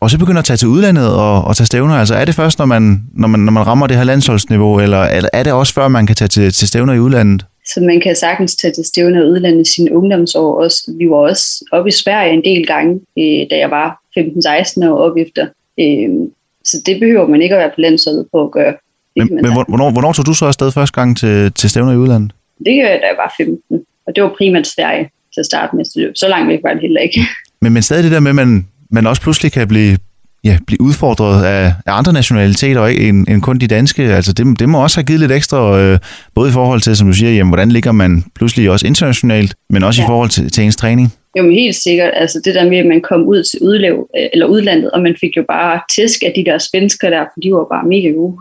og 0.01 0.11
så 0.11 0.19
begynder 0.19 0.39
at 0.39 0.45
tage 0.45 0.57
til 0.57 0.69
udlandet 0.69 1.15
og, 1.15 1.45
og 1.45 1.57
tage 1.57 1.67
stævner? 1.67 1.95
Altså 1.95 2.15
er 2.15 2.25
det 2.25 2.35
først, 2.35 2.59
når 2.59 2.67
man, 2.67 3.03
når 3.15 3.29
man, 3.29 3.41
når 3.41 3.53
man 3.53 3.67
rammer 3.67 3.87
det 3.87 3.97
her 3.97 4.05
landsholdsniveau, 4.05 4.81
eller, 4.81 5.03
eller 5.03 5.31
er 5.33 5.43
det 5.43 5.53
også 5.53 5.75
før, 5.75 5.89
man 5.89 6.07
kan 6.07 6.17
tage 6.17 6.29
til, 6.29 6.53
til 6.53 6.69
stævner 6.69 6.93
i 6.93 7.01
udlandet? 7.01 7.45
så 7.75 7.81
man 7.81 8.01
kan 8.01 8.17
sagtens 8.17 8.57
tage 8.57 8.73
til 8.73 8.85
stævne 8.85 9.23
og 9.23 9.29
udlande 9.31 9.75
sine 9.75 9.97
ungdomsår 9.97 10.63
også. 10.63 10.95
Vi 10.99 11.11
var 11.11 11.17
også 11.17 11.65
oppe 11.73 11.89
i 11.89 11.93
Sverige 11.93 12.33
en 12.33 12.45
del 12.45 12.67
gange, 12.67 12.95
øh, 12.95 13.47
da 13.51 13.57
jeg 13.59 13.71
var 13.71 14.01
15-16 14.19 14.89
år 14.91 14.99
op 14.99 15.17
efter. 15.17 15.47
Øh, 15.81 16.09
så 16.65 16.77
det 16.87 17.01
behøver 17.01 17.29
man 17.29 17.43
ikke 17.43 17.55
at 17.55 17.59
være 17.59 17.71
på 17.75 17.81
landsholdet 17.81 18.27
på 18.33 18.43
at 18.45 18.51
gøre. 18.51 18.75
Men, 19.17 19.35
men 19.35 19.53
hvornår, 19.53 19.91
hvornår 19.91 20.13
tog 20.13 20.27
du 20.27 20.35
så 20.35 20.47
afsted 20.47 20.73
første 20.73 21.01
gang 21.01 21.17
til, 21.17 21.53
til 21.53 21.71
stævner 21.71 21.93
i 21.93 21.97
udlandet? 21.97 22.33
Det 22.65 22.73
gjorde 22.75 22.91
jeg, 22.91 23.01
da 23.03 23.07
jeg 23.07 23.17
var 23.17 23.35
15. 23.37 23.81
Og 24.07 24.17
det 24.17 24.23
var 24.23 24.35
primært 24.39 24.67
Sverige 24.67 25.05
til 25.35 25.41
at 25.41 25.47
starte 25.47 25.77
med. 25.77 25.85
Så 26.15 26.29
langt 26.29 26.49
væk 26.49 26.59
var 26.63 26.73
det 26.73 26.83
heller 26.83 27.01
ikke. 27.01 27.21
Men, 27.63 27.73
men 27.73 27.83
stadig 27.83 28.05
det 28.05 28.13
der 28.13 28.21
med, 28.21 28.31
at 28.31 28.35
man, 28.35 28.67
man 28.91 29.07
også 29.07 29.23
pludselig 29.23 29.53
kan 29.53 29.69
blive, 29.69 29.97
ja, 30.45 30.59
blive 30.67 30.81
udfordret 30.81 31.45
af, 31.45 31.73
af 31.87 31.93
andre 31.99 32.13
nationaliteter 32.13 32.87
ikke, 32.87 33.09
end, 33.09 33.29
end 33.29 33.43
kun 33.43 33.59
de 33.59 33.67
danske. 33.67 34.03
Altså 34.03 34.33
det, 34.33 34.59
det 34.59 34.69
må 34.69 34.83
også 34.83 34.97
have 34.97 35.07
givet 35.07 35.21
lidt 35.21 35.33
ekstra, 35.33 35.81
øh, 35.81 35.99
både 36.35 36.51
i 36.51 36.53
forhold 36.53 36.81
til, 36.81 36.97
som 36.97 37.07
du 37.07 37.13
siger, 37.13 37.33
jamen, 37.33 37.51
hvordan 37.51 37.73
ligger 37.73 37.93
man 37.93 38.25
pludselig 38.35 38.71
også 38.71 38.87
internationalt, 38.87 39.55
men 39.71 39.83
også 39.83 40.03
ja. 40.03 40.07
i 40.07 40.09
forhold 40.09 40.31
til, 40.31 40.51
til 40.51 40.65
ens 40.65 40.77
træning. 40.77 41.13
Jo, 41.37 41.43
men 41.43 41.53
helt 41.53 41.77
sikkert. 41.77 42.11
Altså 42.15 42.41
det 42.45 42.55
der 42.55 42.69
med, 42.69 42.79
at 42.79 42.87
man 42.87 43.01
kom 43.01 43.27
ud 43.27 43.43
til 43.43 43.59
udlev, 43.63 44.09
eller 44.33 44.47
udlandet, 44.47 44.91
og 44.91 45.03
man 45.03 45.17
fik 45.21 45.37
jo 45.37 45.45
bare 45.49 45.81
tæsk 45.97 46.23
af 46.23 46.33
de 46.37 46.45
der 46.45 46.59
svensker 46.59 47.11
der, 47.11 47.21
for 47.21 47.41
de 47.43 47.53
var 47.53 47.67
bare 47.71 47.89
mega 47.89 48.09
gode. 48.09 48.37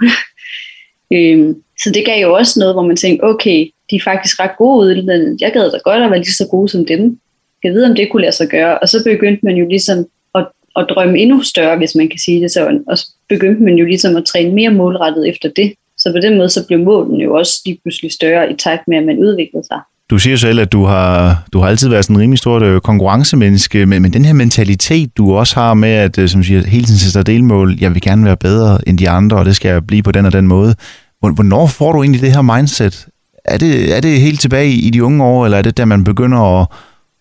øhm, 1.15 1.55
så 1.83 1.91
det 1.91 2.05
gav 2.05 2.21
jo 2.21 2.33
også 2.33 2.59
noget, 2.59 2.75
hvor 2.75 2.87
man 2.87 2.97
tænkte, 2.97 3.23
okay, 3.23 3.67
de 3.91 3.95
er 3.95 4.01
faktisk 4.03 4.39
ret 4.39 4.51
gode 4.57 4.77
udlandet. 4.79 5.41
Jeg 5.41 5.51
gad 5.53 5.71
da 5.71 5.77
godt 5.83 6.03
at 6.03 6.11
være 6.11 6.19
lige 6.19 6.33
så 6.33 6.47
gode 6.51 6.69
som 6.69 6.85
dem. 6.85 7.19
Jeg 7.63 7.73
ved, 7.73 7.83
om 7.89 7.95
det 7.95 8.11
kunne 8.11 8.21
lade 8.21 8.35
sig 8.35 8.47
gøre. 8.47 8.79
Og 8.79 8.89
så 8.89 9.03
begyndte 9.03 9.45
man 9.45 9.55
jo 9.55 9.67
ligesom 9.67 10.05
at, 10.35 10.47
at 10.75 10.85
drømme 10.89 11.19
endnu 11.19 11.43
større, 11.43 11.77
hvis 11.77 11.95
man 11.95 12.09
kan 12.09 12.19
sige 12.19 12.41
det 12.41 12.51
sådan. 12.51 12.83
Og 12.87 12.97
så 12.97 13.07
begyndte 13.29 13.63
man 13.63 13.73
jo 13.73 13.85
ligesom 13.85 14.15
at 14.15 14.25
træne 14.25 14.55
mere 14.55 14.69
målrettet 14.69 15.29
efter 15.29 15.49
det. 15.55 15.73
Så 15.97 16.11
på 16.11 16.19
den 16.19 16.37
måde, 16.37 16.49
så 16.49 16.67
blev 16.67 16.79
målen 16.79 17.21
jo 17.21 17.33
også 17.33 17.61
lige 17.65 17.79
pludselig 17.83 18.11
større 18.11 18.51
i 18.51 18.55
takt 18.55 18.87
med, 18.87 18.97
at 18.97 19.05
man 19.05 19.17
udviklede 19.17 19.65
sig. 19.65 19.79
Du 20.09 20.17
siger 20.17 20.37
selv, 20.37 20.59
at 20.59 20.71
du 20.71 20.83
har, 20.83 21.43
du 21.53 21.59
har 21.59 21.67
altid 21.67 21.89
været 21.89 22.05
sådan 22.05 22.15
en 22.15 22.21
rimelig 22.21 22.39
stort 22.39 22.63
øh, 22.63 22.81
konkurrencemenneske, 22.81 23.85
men, 23.85 24.01
men 24.01 24.13
den 24.13 24.25
her 24.25 24.33
mentalitet, 24.33 25.17
du 25.17 25.35
også 25.35 25.55
har 25.55 25.73
med, 25.73 25.89
at 25.89 26.17
øh, 26.17 26.29
som 26.29 26.43
siger, 26.43 26.67
hele 26.67 26.85
tiden 26.85 26.99
sætter 26.99 27.23
delmål, 27.33 27.77
jeg 27.81 27.93
vil 27.93 28.01
gerne 28.01 28.25
være 28.25 28.37
bedre 28.37 28.77
end 28.87 28.97
de 28.97 29.09
andre, 29.09 29.37
og 29.37 29.45
det 29.45 29.55
skal 29.55 29.69
jeg 29.69 29.87
blive 29.87 30.03
på 30.03 30.11
den 30.11 30.25
og 30.25 30.33
den 30.33 30.47
måde. 30.47 30.75
Hvornår 31.19 31.67
får 31.67 31.91
du 31.91 32.03
egentlig 32.03 32.21
det 32.21 32.31
her 32.31 32.41
mindset? 32.41 33.07
Er 33.49 33.57
det, 33.57 33.95
er 33.97 34.01
det 34.01 34.21
helt 34.21 34.41
tilbage 34.41 34.69
i 34.69 34.89
de 34.89 35.03
unge 35.03 35.25
år, 35.25 35.45
eller 35.45 35.57
er 35.57 35.61
det 35.61 35.77
der, 35.77 35.85
man 35.85 36.03
begynder 36.03 36.61
at, 36.61 36.67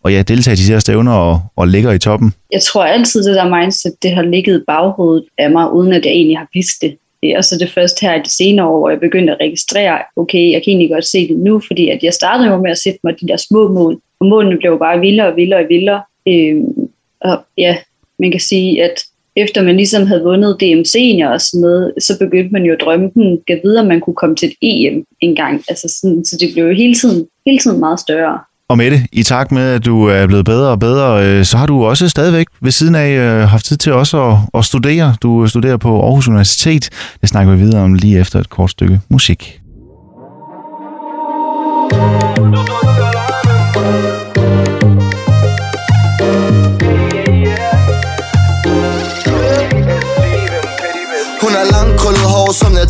og 0.03 0.13
ja, 0.13 0.23
deltage 0.23 0.55
i 0.55 0.57
de 0.57 0.73
her 0.73 0.79
stævner 0.79 1.13
og, 1.13 1.41
og 1.57 1.69
ligger 1.69 1.93
i 1.93 1.99
toppen? 1.99 2.33
Jeg 2.53 2.63
tror 2.63 2.85
altid, 2.85 3.25
det 3.25 3.35
der 3.35 3.59
mindset, 3.61 3.93
det 4.03 4.11
har 4.11 4.23
ligget 4.23 4.61
i 4.61 4.65
baghovedet 4.67 5.25
af 5.39 5.51
mig, 5.51 5.73
uden 5.73 5.93
at 5.93 6.05
jeg 6.05 6.13
egentlig 6.13 6.39
har 6.39 6.49
vidst 6.55 6.83
det. 6.83 6.97
Og 7.37 7.45
så 7.45 7.59
det 7.59 7.71
første 7.71 8.07
her 8.07 8.15
i 8.15 8.23
de 8.23 8.37
senere 8.37 8.67
år, 8.67 8.79
hvor 8.79 8.91
jeg 8.91 9.01
begyndte 9.01 9.33
at 9.33 9.39
registrere, 9.41 9.99
okay, 10.17 10.53
jeg 10.53 10.63
kan 10.63 10.71
egentlig 10.71 10.91
godt 10.91 11.07
se 11.07 11.29
det 11.29 11.37
nu, 11.37 11.63
fordi 11.67 11.89
at 11.89 12.03
jeg 12.03 12.15
startede 12.15 12.49
jo 12.49 12.57
med 12.57 12.71
at 12.71 12.79
sætte 12.79 13.01
mig 13.05 13.15
de 13.21 13.29
der 13.29 13.37
små 13.37 13.69
mål, 13.69 14.01
og 14.21 14.27
målene 14.27 14.57
blev 14.57 14.79
bare 14.79 15.01
vildere 15.01 15.27
og 15.27 15.37
vildere 15.37 15.61
og 15.61 15.67
vildere. 15.69 16.03
Øhm, 16.29 16.89
og 17.21 17.45
ja, 17.59 17.77
man 18.19 18.31
kan 18.31 18.41
sige, 18.41 18.85
at 18.85 19.05
efter 19.43 19.63
man 19.63 19.77
ligesom 19.77 20.07
havde 20.07 20.23
vundet 20.23 20.57
DM 20.61 20.85
senior 20.85 21.29
og 21.29 21.41
sådan 21.41 21.61
noget, 21.61 21.93
så 22.01 22.19
begyndte 22.19 22.53
man 22.53 22.63
jo 22.63 22.73
at 22.73 22.81
drømme, 22.85 23.11
den 23.15 23.39
gav 23.47 23.59
videre, 23.65 23.85
man 23.85 24.01
kunne 24.01 24.17
komme 24.23 24.37
til 24.37 24.49
et 24.49 24.57
EM 24.63 25.05
en 25.21 25.37
gang. 25.37 25.65
Altså 25.69 25.99
sådan, 26.01 26.25
så 26.25 26.37
det 26.41 26.49
blev 26.55 26.65
jo 26.65 26.75
hele 26.75 26.95
tiden, 26.95 27.27
hele 27.47 27.59
tiden 27.59 27.81
meget 27.81 28.01
større. 28.01 28.39
Og 28.69 28.79
med 28.79 28.91
det, 28.91 29.07
i 29.13 29.23
takt 29.23 29.53
med, 29.53 29.63
at 29.63 29.85
du 29.85 30.05
er 30.05 30.27
blevet 30.27 30.45
bedre 30.45 30.69
og 30.69 30.81
bedre, 30.81 31.27
øh, 31.27 31.45
så 31.45 31.57
har 31.57 31.67
du 31.67 31.85
også 31.85 32.09
stadigvæk 32.09 32.47
ved 32.61 32.71
siden 32.71 32.95
af 32.95 33.11
øh, 33.11 33.49
haft 33.49 33.65
tid 33.65 33.77
til 33.77 33.93
også 33.93 34.23
at, 34.23 34.37
at 34.55 34.65
studere. 34.65 35.17
Du 35.23 35.43
øh, 35.43 35.49
studerer 35.49 35.77
på 35.77 36.03
Aarhus 36.03 36.29
Universitet. 36.29 36.89
Det 37.21 37.29
snakker 37.29 37.53
vi 37.53 37.59
videre 37.59 37.83
om 37.83 37.95
lige 37.95 38.21
efter 38.21 38.41
et 38.41 38.51
kort 38.51 38.71
stykke 38.71 39.01
musik. 39.09 39.58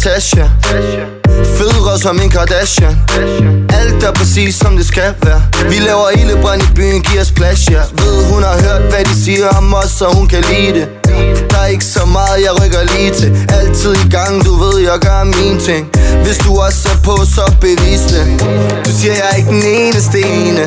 Hår 0.08 1.18
Fødre 1.58 1.98
som 1.98 2.20
en 2.20 2.30
Kardashian. 2.30 2.96
Alt 3.80 4.04
er 4.04 4.12
præcis 4.12 4.54
som 4.54 4.76
det 4.76 4.86
skal 4.86 5.14
være. 5.22 5.42
Vi 5.70 5.78
laver 5.78 6.08
ildebrand 6.10 6.62
i 6.62 6.66
byen, 6.74 7.02
giver 7.02 7.20
os 7.20 7.32
plads, 7.32 7.70
ja. 7.70 7.82
Ved 7.92 8.24
hun 8.24 8.42
har 8.42 8.56
hørt 8.66 8.82
hvad 8.92 9.04
de 9.04 9.24
siger 9.24 9.48
om 9.48 9.74
os, 9.74 9.90
så 9.90 10.06
hun 10.16 10.26
kan 10.28 10.44
lide 10.50 10.72
det. 10.78 10.88
Der 11.50 11.58
er 11.58 11.66
ikke 11.66 11.84
så 11.84 12.04
meget 12.04 12.42
jeg 12.42 12.52
rykker 12.62 12.82
lige 12.96 13.10
til. 13.10 13.46
Altid 13.58 13.92
i 14.04 14.08
gang, 14.10 14.44
du 14.44 14.54
ved 14.54 14.78
jeg 14.80 14.98
gør 15.00 15.24
min 15.24 15.60
ting. 15.60 15.88
Hvis 16.24 16.38
du 16.38 16.50
også 16.66 16.88
er 16.88 16.98
på, 17.04 17.16
så 17.34 17.54
bevis 17.60 18.02
det. 18.12 18.24
Du 18.86 18.90
siger 18.98 19.14
jeg 19.14 19.26
er 19.30 19.36
ikke 19.36 19.50
den 19.50 19.64
eneste 19.64 20.18
ene 20.18 20.64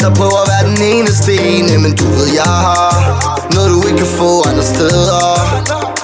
Der 0.00 0.14
prøver 0.14 0.38
at 0.44 0.48
være 0.52 0.64
den 0.70 0.82
eneste 0.94 1.32
ene. 1.34 1.78
Men 1.78 1.96
du 1.96 2.04
ved 2.04 2.26
jeg 2.34 2.52
har 2.64 3.48
Noget 3.54 3.70
du 3.70 3.86
ikke 3.86 3.98
kan 3.98 4.06
få 4.06 4.48
andre 4.48 4.64
steder. 4.64 5.97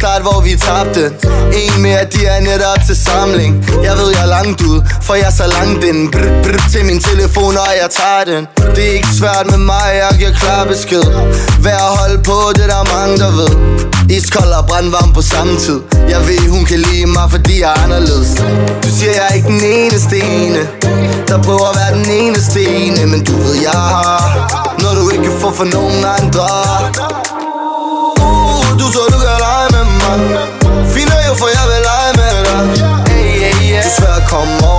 Start, 0.00 0.22
hvor 0.22 0.40
vi 0.46 0.52
tabte. 0.66 1.04
En 1.62 1.82
mere, 1.82 2.04
de 2.12 2.20
er 2.26 2.40
netop 2.40 2.80
til 2.86 2.96
samling. 3.08 3.52
Jeg 3.86 3.94
ved, 4.00 4.08
jeg 4.16 4.22
er 4.28 4.32
langt 4.38 4.60
ud, 4.70 4.78
for 5.06 5.14
jeg 5.14 5.28
er 5.32 5.36
så 5.42 5.46
langt 5.58 5.84
ind. 5.90 6.00
Brr, 6.12 6.28
brr, 6.42 6.58
Til 6.72 6.84
min 6.90 7.00
telefon, 7.10 7.54
og 7.64 7.72
jeg 7.82 7.88
tager 7.98 8.22
den. 8.30 8.42
Det 8.74 8.82
er 8.90 8.94
ikke 8.98 9.12
svært 9.20 9.46
med 9.52 9.60
mig, 9.72 9.86
jeg 10.02 10.10
giver 10.18 10.34
klar 10.42 10.64
besked. 10.72 11.06
Vær 11.64 11.80
at 11.90 11.94
holde 12.00 12.18
på, 12.28 12.36
det 12.58 12.66
der 12.72 12.78
er 12.84 12.88
mange, 12.96 13.14
der 13.22 13.30
ved. 13.40 13.52
Iskold 14.16 14.52
og 14.60 14.64
brandvarm 14.70 15.12
på 15.12 15.22
samme 15.22 15.54
tid. 15.64 15.80
Jeg 16.14 16.20
ved, 16.28 16.48
hun 16.56 16.64
kan 16.64 16.78
lide 16.78 17.06
mig, 17.06 17.26
fordi 17.30 17.54
jeg 17.60 17.70
er 17.76 17.80
anderledes. 17.84 18.30
Du 18.84 18.88
siger, 18.96 19.12
jeg 19.18 19.24
er 19.30 19.34
ikke 19.38 19.48
den 19.48 19.64
eneste 19.64 20.16
ene 20.36 20.60
Der 21.28 21.42
prøver 21.42 21.66
at 21.72 21.76
være 21.80 21.92
den 22.00 22.10
eneste 22.20 22.60
ene. 22.64 23.06
Men 23.12 23.24
du 23.24 23.34
ved, 23.44 23.54
jeg 23.68 23.80
har 23.92 24.20
Noget 24.82 24.96
du 25.00 25.10
ikke 25.10 25.24
kan 25.24 25.40
få 25.40 25.50
for 25.52 25.64
nogen 25.64 26.04
andre. 26.18 26.46
Du 34.38 34.44
er 34.44 34.77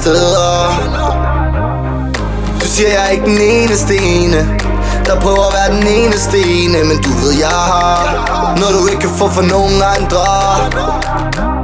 steder. 0.00 0.70
Du 2.60 2.66
siger 2.66 2.88
jeg 2.88 3.04
er 3.06 3.08
ikke 3.08 3.24
den 3.24 3.40
eneste 3.40 3.96
ene 3.96 4.58
der 5.06 5.20
prøver 5.20 5.44
at 5.46 5.54
være 5.54 5.80
den 5.80 5.86
eneste 5.86 6.38
ene 6.38 6.84
Men 6.84 7.02
du 7.02 7.10
ved 7.10 7.32
jeg 7.38 7.48
har 7.48 8.56
Noget 8.60 8.74
du 8.74 8.86
ikke 8.86 9.00
kan 9.00 9.10
få 9.10 9.28
for 9.28 9.42
nogen 9.42 9.82
andre. 9.96 11.57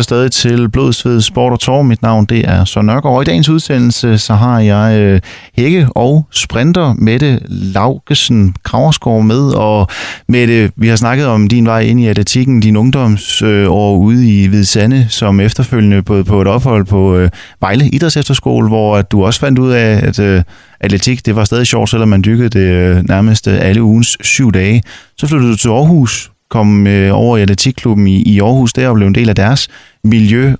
Lytter 0.00 0.08
stadig 0.08 0.32
til 0.32 0.68
Blodsved 0.68 1.20
Sport 1.20 1.52
og 1.52 1.60
Tor. 1.60 1.82
Mit 1.82 2.02
navn 2.02 2.24
det 2.24 2.48
er 2.48 2.64
Søren 2.64 2.86
Nørgaard. 2.86 3.14
Og 3.16 3.22
i 3.22 3.24
dagens 3.24 3.48
udsendelse 3.48 4.18
så 4.18 4.34
har 4.34 4.60
jeg 4.60 5.00
øh, 5.00 5.20
Hække 5.56 5.88
og 5.90 6.26
sprinter 6.30 6.94
Mette 6.98 7.40
Laugesen 7.48 8.54
Kraverskov 8.64 9.22
med. 9.22 9.52
Og 9.52 9.88
Mette, 10.28 10.70
vi 10.76 10.88
har 10.88 10.96
snakket 10.96 11.26
om 11.26 11.48
din 11.48 11.66
vej 11.66 11.80
ind 11.80 12.00
i 12.00 12.06
atletikken, 12.06 12.60
din 12.60 12.76
ungdomsår 12.76 13.94
øh, 13.94 13.98
ude 13.98 14.42
i 14.42 14.46
Hvide 14.46 14.66
Sande, 14.66 15.06
som 15.08 15.40
efterfølgende 15.40 16.02
både 16.02 16.24
på 16.24 16.40
et 16.40 16.48
ophold 16.48 16.84
på 16.84 17.16
øh, 17.16 17.30
Vejle 17.60 17.88
Idrætsefterskole, 17.88 18.68
hvor 18.68 18.96
at 18.96 19.12
du 19.12 19.24
også 19.24 19.40
fandt 19.40 19.58
ud 19.58 19.70
af, 19.70 20.06
at 20.06 20.18
øh, 20.18 20.42
atletik 20.80 21.26
det 21.26 21.36
var 21.36 21.44
stadig 21.44 21.66
sjovt, 21.66 21.90
selvom 21.90 22.08
man 22.08 22.22
dykkede 22.24 22.48
det 22.48 22.70
øh, 22.70 23.08
nærmest 23.08 23.48
øh, 23.48 23.58
alle 23.60 23.82
ugens 23.82 24.16
syv 24.20 24.52
dage. 24.52 24.82
Så 25.16 25.26
flyttede 25.26 25.52
du 25.52 25.56
til 25.56 25.68
Aarhus, 25.68 26.30
kom 26.50 26.86
øh, 26.86 27.10
over 27.14 27.36
i 27.36 27.42
atletikklubben 27.42 28.06
i, 28.06 28.22
i 28.22 28.40
Aarhus 28.40 28.72
der 28.72 28.88
og 28.88 28.94
blev 28.94 29.06
en 29.06 29.14
del 29.14 29.28
af 29.28 29.36
deres 29.36 29.68
miljø. 30.04 30.52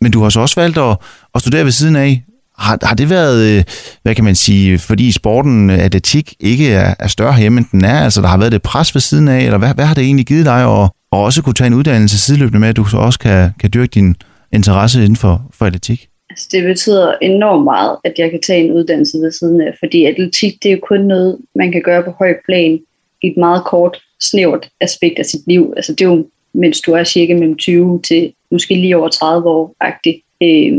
Men 0.00 0.12
du 0.12 0.22
har 0.22 0.28
så 0.28 0.40
også 0.40 0.60
valgt 0.60 0.78
at, 0.78 0.96
at 1.34 1.40
studere 1.40 1.64
ved 1.64 1.72
siden 1.72 1.96
af. 1.96 2.22
Har, 2.58 2.78
har 2.82 2.94
det 2.94 3.10
været, 3.10 3.58
øh, 3.58 3.64
hvad 4.02 4.14
kan 4.14 4.24
man 4.24 4.34
sige, 4.34 4.78
fordi 4.78 5.12
sporten 5.12 5.70
øh, 5.70 5.78
atletik 5.78 6.34
ikke 6.40 6.72
er, 6.72 6.94
er 6.98 7.06
større 7.06 7.38
hjemme, 7.38 7.58
end 7.58 7.66
den 7.72 7.84
er? 7.84 8.00
Altså, 8.04 8.20
der 8.20 8.28
har 8.28 8.38
været 8.38 8.52
det 8.52 8.62
pres 8.62 8.94
ved 8.94 9.00
siden 9.00 9.28
af, 9.28 9.44
eller 9.44 9.58
hvad, 9.58 9.74
hvad 9.74 9.84
har 9.84 9.94
det 9.94 10.04
egentlig 10.04 10.26
givet 10.26 10.46
dig 10.46 10.62
at, 10.62 10.84
at 10.84 11.18
også 11.18 11.42
kunne 11.42 11.54
tage 11.54 11.66
en 11.66 11.74
uddannelse 11.74 12.18
sideløbende 12.18 12.60
med, 12.60 12.68
at 12.68 12.76
du 12.76 12.84
så 12.84 12.96
også 12.96 13.18
kan, 13.18 13.50
kan 13.60 13.70
dyrke 13.74 13.90
din 13.94 14.16
interesse 14.52 15.00
inden 15.00 15.16
for, 15.16 15.42
for 15.52 15.64
atletik? 15.64 16.08
Altså, 16.30 16.48
det 16.52 16.64
betyder 16.64 17.14
enormt 17.22 17.64
meget, 17.64 17.96
at 18.04 18.14
jeg 18.18 18.30
kan 18.30 18.40
tage 18.46 18.64
en 18.64 18.72
uddannelse 18.72 19.18
ved 19.18 19.32
siden 19.32 19.60
af, 19.60 19.76
fordi 19.78 20.04
atletik, 20.04 20.62
det 20.62 20.68
er 20.68 20.72
jo 20.72 20.80
kun 20.88 21.00
noget, 21.00 21.38
man 21.54 21.72
kan 21.72 21.82
gøre 21.84 22.02
på 22.02 22.10
høj 22.18 22.34
plan 22.46 22.78
i 23.22 23.26
et 23.26 23.36
meget 23.36 23.64
kort 23.64 23.96
snævert 24.20 24.68
aspekt 24.80 25.18
af 25.18 25.26
sit 25.26 25.40
liv. 25.46 25.72
Altså 25.76 25.92
det 25.92 26.00
er 26.00 26.08
jo, 26.08 26.26
mens 26.58 26.80
du 26.80 26.92
er 26.92 27.04
cirka 27.04 27.34
mellem 27.34 27.56
20 27.56 28.02
til 28.02 28.32
måske 28.50 28.74
lige 28.74 28.96
over 28.96 29.08
30 29.08 29.48
år 29.48 29.76
agtig, 29.80 30.22
øh, 30.42 30.72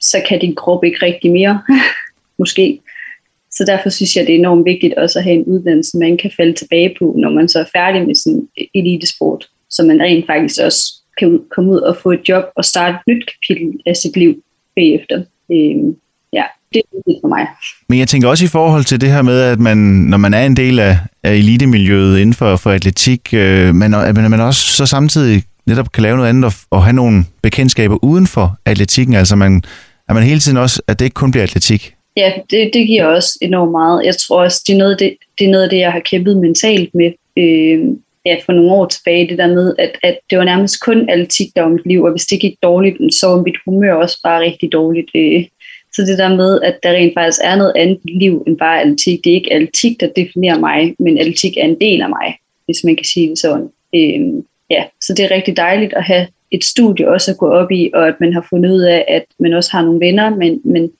så 0.00 0.22
kan 0.28 0.40
din 0.40 0.54
krop 0.54 0.84
ikke 0.84 1.06
rigtig 1.06 1.30
mere, 1.32 1.62
måske. 2.38 2.80
Så 3.50 3.64
derfor 3.66 3.88
synes 3.88 4.16
jeg, 4.16 4.26
det 4.26 4.34
er 4.34 4.38
enormt 4.38 4.64
vigtigt 4.64 4.94
også 4.94 5.18
at 5.18 5.24
have 5.24 5.36
en 5.36 5.44
uddannelse, 5.44 5.98
man 5.98 6.16
kan 6.16 6.30
falde 6.36 6.52
tilbage 6.52 6.94
på, 6.98 7.14
når 7.18 7.30
man 7.30 7.48
så 7.48 7.58
er 7.58 7.64
færdig 7.72 8.06
med 8.06 8.14
sin 8.14 8.48
elitesport, 8.74 9.48
så 9.70 9.82
man 9.82 10.00
rent 10.00 10.26
faktisk 10.26 10.62
også 10.62 10.94
kan 11.18 11.40
komme 11.50 11.70
ud 11.70 11.78
og 11.78 11.96
få 11.96 12.12
et 12.12 12.28
job 12.28 12.44
og 12.56 12.64
starte 12.64 12.94
et 12.94 13.00
nyt 13.06 13.24
kapitel 13.26 13.80
af 13.86 13.96
sit 13.96 14.16
liv 14.16 14.42
bagefter. 14.76 15.24
Øh, 15.52 15.94
det 16.72 16.78
er 16.78 16.96
vigtigt 16.96 17.18
for 17.22 17.28
mig. 17.28 17.46
Men 17.88 17.98
jeg 17.98 18.08
tænker 18.08 18.28
også 18.28 18.44
i 18.44 18.48
forhold 18.48 18.84
til 18.84 19.00
det 19.00 19.10
her 19.12 19.22
med, 19.22 19.40
at 19.40 19.58
man, 19.58 19.76
når 19.76 20.18
man 20.18 20.34
er 20.34 20.46
en 20.46 20.56
del 20.56 20.78
af, 20.78 20.98
af 21.22 21.34
elitemiljøet 21.34 22.18
inden 22.18 22.34
for, 22.34 22.56
for 22.56 22.70
atletik, 22.70 23.34
øh, 23.34 23.74
men 23.74 23.94
at 23.94 24.14
man 24.14 24.40
også 24.40 24.66
så 24.66 24.86
samtidig 24.86 25.42
netop 25.66 25.92
kan 25.92 26.02
lave 26.02 26.16
noget 26.16 26.28
andet 26.28 26.44
og, 26.44 26.52
og 26.70 26.84
have 26.84 26.92
nogle 26.92 27.24
bekendtskaber 27.42 28.04
uden 28.04 28.26
for 28.26 28.58
atletikken, 28.64 29.14
altså 29.14 29.36
man, 29.36 29.62
at 30.08 30.14
man 30.14 30.24
hele 30.24 30.40
tiden 30.40 30.58
også, 30.58 30.82
at 30.86 30.98
det 30.98 31.04
ikke 31.04 31.14
kun 31.14 31.30
bliver 31.30 31.44
atletik. 31.44 31.94
Ja, 32.16 32.32
det, 32.50 32.70
det 32.74 32.86
giver 32.86 33.06
også 33.06 33.38
enormt 33.42 33.70
meget. 33.70 34.04
Jeg 34.04 34.14
tror 34.16 34.42
også, 34.42 34.64
det 34.66 34.72
er 34.72 34.78
noget 34.78 34.92
af 34.92 34.98
det, 34.98 35.16
det, 35.38 35.46
er 35.46 35.50
noget 35.50 35.64
af 35.64 35.70
det 35.70 35.78
jeg 35.78 35.92
har 35.92 36.00
kæmpet 36.00 36.36
mentalt 36.36 36.94
med 36.94 37.12
øh, 37.36 37.78
ja, 38.26 38.36
for 38.44 38.52
nogle 38.52 38.72
år 38.72 38.86
tilbage, 38.86 39.28
det 39.28 39.38
der 39.38 39.46
med, 39.46 39.74
at, 39.78 39.92
at 40.02 40.18
det 40.30 40.38
var 40.38 40.44
nærmest 40.44 40.80
kun 40.80 41.08
atletik, 41.10 41.46
der 41.56 41.62
var 41.62 41.68
mit 41.68 41.86
liv, 41.86 42.02
og 42.02 42.10
hvis 42.10 42.26
det 42.26 42.40
gik 42.40 42.54
dårligt, 42.62 42.96
så 43.20 43.26
var 43.26 43.42
mit 43.42 43.56
humør 43.64 43.94
også 43.94 44.18
bare 44.22 44.40
rigtig 44.40 44.72
dårligt. 44.72 45.10
Øh, 45.14 45.44
så 45.92 46.02
det 46.02 46.18
der 46.18 46.36
med, 46.36 46.60
at 46.62 46.78
der 46.82 46.90
rent 46.90 47.14
faktisk 47.14 47.40
er 47.44 47.56
noget 47.56 47.72
andet 47.76 47.98
liv 48.04 48.44
end 48.46 48.58
bare 48.58 48.80
atletik. 48.80 49.24
Det 49.24 49.30
er 49.30 49.34
ikke 49.34 49.52
atletik, 49.52 50.00
der 50.00 50.08
definerer 50.16 50.58
mig, 50.58 50.94
men 50.98 51.18
atletik 51.18 51.56
er 51.56 51.64
en 51.64 51.80
del 51.80 52.02
af 52.02 52.08
mig, 52.08 52.38
hvis 52.64 52.84
man 52.84 52.96
kan 52.96 53.04
sige 53.04 53.30
det 53.30 53.38
sådan. 53.38 53.68
Øhm, 53.94 54.44
ja, 54.70 54.84
så 55.00 55.14
det 55.14 55.24
er 55.24 55.30
rigtig 55.30 55.56
dejligt 55.56 55.92
at 55.94 56.04
have 56.04 56.26
et 56.50 56.64
studie 56.64 57.08
også 57.08 57.30
at 57.30 57.38
gå 57.38 57.48
op 57.48 57.70
i, 57.70 57.90
og 57.94 58.08
at 58.08 58.14
man 58.20 58.32
har 58.32 58.46
fundet 58.50 58.70
ud 58.70 58.80
af, 58.80 59.04
at 59.08 59.24
man 59.38 59.54
også 59.54 59.70
har 59.72 59.82
nogle 59.82 60.00
venner, 60.00 60.36
men, 60.36 60.60
men 60.64 60.90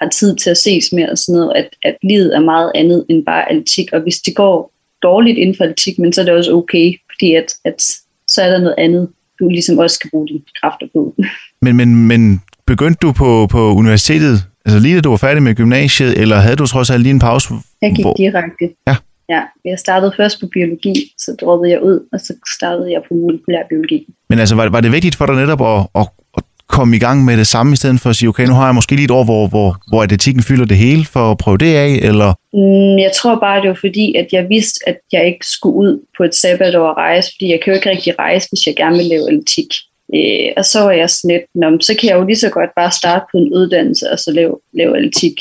har 0.00 0.08
tid 0.08 0.36
til 0.36 0.50
at 0.50 0.56
ses 0.56 0.92
med 0.92 1.08
og 1.08 1.18
sådan 1.18 1.40
noget, 1.40 1.56
at, 1.56 1.68
at 1.82 1.96
livet 2.02 2.36
er 2.36 2.40
meget 2.40 2.72
andet 2.74 3.06
end 3.08 3.24
bare 3.24 3.50
atletik. 3.50 3.92
Og 3.92 4.00
hvis 4.00 4.20
det 4.20 4.34
går 4.34 4.72
dårligt 5.02 5.38
inden 5.38 5.56
for 5.56 5.64
atletik, 5.64 5.98
men 5.98 6.12
så 6.12 6.20
er 6.20 6.24
det 6.24 6.34
også 6.34 6.52
okay, 6.52 6.94
fordi 7.12 7.34
at, 7.34 7.54
at 7.64 7.82
så 8.28 8.42
er 8.42 8.50
der 8.50 8.58
noget 8.58 8.74
andet, 8.78 9.08
du 9.40 9.48
ligesom 9.48 9.78
også 9.78 9.94
skal 9.94 10.10
bruge 10.10 10.28
dine 10.28 10.40
kræfter 10.60 10.86
på. 10.92 11.14
Men, 11.62 11.76
men, 11.76 12.06
men 12.06 12.40
begyndte 12.72 12.98
du 13.06 13.10
på, 13.12 13.30
på 13.54 13.60
universitetet, 13.82 14.36
altså 14.64 14.78
lige 14.84 14.94
da 14.96 15.00
du 15.00 15.10
var 15.10 15.22
færdig 15.26 15.42
med 15.42 15.54
gymnasiet, 15.54 16.12
eller 16.22 16.36
havde 16.36 16.56
du 16.56 16.66
trods 16.66 16.90
alt 16.90 17.02
lige 17.02 17.14
en 17.18 17.24
pause? 17.28 17.48
Jeg 17.82 17.92
gik 17.96 18.04
hvor... 18.04 18.14
direkte. 18.14 18.66
Ja. 18.88 18.96
Ja, 19.34 19.42
jeg 19.64 19.78
startede 19.78 20.12
først 20.16 20.40
på 20.40 20.46
biologi, 20.54 20.94
så 21.18 21.36
droppede 21.40 21.70
jeg 21.72 21.82
ud, 21.82 21.98
og 22.12 22.20
så 22.20 22.32
startede 22.56 22.92
jeg 22.92 23.00
på 23.08 23.14
molekylær 23.14 23.62
biologi. 23.68 24.06
Men 24.30 24.38
altså, 24.38 24.54
var, 24.54 24.68
var 24.68 24.80
det 24.80 24.92
vigtigt 24.92 25.16
for 25.16 25.26
dig 25.26 25.36
netop 25.36 25.62
at, 25.62 25.80
at, 26.00 26.06
at 26.36 26.42
komme 26.68 26.96
i 26.96 26.98
gang 26.98 27.24
med 27.24 27.36
det 27.36 27.46
samme, 27.46 27.72
i 27.72 27.76
stedet 27.76 28.00
for 28.00 28.10
at 28.10 28.16
sige, 28.16 28.28
okay, 28.28 28.46
nu 28.46 28.54
har 28.54 28.64
jeg 28.64 28.74
måske 28.74 28.94
lige 28.94 29.04
et 29.04 29.10
år, 29.10 29.24
hvor, 29.24 29.48
hvor, 29.48 29.76
hvor 29.88 30.02
atletikken 30.02 30.42
fylder 30.42 30.66
det 30.66 30.76
hele, 30.76 31.04
for 31.04 31.30
at 31.30 31.38
prøve 31.38 31.58
det 31.58 31.74
af, 31.74 31.92
eller? 32.10 32.30
Mm, 32.52 32.98
jeg 33.06 33.12
tror 33.18 33.34
bare, 33.46 33.60
det 33.62 33.68
var 33.68 33.78
fordi, 33.86 34.14
at 34.14 34.28
jeg 34.32 34.48
vidste, 34.48 34.78
at 34.90 34.98
jeg 35.12 35.26
ikke 35.26 35.46
skulle 35.56 35.76
ud 35.76 35.94
på 36.16 36.22
et 36.24 36.34
sabbatår 36.34 36.88
og 36.88 36.96
rejse, 36.96 37.28
fordi 37.34 37.50
jeg 37.50 37.60
kan 37.60 37.70
jo 37.70 37.74
ikke 37.78 37.90
rigtig 37.90 38.18
rejse, 38.18 38.48
hvis 38.50 38.66
jeg 38.66 38.74
gerne 38.76 38.96
vil 38.96 39.06
lave 39.06 39.24
atletik. 39.28 39.70
Øh, 40.14 40.48
og 40.56 40.64
så 40.64 40.80
var 40.80 40.92
jeg 40.92 41.10
sådan 41.10 41.46
lidt, 41.54 41.84
så 41.84 41.94
kan 42.00 42.08
jeg 42.10 42.16
jo 42.18 42.26
lige 42.26 42.36
så 42.36 42.50
godt 42.50 42.70
bare 42.76 42.92
starte 42.92 43.24
på 43.32 43.38
en 43.38 43.52
uddannelse 43.52 44.10
og 44.10 44.18
så 44.18 44.32
lave, 44.32 44.58
lave 44.72 44.96
atletik. 44.96 45.34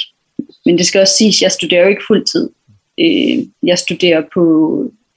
Men 0.65 0.78
det 0.78 0.86
skal 0.86 1.01
også 1.01 1.18
siges, 1.18 1.38
at 1.38 1.41
jeg 1.41 1.51
studerer 1.51 1.84
jo 1.84 1.89
ikke 1.89 2.07
fuldtid. 2.07 2.49
Øh, 2.99 3.38
jeg 3.63 3.78
studerer 3.78 4.22
på 4.34 4.43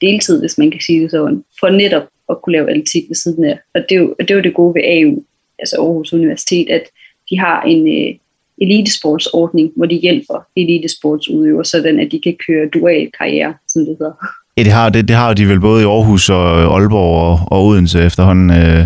deltid, 0.01 0.39
hvis 0.39 0.57
man 0.57 0.71
kan 0.71 0.81
sige 0.81 1.01
det 1.01 1.11
sådan, 1.11 1.43
for 1.59 1.69
netop 1.69 2.03
at 2.29 2.41
kunne 2.41 2.53
lave 2.53 2.69
atletik 2.69 3.03
ved 3.09 3.15
siden 3.15 3.43
af. 3.43 3.59
Og 3.75 3.81
det 3.89 3.95
er 3.95 3.99
jo, 3.99 4.15
det, 4.19 4.31
er 4.31 4.35
jo 4.35 4.41
det 4.41 4.53
gode 4.53 4.75
ved 4.75 4.83
AU, 4.85 5.23
altså 5.59 5.75
Aarhus 5.75 6.13
Universitet, 6.13 6.69
at 6.69 6.83
de 7.29 7.39
har 7.39 7.61
en 7.61 7.87
øh, 7.87 8.15
elitesportsordning, 8.61 9.71
hvor 9.75 9.85
de 9.85 9.95
hjælper 9.95 10.45
elitesportsudøvere, 10.55 11.65
sådan 11.65 11.99
at 11.99 12.11
de 12.11 12.19
kan 12.23 12.35
køre 12.47 12.69
dual 12.73 13.11
karriere, 13.19 13.53
som 13.67 13.85
det 13.85 13.95
hedder. 13.99 14.13
Ja, 14.57 14.63
det 14.63 14.71
har, 14.71 14.89
det, 14.89 15.07
det 15.07 15.15
har 15.15 15.33
de 15.33 15.47
vel 15.47 15.59
både 15.59 15.81
i 15.81 15.85
Aarhus 15.85 16.29
og 16.29 16.75
Aalborg 16.77 17.15
og, 17.21 17.39
og 17.51 17.65
Odense 17.65 18.03
efterhånden. 18.03 18.49
Øh, 18.51 18.85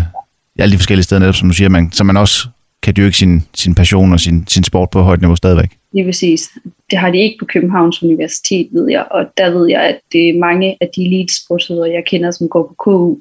alle 0.58 0.72
de 0.72 0.78
forskellige 0.78 1.04
steder, 1.04 1.20
netop, 1.20 1.34
som 1.34 1.48
du 1.48 1.54
siger, 1.54 1.68
man, 1.68 1.92
så 1.92 2.04
man 2.04 2.16
også 2.16 2.48
kan 2.82 2.94
dyrke 2.96 3.16
sin, 3.16 3.42
sin 3.54 3.74
passion 3.74 4.12
og 4.12 4.20
sin, 4.20 4.44
sin 4.48 4.64
sport 4.64 4.90
på 4.90 5.00
højt 5.02 5.20
niveau 5.20 5.36
stadigvæk. 5.36 5.70
Lige 5.92 6.04
præcis. 6.04 6.50
Det 6.90 6.98
har 6.98 7.10
de 7.10 7.18
ikke 7.18 7.36
på 7.38 7.44
Københavns 7.44 8.02
Universitet, 8.02 8.68
ved 8.72 8.90
jeg, 8.90 9.04
og 9.10 9.24
der 9.36 9.50
ved 9.50 9.68
jeg, 9.68 9.82
at 9.82 9.98
det 10.12 10.28
er 10.28 10.38
mange 10.38 10.76
af 10.80 10.88
de 10.96 11.04
elitesportsudøvere, 11.04 11.90
jeg 11.90 12.04
kender, 12.06 12.30
som 12.30 12.48
går 12.48 12.62
på 12.62 12.74
KU, 12.74 13.16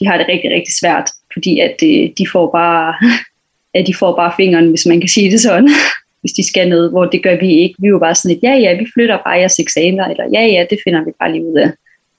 de 0.00 0.06
har 0.06 0.16
det 0.18 0.26
rigtig, 0.28 0.50
rigtig 0.50 0.74
svært, 0.80 1.10
fordi 1.32 1.58
at 1.58 1.76
øh, 1.82 2.10
de 2.18 2.26
får 2.32 2.50
bare, 2.50 2.94
at 3.78 3.86
de 3.86 3.94
får 3.94 4.16
bare 4.16 4.32
fingeren, 4.36 4.68
hvis 4.68 4.86
man 4.86 5.00
kan 5.00 5.08
sige 5.08 5.30
det 5.30 5.40
sådan, 5.40 5.68
hvis 6.20 6.32
de 6.32 6.46
skal 6.46 6.68
noget, 6.68 6.90
hvor 6.90 7.04
det 7.04 7.22
gør 7.22 7.36
vi 7.40 7.50
ikke. 7.50 7.74
Vi 7.78 7.86
er 7.86 7.90
jo 7.90 7.98
bare 7.98 8.14
sådan 8.14 8.36
et, 8.36 8.42
ja, 8.42 8.54
ja, 8.54 8.78
vi 8.78 8.86
flytter 8.94 9.18
bare 9.26 9.38
jeres 9.38 9.58
eksamener, 9.58 10.04
eller 10.04 10.24
ja, 10.32 10.46
ja, 10.46 10.66
det 10.70 10.78
finder 10.84 11.04
vi 11.04 11.10
bare 11.20 11.32
lige 11.32 11.46
ud 11.46 11.58
af. 11.58 11.70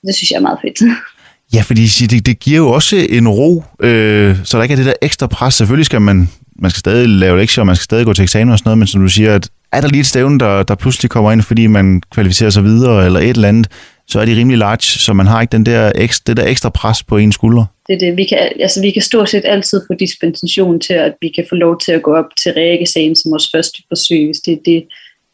Det 0.05 0.15
synes 0.15 0.31
jeg 0.31 0.37
er 0.37 0.41
meget 0.41 0.59
fedt. 0.61 0.79
Ja, 1.53 1.61
fordi 1.61 1.85
det, 1.85 2.25
det 2.25 2.39
giver 2.39 2.57
jo 2.57 2.69
også 2.69 3.07
en 3.09 3.27
ro, 3.27 3.63
øh, 3.79 4.35
så 4.43 4.57
der 4.57 4.63
ikke 4.63 4.73
er 4.73 4.75
det 4.77 4.85
der 4.85 4.93
ekstra 5.01 5.27
pres. 5.27 5.53
Selvfølgelig 5.53 5.85
skal 5.85 6.01
man, 6.01 6.29
man 6.59 6.71
skal 6.71 6.79
stadig 6.79 7.09
lave 7.09 7.37
lektier, 7.37 7.61
og 7.61 7.65
man 7.65 7.75
skal 7.75 7.83
stadig 7.83 8.05
gå 8.05 8.13
til 8.13 8.23
eksamen 8.23 8.51
og 8.51 8.59
sådan 8.59 8.67
noget, 8.67 8.77
men 8.77 8.87
som 8.87 9.01
du 9.01 9.07
siger, 9.07 9.35
at 9.35 9.49
er 9.71 9.81
der 9.81 9.87
lige 9.87 9.99
et 9.99 10.05
stævne, 10.05 10.39
der, 10.39 10.63
der 10.63 10.75
pludselig 10.75 11.11
kommer 11.11 11.31
ind, 11.31 11.41
fordi 11.41 11.67
man 11.67 12.01
kvalificerer 12.11 12.49
sig 12.49 12.63
videre 12.63 13.05
eller 13.05 13.19
et 13.19 13.29
eller 13.29 13.47
andet, 13.47 13.67
så 14.07 14.19
er 14.19 14.25
de 14.25 14.35
rimelig 14.35 14.57
large, 14.57 14.81
så 14.81 15.13
man 15.13 15.27
har 15.27 15.41
ikke 15.41 15.51
den 15.51 15.65
der 15.65 15.91
ekstra, 15.95 16.23
det 16.27 16.37
der 16.37 16.45
ekstra 16.45 16.69
pres 16.69 17.03
på 17.03 17.17
ens 17.17 17.35
skulder. 17.35 17.65
Det 17.87 17.95
er 17.95 17.99
det. 17.99 18.17
Vi 18.17 18.23
kan, 18.23 18.37
altså, 18.59 18.81
vi 18.81 18.91
kan 18.91 19.01
stort 19.01 19.29
set 19.29 19.41
altid 19.45 19.81
få 19.87 19.93
dispensation 19.99 20.79
til, 20.79 20.93
at 20.93 21.13
vi 21.21 21.29
kan 21.35 21.45
få 21.49 21.55
lov 21.55 21.79
til 21.79 21.91
at 21.91 22.01
gå 22.01 22.15
op 22.15 22.29
til 22.43 22.51
reeksamen 22.51 23.15
som 23.15 23.31
vores 23.31 23.49
første 23.55 23.83
forsøg, 23.87 24.25
hvis 24.25 24.39
det 24.39 24.53
er 24.53 24.57
det. 24.65 24.87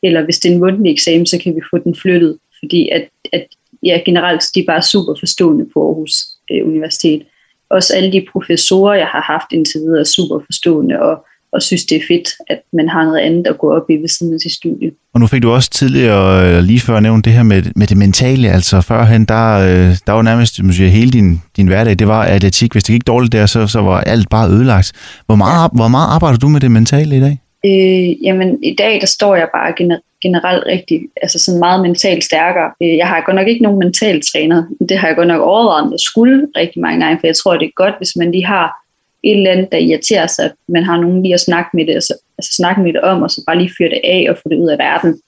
Eller 0.04 0.24
hvis 0.24 0.38
det 0.40 0.50
er 0.50 0.54
en 0.54 0.60
mundtlig 0.60 0.92
eksamen, 0.92 1.26
så 1.26 1.38
kan 1.38 1.56
vi 1.56 1.62
få 1.72 1.78
den 1.78 1.96
flyttet, 2.02 2.38
fordi 2.60 2.90
at, 2.90 3.08
at 3.34 3.46
ja, 3.84 4.00
generelt 4.06 4.44
de 4.56 4.60
er 4.60 4.66
bare 4.68 4.82
super 4.82 5.14
forstående 5.20 5.66
på 5.74 5.88
Aarhus 5.88 6.14
øh, 6.52 6.68
Universitet. 6.68 7.22
Også 7.70 7.94
alle 7.96 8.12
de 8.12 8.26
professorer, 8.32 8.96
jeg 8.96 9.08
har 9.08 9.22
haft 9.22 9.48
indtil 9.52 9.82
videre, 9.82 10.00
er 10.00 10.04
super 10.04 10.40
forstående 10.46 11.02
og, 11.02 11.26
og 11.52 11.62
synes, 11.62 11.86
det 11.86 11.96
er 11.96 12.02
fedt, 12.08 12.30
at 12.50 12.60
man 12.74 12.90
har 12.90 13.04
noget 13.06 13.20
andet 13.20 13.48
at 13.48 13.58
gå 13.58 13.72
op 13.72 13.90
i 13.90 13.96
ved 13.96 14.08
siden 14.08 14.34
af 14.34 14.40
sit 14.40 14.52
studie. 14.52 14.92
Og 15.14 15.20
nu 15.20 15.28
fik 15.28 15.44
du 15.44 15.52
også 15.52 15.70
tidligere, 15.70 16.62
lige 16.62 16.80
før 16.80 17.00
nævnt 17.00 17.26
det 17.26 17.34
her 17.34 17.44
med, 17.44 17.64
med 17.76 17.88
det 17.88 17.98
mentale, 17.98 18.50
altså 18.50 18.82
førhen, 18.82 19.26
der, 19.26 19.48
øh, 19.60 19.96
der 20.08 20.12
var 20.12 20.22
nærmest 20.22 20.64
måske, 20.64 20.90
hele 20.90 21.12
din, 21.12 21.42
din 21.58 21.68
hverdag, 21.68 22.00
det 22.00 22.08
var 22.08 22.24
atletik. 22.24 22.72
Hvis 22.72 22.84
det 22.84 22.94
gik 22.94 23.08
dårligt 23.08 23.32
der, 23.32 23.46
så, 23.46 23.68
så 23.68 23.82
var 23.82 24.02
alt 24.02 24.30
bare 24.30 24.50
ødelagt. 24.50 24.92
Hvor 25.26 25.36
meget, 25.36 25.72
hvor 25.74 25.88
meget 25.88 26.08
arbejder 26.16 26.38
du 26.38 26.48
med 26.48 26.62
det 26.62 26.72
mentale 26.72 27.18
i 27.18 27.20
dag? 27.20 27.40
Øh, 27.66 28.26
jamen, 28.26 28.64
i 28.64 28.76
dag 28.78 29.02
der 29.02 29.08
står 29.08 29.36
jeg 29.36 29.48
bare 29.54 29.74
generelt 29.78 30.04
rigtig, 30.24 31.02
altså 31.22 31.40
sådan 31.40 31.60
meget 31.60 31.82
mentalt 31.82 32.24
stærkere. 32.24 32.72
Øh, 32.84 32.98
jeg 32.98 33.08
har 33.08 33.24
godt 33.26 33.36
nok 33.36 33.48
ikke 33.48 33.64
nogen 33.64 33.80
mental 33.80 34.22
træner. 34.22 34.64
Det 34.90 34.98
har 34.98 35.08
jeg 35.08 35.16
godt 35.16 35.28
nok 35.28 35.42
overvejet, 35.42 35.84
om 35.84 35.92
jeg 35.92 36.00
skulle 36.00 36.48
rigtig 36.58 36.82
mange 36.82 37.06
gange, 37.06 37.20
for 37.20 37.28
jeg 37.28 37.36
tror, 37.36 37.58
det 37.58 37.66
er 37.66 37.72
godt, 37.76 37.94
hvis 37.98 38.16
man 38.16 38.32
lige 38.32 38.46
har 38.46 38.86
et 39.24 39.38
eller 39.38 39.52
andet, 39.52 39.72
der 39.72 39.78
irriterer 39.78 40.28
sig, 40.28 40.46
at 40.46 40.52
man 40.68 40.84
har 40.84 41.02
nogen 41.02 41.22
lige 41.22 41.34
at 41.34 41.40
snakke 41.40 41.70
med 41.74 41.86
det, 41.88 41.94
altså, 41.94 42.14
altså 42.38 42.52
snakke 42.56 42.82
med 42.82 42.94
det 42.94 43.02
om, 43.02 43.22
og 43.22 43.32
så 43.32 43.44
bare 43.48 43.58
lige 43.58 43.72
fyre 43.78 43.90
det 43.90 44.02
af 44.04 44.28
og 44.30 44.38
få 44.38 44.50
det 44.50 44.58
ud 44.58 44.70
af 44.70 44.78
verden. 44.78 45.22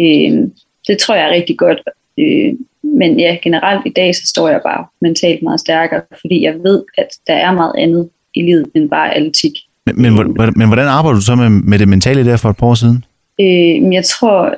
Øh, 0.00 0.48
det 0.88 0.98
tror 0.98 1.14
jeg 1.14 1.24
er 1.24 1.30
rigtig 1.30 1.58
godt. 1.58 1.80
Øh, 2.18 2.54
men 2.82 3.20
ja, 3.20 3.36
generelt 3.42 3.86
i 3.86 3.90
dag, 3.90 4.14
så 4.14 4.26
står 4.26 4.48
jeg 4.48 4.60
bare 4.64 4.86
mentalt 5.00 5.42
meget 5.42 5.60
stærkere, 5.60 6.02
fordi 6.20 6.42
jeg 6.42 6.54
ved, 6.62 6.82
at 6.98 7.08
der 7.26 7.34
er 7.34 7.52
meget 7.52 7.72
andet 7.78 8.08
i 8.34 8.42
livet 8.42 8.66
end 8.74 8.90
bare 8.90 9.14
atletik. 9.14 9.52
Men, 9.86 10.14
men, 10.14 10.36
men 10.56 10.66
hvordan 10.66 10.88
arbejder 10.88 11.18
du 11.18 11.24
så 11.24 11.34
med, 11.34 11.48
med 11.48 11.78
det 11.78 11.88
mentale 11.88 12.24
der 12.24 12.36
for 12.36 12.50
et 12.50 12.56
par 12.56 12.66
år 12.66 12.74
siden? 12.74 13.04
Øh, 13.40 13.82
men 13.82 13.92
jeg 13.92 14.04
tror, 14.04 14.56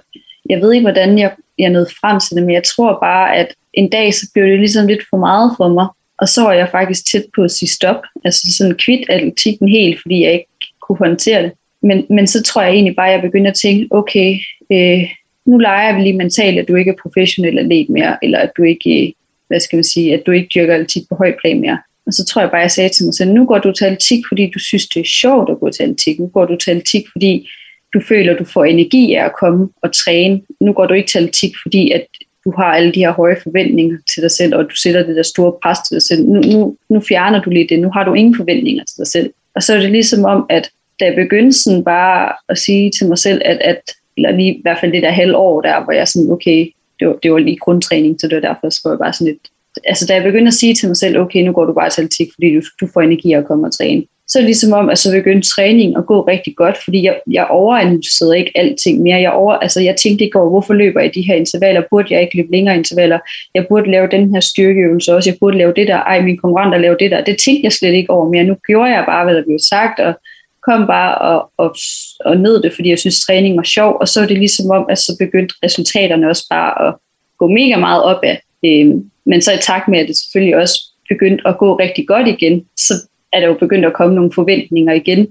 jeg 0.49 0.61
ved 0.61 0.73
ikke, 0.73 0.85
hvordan 0.85 1.19
jeg, 1.19 1.33
jeg 1.59 1.71
nåede 1.71 1.91
frem 2.01 2.21
til 2.21 2.37
det, 2.37 2.45
men 2.45 2.55
jeg 2.55 2.65
tror 2.65 2.99
bare, 3.01 3.37
at 3.37 3.55
en 3.73 3.91
dag, 3.91 4.15
så 4.15 4.31
blev 4.35 4.47
det 4.47 4.59
ligesom 4.59 4.87
lidt 4.87 5.03
for 5.11 5.17
meget 5.17 5.55
for 5.57 5.69
mig. 5.69 5.87
Og 6.19 6.29
så 6.29 6.43
var 6.43 6.53
jeg 6.53 6.69
faktisk 6.71 7.07
tæt 7.07 7.25
på 7.35 7.43
at 7.43 7.51
sige 7.51 7.69
stop. 7.69 8.03
Altså 8.25 8.43
sådan 8.57 8.75
kvidt 8.75 9.11
atletikken 9.11 9.69
helt, 9.69 10.03
fordi 10.03 10.25
jeg 10.25 10.33
ikke 10.33 10.47
kunne 10.81 10.99
håndtere 10.99 11.43
det. 11.43 11.53
Men, 11.83 12.07
men 12.11 12.27
så 12.27 12.43
tror 12.43 12.63
jeg 12.63 12.73
egentlig 12.73 12.97
bare, 12.97 13.09
at 13.09 13.13
jeg 13.13 13.23
begyndte 13.23 13.51
at 13.51 13.57
tænke, 13.57 13.87
okay, 13.91 14.39
øh, 14.73 15.03
nu 15.47 15.59
leger 15.59 15.97
vi 15.97 16.03
lige 16.03 16.17
mentalt, 16.17 16.59
at 16.59 16.69
du 16.69 16.75
ikke 16.75 16.91
er 16.91 17.03
professionel 17.03 17.59
atlet 17.59 17.89
mere, 17.89 18.17
eller 18.23 18.39
at 18.39 18.51
du 18.57 18.63
ikke, 18.63 19.07
øh, 19.07 19.13
hvad 19.49 19.61
skal 19.61 19.77
man 19.77 19.85
sige, 19.85 20.15
at 20.15 20.23
du 20.27 20.31
ikke 20.31 20.49
dyrker 20.55 20.75
atletik 20.75 21.03
på 21.09 21.15
høj 21.15 21.35
plan 21.41 21.61
mere. 21.61 21.79
Og 22.07 22.13
så 22.13 22.25
tror 22.25 22.41
jeg 22.43 22.51
bare, 22.51 22.61
jeg 22.61 22.71
sagde 22.71 22.89
til 22.89 23.05
mig 23.05 23.15
selv, 23.15 23.33
nu 23.33 23.45
går 23.45 23.59
du 23.59 23.73
til 23.73 23.85
atletik, 23.85 24.25
fordi 24.29 24.51
du 24.55 24.59
synes, 24.59 24.89
det 24.89 25.01
er 25.01 25.05
sjovt 25.21 25.51
at 25.51 25.61
gå 25.61 25.71
til 25.71 25.83
atletik. 25.83 26.19
Nu 26.19 26.27
går 26.27 26.45
du 26.45 26.57
til 26.57 26.71
atletik, 26.71 27.05
fordi 27.13 27.49
du 27.95 28.01
føler, 28.09 28.37
du 28.37 28.45
får 28.45 28.65
energi 28.65 29.15
af 29.15 29.25
at 29.25 29.33
komme 29.41 29.69
og 29.83 29.93
træne. 29.93 30.41
Nu 30.61 30.73
går 30.73 30.87
du 30.87 30.95
ikke 30.95 31.09
til 31.09 31.19
atletik, 31.19 31.53
fordi 31.63 31.91
at 31.91 32.07
du 32.45 32.53
har 32.57 32.65
alle 32.65 32.93
de 32.93 33.01
her 33.01 33.13
høje 33.13 33.37
forventninger 33.43 33.97
til 34.15 34.23
dig 34.23 34.31
selv, 34.31 34.55
og 34.55 34.65
du 34.65 34.77
sætter 34.77 35.07
det 35.07 35.17
der 35.17 35.23
store 35.23 35.53
pres 35.63 35.79
til 35.89 35.95
dig 35.95 36.03
selv. 36.03 36.29
Nu, 36.29 36.41
nu, 36.41 36.77
nu 36.89 37.01
fjerner 37.01 37.43
du 37.43 37.51
lige 37.51 37.69
det. 37.69 37.81
Nu 37.81 37.91
har 37.91 38.05
du 38.05 38.15
ingen 38.15 38.37
forventninger 38.37 38.85
til 38.85 38.97
dig 38.97 39.07
selv. 39.07 39.31
Og 39.55 39.63
så 39.63 39.75
er 39.75 39.81
det 39.81 39.91
ligesom 39.91 40.25
om, 40.25 40.47
at 40.51 40.71
da 41.01 41.05
jeg 41.05 41.15
begyndte 41.15 41.63
sådan 41.63 41.85
bare 41.85 42.33
at 42.49 42.59
sige 42.59 42.91
til 42.99 43.09
mig 43.09 43.19
selv, 43.19 43.43
at, 43.45 43.59
at 43.61 43.81
eller 44.17 44.31
lige 44.31 44.55
i 44.55 44.61
hvert 44.63 44.79
fald 44.81 44.93
det 44.93 45.03
der 45.03 45.11
halve 45.11 45.37
år 45.37 45.61
der, 45.61 45.85
hvor 45.85 45.93
jeg 45.93 46.09
sådan, 46.09 46.31
okay, 46.31 46.71
det 47.01 47.09
var, 47.09 47.15
det 47.23 47.33
var 47.33 47.39
lige 47.39 47.57
grundtræning, 47.57 48.21
så 48.21 48.29
det 48.29 48.35
var 48.35 48.41
derfor, 48.41 48.71
så 48.71 48.81
var 48.85 48.91
jeg 48.91 48.99
bare 48.99 49.13
sådan 49.13 49.27
lidt, 49.27 49.49
altså 49.85 50.07
da 50.07 50.15
jeg 50.15 50.23
begyndte 50.23 50.49
at 50.49 50.55
sige 50.55 50.75
til 50.75 50.89
mig 50.89 50.97
selv, 50.97 51.19
okay, 51.19 51.43
nu 51.43 51.53
går 51.53 51.65
du 51.65 51.73
bare 51.73 51.91
til 51.91 52.01
atletik, 52.01 52.29
fordi 52.35 52.55
du, 52.55 52.61
du 52.81 52.87
får 52.93 53.01
energi 53.01 53.33
af 53.33 53.39
at 53.39 53.47
komme 53.47 53.67
og 53.67 53.73
træne. 53.73 54.03
Så 54.29 54.39
er 54.39 54.41
det 54.41 54.49
ligesom 54.49 54.73
om, 54.73 54.91
at 54.91 54.99
så 54.99 55.13
begyndte 55.13 55.49
træning 55.49 55.97
at 55.97 56.07
gå 56.07 56.21
rigtig 56.21 56.57
godt, 56.57 56.77
fordi 56.85 57.03
jeg, 57.03 57.21
jeg 57.31 57.47
overanalyserede 57.47 58.39
ikke 58.39 58.53
alting 58.55 59.03
mere. 59.03 59.21
Jeg, 59.21 59.33
over, 59.33 59.55
altså 59.55 59.81
jeg 59.81 59.97
tænkte 59.97 60.25
ikke 60.25 60.39
over, 60.39 60.51
hvorfor 60.51 60.75
løber 60.75 61.01
jeg 61.01 61.15
de 61.15 61.23
her 61.23 61.35
intervaller? 61.35 61.83
Burde 61.91 62.15
jeg 62.15 62.23
ikke 62.23 62.37
løbe 62.37 62.53
længere 62.53 62.77
intervaller? 62.77 63.19
Jeg 63.55 63.67
burde 63.69 63.91
lave 63.91 64.09
den 64.11 64.35
her 64.35 64.41
styrkeøvelse 64.41 65.15
også. 65.15 65.31
Jeg 65.31 65.37
burde 65.41 65.59
lave 65.59 65.73
det 65.77 65.89
der. 65.89 65.97
Ej, 65.97 66.23
min 66.23 66.37
konkurrenter 66.37 66.79
laver 66.79 66.97
det 66.97 67.11
der. 67.11 67.25
Det 67.25 67.37
tænkte 67.45 67.65
jeg 67.65 67.73
slet 67.73 67.93
ikke 67.93 68.11
over 68.11 68.29
mere. 68.29 68.45
Nu 68.45 68.57
gjorde 68.67 68.91
jeg 68.91 69.05
bare, 69.07 69.25
hvad 69.25 69.35
der 69.35 69.45
blev 69.45 69.59
sagt, 69.59 70.01
og 70.01 70.15
kom 70.63 70.87
bare 70.87 71.19
og, 71.19 71.51
og, 71.57 71.77
og 72.25 72.37
ned 72.37 72.63
det, 72.63 72.73
fordi 72.75 72.91
jeg 72.91 72.99
synes, 72.99 73.21
træning 73.21 73.57
var 73.57 73.63
sjov. 73.63 73.97
Og 74.01 74.09
så 74.09 74.21
er 74.21 74.27
det 74.27 74.39
ligesom 74.39 74.71
om, 74.71 74.87
at 74.91 74.99
så 74.99 75.17
begyndte 75.19 75.55
resultaterne 75.65 76.29
også 76.29 76.47
bare 76.51 76.89
at 76.89 76.95
gå 77.39 77.47
mega 77.47 77.77
meget 77.77 78.03
op 78.03 78.21
af. 78.23 78.43
Øhm, 78.65 79.11
men 79.27 79.43
så 79.43 79.53
i 79.53 79.59
takt 79.61 79.89
med, 79.89 79.99
at 79.99 80.09
det 80.09 80.17
selvfølgelig 80.17 80.57
også 80.57 80.81
begyndte 81.09 81.49
at 81.49 81.59
gå 81.59 81.79
rigtig 81.79 82.07
godt 82.07 82.29
igen, 82.29 82.65
så 82.77 82.95
er 83.33 83.41
der 83.41 83.47
jo 83.47 83.55
begyndt 83.55 83.85
at 83.85 83.93
komme 83.93 84.15
nogle 84.15 84.33
forventninger 84.33 84.93
igen. 84.93 85.29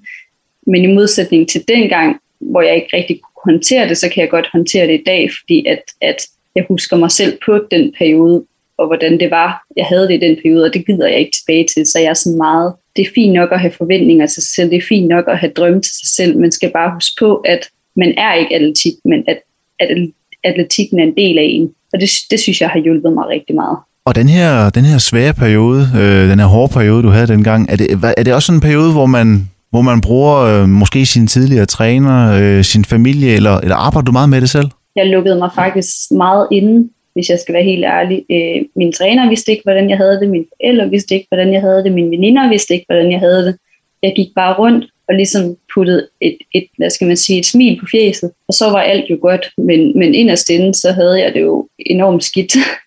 Men 0.68 0.84
i 0.84 0.94
modsætning 0.94 1.50
til 1.50 1.68
dengang, 1.68 2.20
hvor 2.40 2.62
jeg 2.62 2.76
ikke 2.76 2.98
rigtig 2.98 3.22
kunne 3.22 3.54
håndtere 3.54 3.90
det, 3.90 3.98
så 3.98 4.10
kan 4.10 4.22
jeg 4.22 4.30
godt 4.30 4.50
håndtere 4.54 4.88
det 4.88 5.00
i 5.00 5.04
dag, 5.06 5.30
fordi 5.40 5.66
at, 5.66 5.82
at 6.02 6.28
jeg 6.56 6.66
husker 6.68 6.98
mig 6.98 7.12
selv 7.12 7.38
på 7.46 7.60
den 7.72 7.94
periode, 7.98 8.46
og 8.78 8.88
hvordan 8.88 9.20
det 9.20 9.32
var, 9.32 9.66
jeg 9.78 9.86
havde 9.86 10.08
det 10.08 10.14
i 10.14 10.28
den 10.28 10.36
periode, 10.42 10.66
og 10.66 10.74
det 10.74 10.86
gider 10.86 11.08
jeg 11.08 11.20
ikke 11.20 11.38
tilbage 11.38 11.66
til, 11.76 11.86
så 11.86 12.00
jeg 12.00 12.10
er 12.10 12.14
sådan 12.14 12.38
meget, 12.38 12.74
det 12.96 13.08
er 13.08 13.12
fint 13.16 13.34
nok 13.34 13.52
at 13.52 13.60
have 13.60 13.72
forventninger 13.72 14.26
til 14.26 14.44
sig 14.44 14.56
selv, 14.56 14.70
det 14.70 14.78
er 14.78 14.88
fint 14.90 15.08
nok 15.08 15.26
at 15.28 15.38
have 15.38 15.52
drømme 15.54 15.82
til 15.82 15.92
sig 15.92 16.08
selv, 16.08 16.40
man 16.40 16.52
skal 16.52 16.72
bare 16.72 16.94
huske 16.94 17.16
på, 17.20 17.36
at 17.36 17.70
man 17.96 18.14
er 18.18 18.34
ikke 18.34 18.56
atletik, 18.56 18.94
men 19.06 19.24
at, 19.28 19.40
at 19.80 19.98
atletikken 20.44 21.00
er 21.00 21.04
en 21.04 21.18
del 21.18 21.38
af 21.38 21.44
en, 21.44 21.74
og 21.94 22.02
det, 22.02 22.10
det 22.32 22.40
synes 22.40 22.62
jeg 22.62 22.70
har 22.70 22.80
hjulpet 22.80 23.14
mig 23.14 23.28
rigtig 23.28 23.56
meget. 23.56 23.78
Og 24.08 24.16
den 24.16 24.30
her, 24.30 24.70
den 24.70 24.86
her 24.86 24.98
svære 24.98 25.34
periode, 25.34 25.82
øh, 25.96 26.30
den 26.30 26.40
her 26.40 26.46
hårde 26.46 26.74
periode, 26.74 27.04
du 27.04 27.10
havde 27.10 27.28
dengang, 27.28 27.72
er 27.72 27.76
det, 27.76 27.88
er 28.18 28.24
det 28.24 28.34
også 28.34 28.52
en 28.52 28.60
periode, 28.60 28.92
hvor 28.92 29.06
man, 29.06 29.50
hvor 29.70 29.82
man 29.82 30.02
bruger 30.02 30.36
øh, 30.38 30.70
måske 30.70 31.06
sin 31.06 31.28
tidligere 31.28 31.66
træner, 31.66 32.18
øh, 32.42 32.64
sin 32.64 32.86
familie, 32.86 33.36
eller, 33.36 33.58
eller 33.58 33.76
arbejder 33.76 34.06
du 34.06 34.12
meget 34.12 34.30
med 34.30 34.42
det 34.42 34.50
selv? 34.50 34.68
Jeg 34.96 35.08
lukkede 35.08 35.38
mig 35.38 35.50
faktisk 35.56 35.96
meget 36.12 36.48
inde, 36.52 36.90
hvis 37.14 37.30
jeg 37.30 37.40
skal 37.40 37.54
være 37.54 37.64
helt 37.64 37.86
ærlig. 37.86 38.26
Øh, 38.32 38.66
min 38.76 38.94
træner 38.94 39.30
vidste 39.30 39.52
ikke, 39.52 39.64
hvordan 39.64 39.90
jeg 39.90 39.98
havde 39.98 40.20
det. 40.20 40.30
Mine 40.30 40.46
forældre 40.56 40.90
vidste 40.90 41.16
ikke, 41.16 41.28
hvordan 41.30 41.54
jeg 41.54 41.62
havde 41.62 41.84
det. 41.84 41.92
Mine 41.92 42.10
veninder 42.10 42.50
vidste 42.50 42.74
ikke, 42.74 42.86
hvordan 42.90 43.12
jeg 43.12 43.20
havde 43.20 43.46
det. 43.46 43.58
Jeg 44.04 44.14
gik 44.16 44.28
bare 44.36 44.54
rundt 44.60 44.86
og 45.08 45.16
ligesom 45.16 45.56
puttede 45.74 46.08
et, 46.22 46.38
et, 46.54 46.68
hvad 46.78 46.90
skal 46.90 47.08
man 47.08 47.18
sige, 47.18 47.40
et 47.40 47.46
smil 47.46 47.80
på 47.80 47.86
fjeset. 47.92 48.32
Og 48.48 48.54
så 48.54 48.70
var 48.70 48.82
alt 48.82 49.10
jo 49.10 49.18
godt. 49.22 49.50
Men, 49.58 50.00
men 50.00 50.16
inderst 50.16 50.50
inde, 50.50 50.74
så 50.74 50.92
havde 50.92 51.22
jeg 51.24 51.34
det 51.34 51.42
jo 51.42 51.68
enormt 51.80 52.24
skidt. 52.24 52.54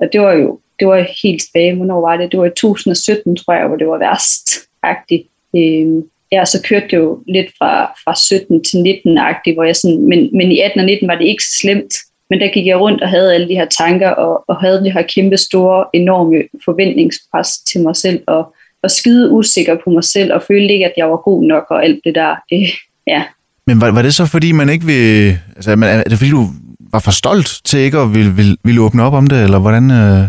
og 0.00 0.08
det 0.12 0.20
var 0.20 0.32
jo 0.32 0.58
det 0.80 0.88
var 0.88 1.06
helt 1.22 1.42
tilbage. 1.42 1.76
Hvornår 1.76 2.00
var 2.00 2.16
det? 2.16 2.32
Det 2.32 2.40
var 2.40 2.46
i 2.46 2.50
2017, 2.56 3.36
tror 3.36 3.54
jeg, 3.54 3.66
hvor 3.66 3.76
det 3.76 3.86
var 3.86 3.98
værst-agtigt. 3.98 5.26
Øh, 5.56 6.02
ja, 6.32 6.44
så 6.44 6.62
kørte 6.68 6.86
det 6.90 6.96
jo 6.96 7.22
lidt 7.28 7.46
fra, 7.58 7.84
fra 8.04 8.14
17 8.16 8.64
til 8.64 8.76
19-agtigt, 8.76 9.54
hvor 9.54 9.64
jeg 9.64 9.76
sådan, 9.76 10.00
men, 10.08 10.30
men 10.32 10.52
i 10.52 10.60
18 10.60 10.80
og 10.80 10.86
19 10.86 11.08
var 11.08 11.14
det 11.14 11.24
ikke 11.24 11.42
så 11.42 11.58
slemt. 11.60 11.94
Men 12.30 12.40
der 12.40 12.48
gik 12.48 12.66
jeg 12.66 12.80
rundt 12.80 13.02
og 13.02 13.08
havde 13.08 13.34
alle 13.34 13.48
de 13.48 13.54
her 13.54 13.64
tanker, 13.64 14.10
og, 14.10 14.44
og 14.48 14.56
havde 14.60 14.84
de 14.84 14.92
her 14.92 15.02
kæmpe 15.02 15.36
store, 15.36 15.86
enorme 15.92 16.42
forventningspres 16.64 17.58
til 17.58 17.80
mig 17.80 17.96
selv, 17.96 18.22
og, 18.26 18.54
og 18.82 18.90
skide 18.90 19.30
usikker 19.30 19.76
på 19.84 19.90
mig 19.90 20.04
selv, 20.04 20.32
og 20.32 20.42
følte 20.42 20.72
ikke, 20.72 20.86
at 20.86 20.92
jeg 20.96 21.10
var 21.10 21.16
god 21.16 21.44
nok, 21.44 21.66
og 21.70 21.84
alt 21.84 22.00
det 22.04 22.14
der. 22.14 22.34
Øh, 22.52 22.68
ja, 23.06 23.22
Men 23.66 23.80
var, 23.80 23.90
var 23.90 24.02
det 24.02 24.14
så 24.14 24.26
fordi, 24.26 24.52
man 24.52 24.68
ikke 24.68 24.86
vil... 24.86 25.38
Altså, 25.56 25.70
er 25.70 26.02
det 26.02 26.18
fordi, 26.18 26.30
du 26.30 26.46
var 26.92 26.98
for 26.98 27.10
stolt 27.10 27.60
til 27.64 27.78
ikke 27.78 27.98
at 27.98 28.14
ville, 28.14 28.32
ville, 28.36 28.56
ville 28.64 28.80
åbne 28.80 29.02
op 29.02 29.12
om 29.12 29.26
det, 29.26 29.44
eller 29.44 29.58
hvordan... 29.58 29.90
Øh... 29.90 30.24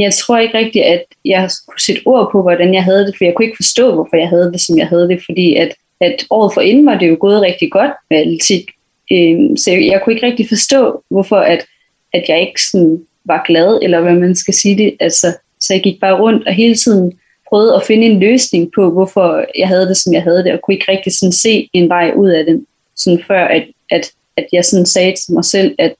Jeg 0.00 0.14
tror 0.14 0.38
ikke 0.38 0.58
rigtigt, 0.58 0.84
at 0.84 1.04
jeg 1.24 1.50
kunne 1.68 1.80
sætte 1.80 2.02
ord 2.06 2.28
på, 2.32 2.42
hvordan 2.42 2.74
jeg 2.74 2.84
havde 2.84 3.06
det, 3.06 3.14
for 3.16 3.24
jeg 3.24 3.34
kunne 3.34 3.46
ikke 3.46 3.56
forstå, 3.56 3.94
hvorfor 3.94 4.16
jeg 4.16 4.28
havde 4.28 4.52
det, 4.52 4.60
som 4.60 4.78
jeg 4.78 4.86
havde 4.86 5.08
det, 5.08 5.22
fordi 5.26 5.56
at, 5.56 5.74
at 6.00 6.16
året 6.30 6.54
for 6.54 6.60
inden 6.60 6.86
var 6.86 6.98
det 6.98 7.08
jo 7.08 7.16
gået 7.20 7.42
rigtig 7.42 7.70
godt 7.70 7.90
med 8.10 8.18
atletik. 8.18 8.64
øh, 9.12 9.38
Så 9.56 9.70
jeg, 9.70 9.86
jeg 9.86 10.00
kunne 10.04 10.14
ikke 10.14 10.26
rigtig 10.26 10.48
forstå, 10.48 11.02
hvorfor 11.10 11.36
at, 11.36 11.66
at 12.12 12.24
jeg 12.28 12.40
ikke 12.40 12.62
sådan 12.70 13.02
var 13.24 13.44
glad, 13.46 13.78
eller 13.82 14.00
hvad 14.00 14.14
man 14.14 14.34
skal 14.34 14.54
sige 14.54 14.78
det. 14.78 14.96
Altså, 15.00 15.26
så 15.60 15.74
jeg 15.74 15.82
gik 15.82 16.00
bare 16.00 16.20
rundt 16.20 16.48
og 16.48 16.54
hele 16.54 16.74
tiden 16.74 17.12
prøvede 17.48 17.74
at 17.74 17.84
finde 17.86 18.06
en 18.06 18.20
løsning 18.20 18.70
på, 18.74 18.90
hvorfor 18.90 19.44
jeg 19.58 19.68
havde 19.68 19.88
det, 19.88 19.96
som 19.96 20.12
jeg 20.12 20.22
havde 20.22 20.44
det, 20.44 20.52
og 20.52 20.60
kunne 20.62 20.74
ikke 20.74 20.92
rigtig 20.92 21.12
sådan 21.18 21.32
se 21.32 21.68
en 21.72 21.88
vej 21.88 22.12
ud 22.16 22.28
af 22.28 22.44
det, 22.44 22.64
sådan 22.96 23.22
før 23.26 23.44
at, 23.44 23.66
at, 23.90 24.10
at 24.38 24.46
jeg 24.52 24.64
sådan 24.64 24.86
sagde 24.86 25.12
til 25.12 25.34
mig 25.34 25.44
selv, 25.44 25.74
at 25.78 25.96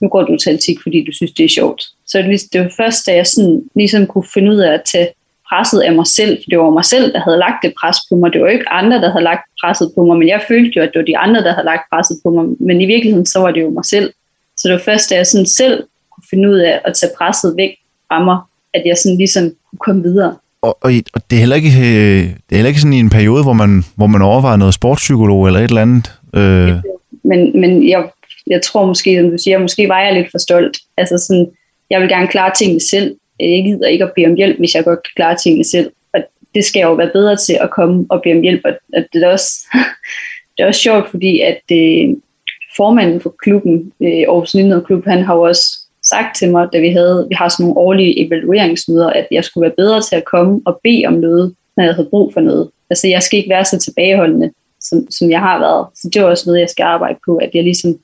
nu 0.00 0.08
går 0.08 0.22
du 0.22 0.36
til 0.36 0.50
atletik, 0.50 0.78
fordi 0.82 1.04
du 1.04 1.12
synes, 1.12 1.32
det 1.32 1.44
er 1.44 1.48
sjovt. 1.58 1.82
Så 2.06 2.18
det, 2.18 2.52
det 2.52 2.60
var 2.60 2.72
først, 2.76 3.06
da 3.06 3.14
jeg 3.14 3.26
sådan, 3.26 3.62
ligesom 3.74 4.06
kunne 4.06 4.28
finde 4.34 4.50
ud 4.52 4.56
af 4.56 4.72
at 4.74 4.82
tage 4.92 5.08
presset 5.48 5.80
af 5.80 5.92
mig 5.94 6.06
selv, 6.06 6.38
for 6.38 6.48
det 6.50 6.58
var 6.58 6.70
mig 6.70 6.84
selv, 6.84 7.12
der 7.12 7.20
havde 7.26 7.38
lagt 7.38 7.58
det 7.64 7.72
pres 7.80 7.96
på 8.08 8.16
mig. 8.16 8.32
Det 8.32 8.40
var 8.40 8.46
jo 8.46 8.52
ikke 8.52 8.68
andre, 8.80 8.96
der 9.02 9.10
havde 9.10 9.24
lagt 9.30 9.44
presset 9.60 9.92
på 9.94 10.00
mig, 10.06 10.16
men 10.18 10.28
jeg 10.28 10.40
følte 10.48 10.72
jo, 10.76 10.82
at 10.82 10.90
det 10.92 10.98
var 10.98 11.04
de 11.04 11.18
andre, 11.18 11.40
der 11.46 11.52
havde 11.54 11.70
lagt 11.72 11.84
presset 11.92 12.16
på 12.24 12.30
mig. 12.30 12.44
Men 12.60 12.80
i 12.80 12.86
virkeligheden, 12.86 13.26
så 13.26 13.38
var 13.38 13.50
det 13.50 13.62
jo 13.62 13.70
mig 13.70 13.84
selv. 13.84 14.12
Så 14.56 14.68
det 14.68 14.72
var 14.72 14.82
først, 14.84 15.10
da 15.10 15.14
jeg 15.14 15.26
sådan 15.26 15.46
selv 15.46 15.84
kunne 16.12 16.24
finde 16.30 16.48
ud 16.48 16.58
af 16.58 16.80
at 16.84 16.94
tage 16.94 17.12
presset 17.18 17.54
væk 17.56 17.72
fra 18.08 18.24
mig, 18.24 18.38
at 18.74 18.82
jeg 18.86 18.96
sådan 18.96 19.18
ligesom 19.18 19.44
kunne 19.44 19.84
komme 19.86 20.02
videre. 20.02 20.36
Og, 20.62 20.78
og, 20.80 20.92
og 21.14 21.20
det, 21.30 21.36
er 21.36 21.40
heller 21.40 21.56
ikke, 21.56 21.68
øh, 21.68 22.22
det 22.24 22.52
er 22.52 22.56
heller 22.56 22.68
ikke 22.68 22.80
sådan 22.80 22.92
i 22.92 22.98
en 22.98 23.10
periode, 23.10 23.42
hvor 23.42 23.52
man, 23.52 23.84
hvor 23.96 24.06
man 24.06 24.22
overvejer 24.22 24.56
noget 24.56 24.74
sportspsykolog 24.74 25.46
eller 25.46 25.60
et 25.60 25.64
eller 25.64 25.82
andet. 25.82 26.12
Øh, 26.34 26.72
men, 27.24 27.60
men 27.60 27.88
jeg, 27.88 28.08
jeg 28.46 28.62
tror 28.62 28.86
måske, 28.86 29.20
som 29.20 29.30
du 29.30 29.38
siger, 29.38 29.58
måske 29.58 29.88
var 29.88 30.00
jeg 30.00 30.14
lidt 30.14 30.30
for 30.30 30.38
stolt. 30.38 30.78
Altså 30.96 31.18
sådan, 31.18 31.50
jeg 31.90 32.00
vil 32.00 32.08
gerne 32.08 32.28
klare 32.28 32.52
tingene 32.58 32.80
selv. 32.80 33.16
Jeg 33.40 33.64
gider 33.64 33.88
ikke 33.88 34.04
at 34.04 34.12
bede 34.16 34.26
om 34.26 34.34
hjælp, 34.34 34.58
hvis 34.58 34.74
jeg 34.74 34.84
godt 34.84 35.02
kan 35.02 35.12
klare 35.16 35.36
tingene 35.36 35.64
selv. 35.64 35.90
Og 36.14 36.20
det 36.54 36.64
skal 36.64 36.80
jeg 36.80 36.86
jo 36.86 36.94
være 36.94 37.10
bedre 37.12 37.36
til 37.36 37.58
at 37.60 37.70
komme 37.70 38.06
og 38.08 38.22
bede 38.22 38.34
om 38.34 38.40
hjælp. 38.40 38.60
Og 38.64 38.72
at 38.92 39.06
det, 39.12 39.22
er 39.22 39.28
også, 39.28 39.66
det 40.56 40.62
er 40.62 40.66
også 40.66 40.80
sjovt, 40.80 41.10
fordi 41.10 41.40
at 41.40 41.62
øh, 41.72 42.16
formanden 42.76 43.20
for 43.20 43.34
klubben, 43.42 43.92
øh, 44.00 44.24
Aarhus 44.28 44.54
900 44.54 44.84
Klub, 44.84 45.04
han 45.04 45.22
har 45.22 45.34
jo 45.34 45.42
også 45.42 45.82
sagt 46.02 46.36
til 46.36 46.50
mig, 46.50 46.68
da 46.72 46.78
vi 46.78 46.88
havde, 46.88 47.26
vi 47.28 47.34
har 47.34 47.48
sådan 47.48 47.64
nogle 47.64 47.78
årlige 47.78 48.26
evalueringsmøder, 48.26 49.10
at 49.10 49.26
jeg 49.30 49.44
skulle 49.44 49.62
være 49.62 49.76
bedre 49.76 50.02
til 50.02 50.16
at 50.16 50.24
komme 50.24 50.60
og 50.64 50.80
bede 50.84 51.06
om 51.06 51.12
noget, 51.12 51.54
når 51.76 51.84
jeg 51.84 51.94
havde 51.94 52.08
brug 52.10 52.32
for 52.32 52.40
noget. 52.40 52.70
Altså 52.90 53.08
jeg 53.08 53.22
skal 53.22 53.38
ikke 53.38 53.50
være 53.50 53.64
så 53.64 53.78
tilbageholdende, 53.78 54.50
som, 54.88 55.06
som 55.10 55.30
jeg 55.30 55.40
har 55.40 55.58
været. 55.58 55.86
Så 55.94 56.08
det 56.12 56.16
er 56.20 56.24
også 56.24 56.44
noget, 56.46 56.60
jeg 56.60 56.68
skal 56.70 56.82
arbejde 56.82 57.18
på, 57.26 57.36
at 57.36 57.50
jeg 57.54 57.62
ligesom 57.64 57.94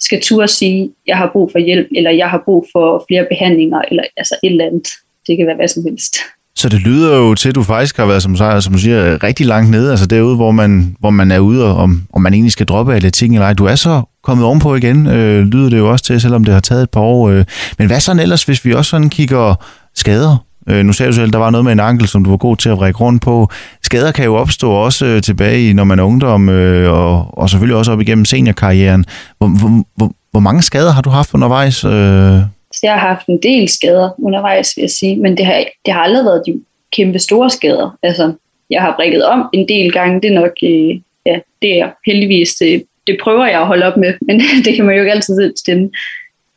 skal 0.00 0.20
turde 0.22 0.48
sige, 0.48 0.90
jeg 1.06 1.16
har 1.16 1.30
brug 1.32 1.50
for 1.52 1.58
hjælp, 1.58 1.86
eller 1.96 2.10
jeg 2.10 2.30
har 2.30 2.42
brug 2.44 2.66
for 2.72 3.04
flere 3.08 3.26
behandlinger, 3.30 3.80
eller 3.90 4.02
altså 4.16 4.34
et 4.42 4.50
eller 4.50 4.64
andet. 4.64 4.88
Det 5.26 5.36
kan 5.36 5.46
være 5.46 5.56
hvad 5.56 5.68
som 5.68 5.84
helst. 5.84 6.14
så 6.56 6.68
det 6.68 6.80
lyder 6.80 7.16
jo 7.16 7.34
til, 7.34 7.48
at 7.48 7.54
du 7.54 7.62
faktisk 7.62 7.96
har 7.96 8.06
været, 8.06 8.22
som, 8.22 8.36
du- 8.36 8.60
som 8.60 8.72
du 8.72 8.78
siger, 8.78 9.22
rigtig 9.22 9.46
langt 9.46 9.70
nede, 9.70 9.90
altså 9.90 10.06
derude, 10.06 10.36
hvor 10.36 10.50
man, 10.50 10.96
hvor 11.00 11.10
man 11.10 11.30
er 11.30 11.38
ude, 11.38 11.64
og 11.64 11.76
om, 11.76 12.02
om 12.12 12.22
man 12.22 12.34
egentlig 12.34 12.52
skal 12.52 12.66
droppe 12.66 12.94
atletikken 12.94 13.34
eller 13.34 13.46
ej. 13.46 13.52
Du 13.54 13.64
er 13.64 13.74
så 13.74 14.02
kommet 14.22 14.46
ovenpå 14.46 14.74
igen, 14.74 15.06
øh, 15.06 15.44
lyder 15.46 15.70
det 15.70 15.78
jo 15.78 15.90
også 15.90 16.04
til, 16.04 16.20
selvom 16.20 16.44
det 16.44 16.54
har 16.54 16.60
taget 16.60 16.82
et 16.82 16.90
par 16.90 17.00
år. 17.00 17.28
Øh. 17.30 17.44
Men 17.78 17.86
hvad 17.86 18.00
sådan 18.00 18.22
ellers, 18.22 18.44
hvis 18.44 18.64
vi 18.64 18.72
også 18.74 18.90
sådan 18.90 19.10
kigger 19.10 19.54
skader? 19.94 20.44
Øh, 20.70 20.84
nu 20.84 20.92
sagde 20.92 21.10
du 21.10 21.14
selv, 21.14 21.26
at 21.26 21.32
der 21.32 21.38
var 21.38 21.50
noget 21.50 21.64
med 21.64 21.72
en 21.72 21.80
ankel, 21.80 22.08
som 22.08 22.24
du 22.24 22.30
var 22.30 22.36
god 22.36 22.56
til 22.56 22.68
at 22.68 22.76
vrikke 22.76 23.00
rundt 23.00 23.22
på. 23.22 23.48
Skader 23.82 24.12
kan 24.12 24.24
jo 24.24 24.36
opstå 24.36 24.70
også 24.70 25.06
øh, 25.06 25.22
tilbage, 25.22 25.70
i, 25.70 25.72
når 25.72 25.84
man 25.84 25.98
er 25.98 26.02
ungdom, 26.02 26.48
øh, 26.48 26.92
og, 26.92 27.38
og 27.38 27.50
selvfølgelig 27.50 27.76
også 27.76 27.92
op 27.92 28.00
igennem 28.00 28.24
seniorkarrieren. 28.24 29.04
Hvor, 29.38 29.48
hvor, 29.48 29.84
hvor, 29.96 30.12
hvor 30.30 30.40
mange 30.40 30.62
skader 30.62 30.92
har 30.92 31.02
du 31.02 31.10
haft 31.10 31.34
undervejs? 31.34 31.84
Øh, 31.84 32.40
jeg 32.82 32.92
har 32.92 32.98
haft 32.98 33.26
en 33.26 33.38
del 33.42 33.68
skader 33.68 34.10
undervejs, 34.18 34.72
vil 34.76 34.82
jeg 34.82 34.90
sige, 34.90 35.16
men 35.16 35.36
det 35.36 35.46
har, 35.46 35.64
det 35.84 35.94
har 35.94 36.00
aldrig 36.00 36.24
været 36.24 36.42
de 36.46 36.60
kæmpe 36.92 37.18
store 37.18 37.50
skader. 37.50 37.98
Altså, 38.02 38.32
jeg 38.70 38.82
har 38.82 38.94
brækket 38.96 39.24
om 39.24 39.48
en 39.52 39.68
del 39.68 39.92
gange. 39.92 40.20
Det 40.20 40.30
er 40.30 40.40
nok, 40.40 40.52
øh, 40.62 41.00
ja, 41.26 41.38
det 41.62 41.80
er 41.80 41.90
heldigvis, 42.06 42.54
det, 42.54 42.84
det 43.06 43.18
prøver 43.22 43.46
jeg 43.46 43.60
at 43.60 43.66
holde 43.66 43.86
op 43.86 43.96
med, 43.96 44.14
men 44.20 44.40
det 44.64 44.74
kan 44.76 44.84
man 44.84 44.94
jo 44.94 45.00
ikke 45.00 45.12
altid 45.12 45.52
stemme. 45.56 45.90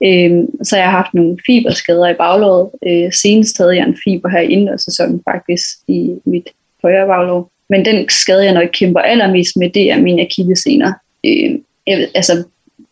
Øh, 0.05 0.43
så 0.63 0.77
jeg 0.77 0.85
har 0.85 0.97
haft 0.97 1.13
nogle 1.13 1.37
fiberskader 1.45 2.07
i 2.07 2.13
baglåret. 2.13 2.69
Øh, 2.87 3.13
senest 3.13 3.57
havde 3.57 3.75
jeg 3.75 3.87
en 3.87 3.97
fiber 4.03 4.29
her 4.29 4.41
i 4.41 4.67
sæsonen 4.77 5.21
faktisk 5.29 5.65
i 5.87 6.15
mit 6.25 6.49
højre 6.81 7.07
baglår. 7.07 7.51
Men 7.69 7.85
den 7.85 8.09
skade, 8.09 8.45
jeg 8.45 8.53
nok 8.53 8.69
kæmper 8.73 8.99
allermest 8.99 9.57
med, 9.57 9.69
det 9.69 9.91
er 9.91 10.01
mine 10.01 10.21
akillesener. 10.21 10.93
Øh, 11.25 11.51
jeg, 11.87 12.07
altså, 12.15 12.43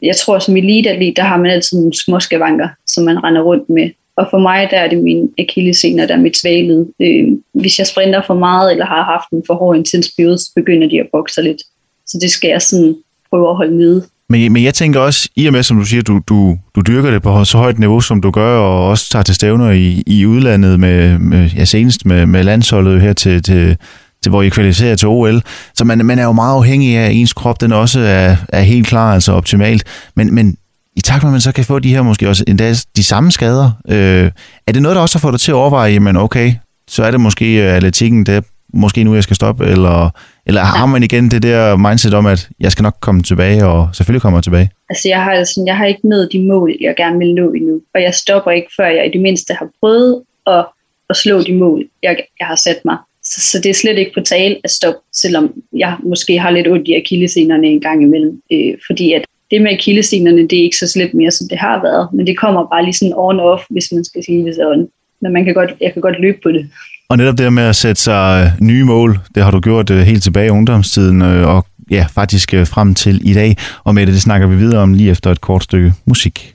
jeg 0.02 0.16
tror, 0.16 0.40
som 0.40 0.58
eliteatlet, 0.58 1.18
der 1.18 1.24
har 1.24 1.38
man 1.38 1.52
altid 1.52 1.78
nogle 1.78 1.94
små 1.94 2.20
skavanker, 2.20 2.68
som 2.88 3.04
man 3.04 3.24
render 3.24 3.42
rundt 3.42 3.70
med. 3.70 3.90
Og 4.16 4.28
for 4.30 4.40
mig, 4.40 4.68
der 4.72 4.78
er 4.78 4.90
det 4.90 5.04
min 5.04 5.34
akillesener, 5.38 6.08
der 6.08 6.14
er 6.14 6.20
mit 6.20 6.38
svageled. 6.38 6.86
Øh, 7.00 7.28
hvis 7.54 7.80
jeg 7.80 7.88
sprinter 7.88 8.22
for 8.28 8.34
meget, 8.34 8.72
eller 8.72 8.86
har 8.86 9.04
haft 9.04 9.30
en 9.32 9.44
for 9.48 9.54
hård 9.54 9.78
intens 9.78 10.12
periode, 10.18 10.38
så 10.38 10.52
begynder 10.56 10.90
de 10.90 11.00
at 11.00 11.10
bokse 11.12 11.42
lidt. 11.42 11.62
Så 12.06 12.18
det 12.22 12.32
skal 12.32 12.50
jeg 12.50 12.62
sådan 12.62 12.96
prøve 13.30 13.50
at 13.50 13.56
holde 13.56 13.78
nede. 13.78 14.06
Men, 14.30 14.54
men 14.54 14.64
jeg 14.64 14.74
tænker 14.74 15.00
også, 15.00 15.30
i 15.36 15.46
og 15.46 15.54
med, 15.54 15.64
som 15.64 15.78
du 15.78 15.86
siger, 15.86 16.04
du, 16.04 16.22
du, 16.28 16.58
du 16.76 16.82
dyrker 16.82 17.12
det 17.12 17.22
på 17.22 17.46
så 17.46 17.58
højt 17.58 17.80
niveau, 17.80 18.02
som 18.02 18.22
du 18.22 18.32
gør, 18.32 18.58
og 18.58 18.88
også 18.88 19.10
tager 19.10 19.24
til 19.24 19.36
stævner 19.36 19.72
i, 19.72 20.04
i 20.08 20.26
udlandet, 20.26 20.80
med, 20.80 21.20
med, 21.20 21.50
ja, 21.50 21.66
senest 21.66 22.06
med, 22.06 22.26
med 22.26 22.44
landsholdet 22.44 23.02
her 23.02 23.14
til, 23.14 23.44
til, 23.44 23.78
til, 24.24 24.30
hvor 24.30 24.42
I 24.42 24.50
kvalificerer 24.50 24.96
til 24.96 25.08
OL. 25.08 25.42
Så 25.74 25.86
man, 25.86 26.06
man 26.06 26.20
er 26.20 26.24
jo 26.24 26.32
meget 26.32 26.56
afhængig 26.56 26.98
af, 26.98 27.06
at 27.06 27.16
ens 27.16 27.34
krop 27.34 27.62
den 27.62 27.72
også 27.72 28.00
er, 28.00 28.36
er 28.50 28.62
helt 28.62 28.88
klar, 28.88 29.14
altså 29.14 29.32
optimalt. 29.32 29.84
Men, 30.16 30.36
men 30.36 30.58
i 30.96 31.02
takt 31.02 31.24
med, 31.24 31.30
at 31.30 31.32
man 31.32 31.42
så 31.42 31.52
kan 31.52 31.66
få 31.66 31.80
de 31.80 31.90
her 31.90 32.02
måske 32.02 32.30
også 32.30 32.44
endda 32.48 32.74
de 32.96 33.04
samme 33.04 33.32
skader, 33.32 33.72
øh, 33.90 34.32
er 34.68 34.72
det 34.72 34.82
noget, 34.82 34.96
der 34.96 35.02
også 35.02 35.18
har 35.18 35.22
fået 35.22 35.32
dig 35.32 35.42
til 35.42 35.52
at 35.52 35.56
overveje, 35.56 35.92
jamen 35.92 36.18
okay, 36.18 36.54
så 36.88 37.04
er 37.04 37.12
det 37.12 37.20
måske 37.20 37.64
øh, 37.64 37.76
atletikken, 37.76 38.26
der, 38.26 38.42
måske 38.76 39.04
nu, 39.04 39.14
jeg 39.14 39.24
skal 39.24 39.36
stoppe, 39.36 39.66
eller, 39.66 40.10
eller 40.46 40.62
har 40.62 40.86
man 40.86 41.04
igen 41.04 41.32
det 41.32 41.44
der 41.44 41.78
mindset 41.78 42.14
om, 42.14 42.26
at 42.26 42.50
jeg 42.60 42.72
skal 42.72 42.84
nok 42.84 42.98
komme 43.00 43.24
tilbage, 43.24 43.66
og 43.66 43.90
selvfølgelig 43.94 44.22
kommer 44.22 44.40
jeg 44.40 44.44
tilbage? 44.44 44.70
Altså, 44.90 45.10
jeg 45.10 45.24
har, 45.24 45.44
sådan, 45.44 45.68
jeg 45.68 45.78
har 45.78 45.86
ikke 45.86 46.10
nået 46.10 46.30
de 46.32 46.48
mål, 46.48 46.76
jeg 46.82 46.94
gerne 46.98 47.18
vil 47.18 47.34
nå 47.34 47.52
endnu, 47.52 47.82
og 47.96 48.02
jeg 48.02 48.14
stopper 48.14 48.52
ikke, 48.52 48.68
før 48.78 48.88
jeg 48.88 49.06
i 49.06 49.12
det 49.12 49.22
mindste 49.22 49.54
har 49.54 49.70
prøvet 49.80 50.22
at, 50.48 50.66
at 51.10 51.16
slå 51.16 51.42
de 51.42 51.54
mål, 51.54 51.86
jeg, 52.04 52.18
jeg 52.40 52.48
har 52.48 52.56
sat 52.56 52.80
mig. 52.86 52.98
Så, 53.24 53.42
så 53.42 53.60
det 53.64 53.70
er 53.70 53.74
slet 53.74 53.98
ikke 53.98 54.12
på 54.14 54.22
tale 54.22 54.56
at 54.64 54.72
stoppe, 54.72 55.00
selvom 55.14 55.54
jeg 55.74 55.98
måske 56.04 56.40
har 56.40 56.52
lidt 56.52 56.68
ondt 56.68 56.88
i 56.88 56.96
akillesenerne 56.96 57.68
en 57.68 57.82
gang 57.82 58.04
imellem. 58.04 58.42
Øh, 58.52 58.74
fordi 58.88 59.14
at 59.14 59.26
det 59.52 59.62
med 59.62 59.72
akillesenerne, 59.72 60.48
det 60.48 60.60
er 60.60 60.64
ikke 60.64 60.78
så 60.78 60.88
slet 60.88 61.14
mere, 61.14 61.32
som 61.32 61.48
det 61.50 61.58
har 61.58 61.82
været. 61.82 62.10
Men 62.14 62.28
det 62.28 62.38
kommer 62.38 62.70
bare 62.70 62.84
lige 62.84 62.94
sådan 62.94 63.14
on-off, 63.14 63.66
hvis 63.70 63.92
man 63.92 64.06
skal 64.06 64.24
sige 64.24 64.46
det 64.46 64.56
sådan. 64.56 64.88
Men 65.22 65.34
man 65.34 65.46
kan 65.46 65.54
godt, 65.54 65.72
jeg 65.82 65.94
kan 65.94 66.02
godt 66.02 66.20
løbe 66.20 66.38
på 66.44 66.52
det. 66.52 66.70
Og 67.10 67.18
netop 67.18 67.38
det 67.38 67.54
med 67.54 67.64
at 67.64 67.76
sætte 67.76 68.02
sig 68.02 68.54
øh, 68.62 68.68
nye 68.68 68.84
mål, 68.84 69.20
det 69.36 69.44
har 69.44 69.52
du 69.52 69.60
gjort 69.60 69.90
øh, 69.90 70.00
helt 70.00 70.24
tilbage 70.24 70.48
i 70.48 70.50
ungdomstiden, 70.50 71.22
øh, 71.22 71.48
og 71.48 71.66
ja, 71.92 72.06
faktisk 72.14 72.54
frem 72.66 72.96
til 72.96 73.30
i 73.30 73.34
dag. 73.34 73.58
Og 73.84 73.96
med 73.96 74.06
det, 74.06 74.14
det 74.14 74.22
snakker 74.22 74.48
vi 74.48 74.56
videre 74.56 74.82
om 74.82 74.94
lige 74.94 75.12
efter 75.12 75.32
et 75.32 75.42
kort 75.42 75.64
stykke 75.64 75.94
musik. 76.06 76.54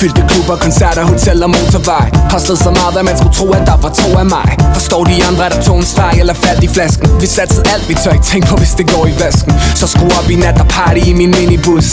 Fyldte 0.00 0.24
klubber, 0.28 0.56
koncerter, 0.56 1.04
hoteller, 1.04 1.46
motorvej. 1.46 2.10
Hostlet 2.30 2.58
så 2.58 2.70
meget, 2.70 2.96
at 2.98 3.04
man 3.04 3.16
skulle 3.18 3.34
tro, 3.34 3.46
at 3.58 3.64
der 3.66 3.76
var 3.84 3.92
to 4.02 4.08
af 4.18 4.26
mig. 4.26 4.48
Forstår 4.74 5.04
de 5.04 5.24
andre, 5.28 5.44
der 5.54 5.62
tog 5.62 5.76
en 5.78 5.84
streg 5.84 6.14
eller 6.20 6.34
faldt 6.34 6.64
i 6.64 6.68
flasken? 6.68 7.08
Vi 7.20 7.26
satte 7.26 7.54
alt, 7.72 7.88
vi 7.88 7.94
tør 7.94 8.12
ikke 8.12 8.24
tænke 8.24 8.46
på, 8.46 8.56
hvis 8.56 8.74
det 8.80 8.86
går 8.94 9.06
i 9.06 9.14
vasken. 9.22 9.52
Så 9.74 9.86
skru 9.86 10.06
op 10.18 10.30
i 10.30 10.34
nat 10.34 10.60
og 10.60 10.68
party 10.68 11.00
i 11.06 11.12
min 11.12 11.30
minibus. 11.38 11.86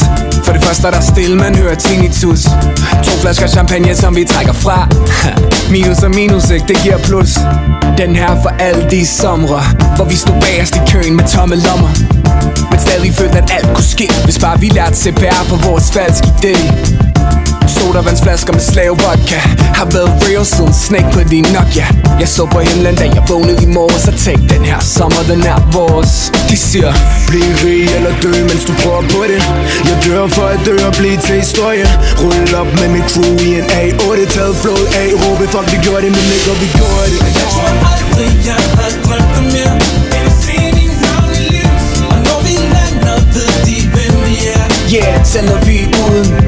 For 0.46 0.52
det 0.54 0.64
første 0.66 0.88
er 0.88 0.92
der 0.92 1.02
stille, 1.02 1.36
man 1.38 1.56
hører 1.56 1.76
tinnitus 1.76 2.44
To 3.06 3.12
flasker 3.22 3.48
champagne, 3.48 3.96
som 3.96 4.16
vi 4.16 4.24
trækker 4.26 4.54
fra. 4.54 4.88
Minus 5.74 6.00
og 6.04 6.12
minus, 6.12 6.50
ikke? 6.50 6.66
Det 6.68 6.78
giver 6.84 6.98
plus. 6.98 7.32
Den 7.98 8.16
her 8.16 8.42
for 8.44 8.52
alle 8.60 8.84
de 8.90 9.06
somre 9.06 9.62
Hvor 9.96 10.06
vi 10.06 10.16
stod 10.16 10.36
bagerst 10.42 10.76
i 10.76 10.82
køen 10.92 11.16
med 11.16 11.26
tomme 11.34 11.56
lommer. 11.56 11.90
Men 12.72 12.80
stadig 12.80 13.14
følte, 13.14 13.38
at 13.38 13.52
alt 13.58 13.68
kunne 13.76 13.90
ske 13.96 14.10
Hvis 14.24 14.40
bare 14.40 14.60
vi 14.60 14.68
lærte 14.68 14.96
CPR 14.96 15.44
på 15.50 15.56
vores 15.56 15.92
falske 15.92 16.28
idé. 16.28 17.07
Sodavandsflasker 17.70 18.54
med 18.54 18.62
slave 18.62 18.96
vodka. 19.04 19.40
Har 19.80 19.88
været 19.96 20.12
real 20.26 20.46
siden 20.46 20.74
Snake 20.86 21.10
på 21.14 21.20
din 21.32 21.46
Nokia. 21.56 21.88
Jeg 22.22 22.30
så 22.36 22.44
på 22.54 22.60
himlen, 22.60 22.96
da 23.02 23.06
jeg 23.16 23.24
vågnede 23.30 23.60
i 23.68 23.70
morges. 23.78 24.08
Og 24.08 24.16
tænkte, 24.26 24.56
den 24.56 24.66
her 24.72 24.80
sommer, 24.80 25.24
den 25.32 25.42
er 25.54 25.60
vores. 25.78 26.14
De 26.50 26.58
siger, 26.58 26.92
bliv 27.30 27.50
rig 27.64 27.84
eller 27.98 28.14
dø, 28.24 28.32
mens 28.50 28.64
du 28.70 28.74
prøver 28.82 29.04
på 29.16 29.22
det. 29.32 29.40
Jeg 29.90 29.98
dør 30.06 30.28
for 30.38 30.48
at 30.54 30.60
dø 30.66 30.76
og 30.88 30.94
blive 31.00 31.18
til 31.26 31.36
historie 31.44 31.88
Rulle 32.22 32.58
op 32.62 32.70
med 32.80 32.90
mit 32.96 33.08
crew 33.14 33.34
i 33.48 33.50
en 33.60 33.68
A8 33.82 34.24
Taget 34.36 34.56
flået 34.64 34.88
af, 35.02 35.08
råbe, 35.22 35.46
fuck 35.54 35.68
vi 35.74 35.78
gjorde 35.86 36.02
det, 36.06 36.12
men 36.18 36.26
ikke 36.36 36.54
vi 36.64 36.70
gjorde 36.80 37.08
det. 37.14 37.20
Jeg 37.40 37.48
tror 37.54 37.72
aldrig, 37.94 38.30
jeg 38.50 38.60
har 38.80 38.92
drømt 39.06 39.34
om 39.40 39.46
mere. 39.56 39.74
End 40.16 40.26
at 40.32 40.36
se 40.44 40.58
din 40.78 40.94
navn 41.06 41.32
i 41.42 41.46
lys 41.54 41.88
Og 42.12 42.18
når 42.28 42.40
vi 42.46 42.54
lander, 42.74 43.18
ved 43.36 43.54
de, 43.68 43.78
hvem 43.94 44.16
vi 44.28 44.36
er. 44.58 44.64
Yeah, 44.96 45.26
sender 45.26 45.58
vi 45.68 45.78
uden 46.04 46.47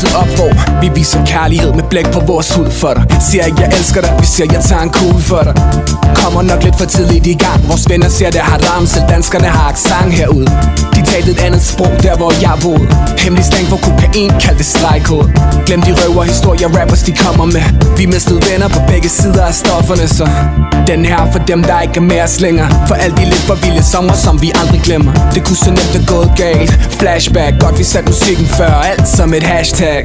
altid 0.00 0.16
op, 0.16 0.26
hvor 0.26 0.80
vi 0.80 0.90
viser 0.94 1.24
kærlighed 1.26 1.72
med 1.72 1.82
blæk 1.90 2.06
på 2.12 2.20
vores 2.20 2.54
hud 2.54 2.70
for 2.70 2.94
dig. 2.94 3.04
Siger 3.20 3.44
ikke, 3.44 3.60
jeg 3.60 3.72
elsker 3.78 4.00
dig, 4.00 4.16
vi 4.20 4.26
siger, 4.26 4.52
jeg 4.52 4.64
tager 4.64 4.82
en 4.82 4.90
kugle 4.90 5.22
for 5.22 5.42
dig. 5.42 5.54
Kommer 6.14 6.42
nok 6.42 6.62
lidt 6.62 6.78
for 6.78 6.84
tidligt 6.84 7.26
i 7.26 7.34
gang. 7.34 7.68
Vores 7.68 7.88
venner 7.90 8.08
siger, 8.08 8.30
det 8.30 8.40
har 8.40 8.58
ramt, 8.58 8.88
selv 8.88 9.04
danskerne 9.08 9.46
har 9.46 9.68
accent 9.68 10.12
herude. 10.12 10.89
De 11.00 11.06
talte 11.06 11.30
et 11.30 11.40
andet 11.40 11.62
sprog, 11.62 11.92
der 12.02 12.16
hvor 12.16 12.32
jeg 12.42 12.54
boede. 12.62 12.88
Hemmelig 13.18 13.44
slang 13.44 13.66
for 13.66 13.76
kokain, 13.76 14.30
kaldte 14.40 14.64
stregkode. 14.64 15.32
Glem 15.66 15.82
de 15.82 15.92
røver 15.92 16.22
historier, 16.22 16.68
rappers 16.68 17.02
de 17.02 17.12
kommer 17.12 17.44
med. 17.44 17.62
Vi 17.96 18.06
mistede 18.06 18.40
venner 18.50 18.68
på 18.68 18.80
begge 18.88 19.08
sider 19.08 19.44
af 19.44 19.54
stofferne, 19.54 20.08
så. 20.08 20.28
Den 20.86 21.04
her 21.04 21.32
for 21.32 21.38
dem, 21.38 21.62
der 21.64 21.80
ikke 21.80 21.96
er 21.96 22.00
med 22.00 22.20
os 22.22 22.40
længere. 22.40 22.70
For 22.88 22.94
alle 22.94 23.16
de 23.16 23.24
lidt 23.24 23.44
for 23.50 23.54
vilde 23.54 23.84
sommer, 23.84 24.12
som 24.12 24.42
vi 24.42 24.52
aldrig 24.60 24.80
glemmer. 24.80 25.12
Det 25.34 25.44
kunne 25.46 25.56
så 25.56 25.70
nemt 25.70 25.92
have 25.96 26.06
gået 26.06 26.32
galt. 26.36 26.70
Flashback, 26.98 27.60
godt 27.60 27.78
vi 27.78 27.84
satte 27.84 28.08
musikken 28.08 28.46
før. 28.46 28.72
Alt 28.90 29.08
som 29.08 29.34
et 29.34 29.42
hashtag 29.42 30.04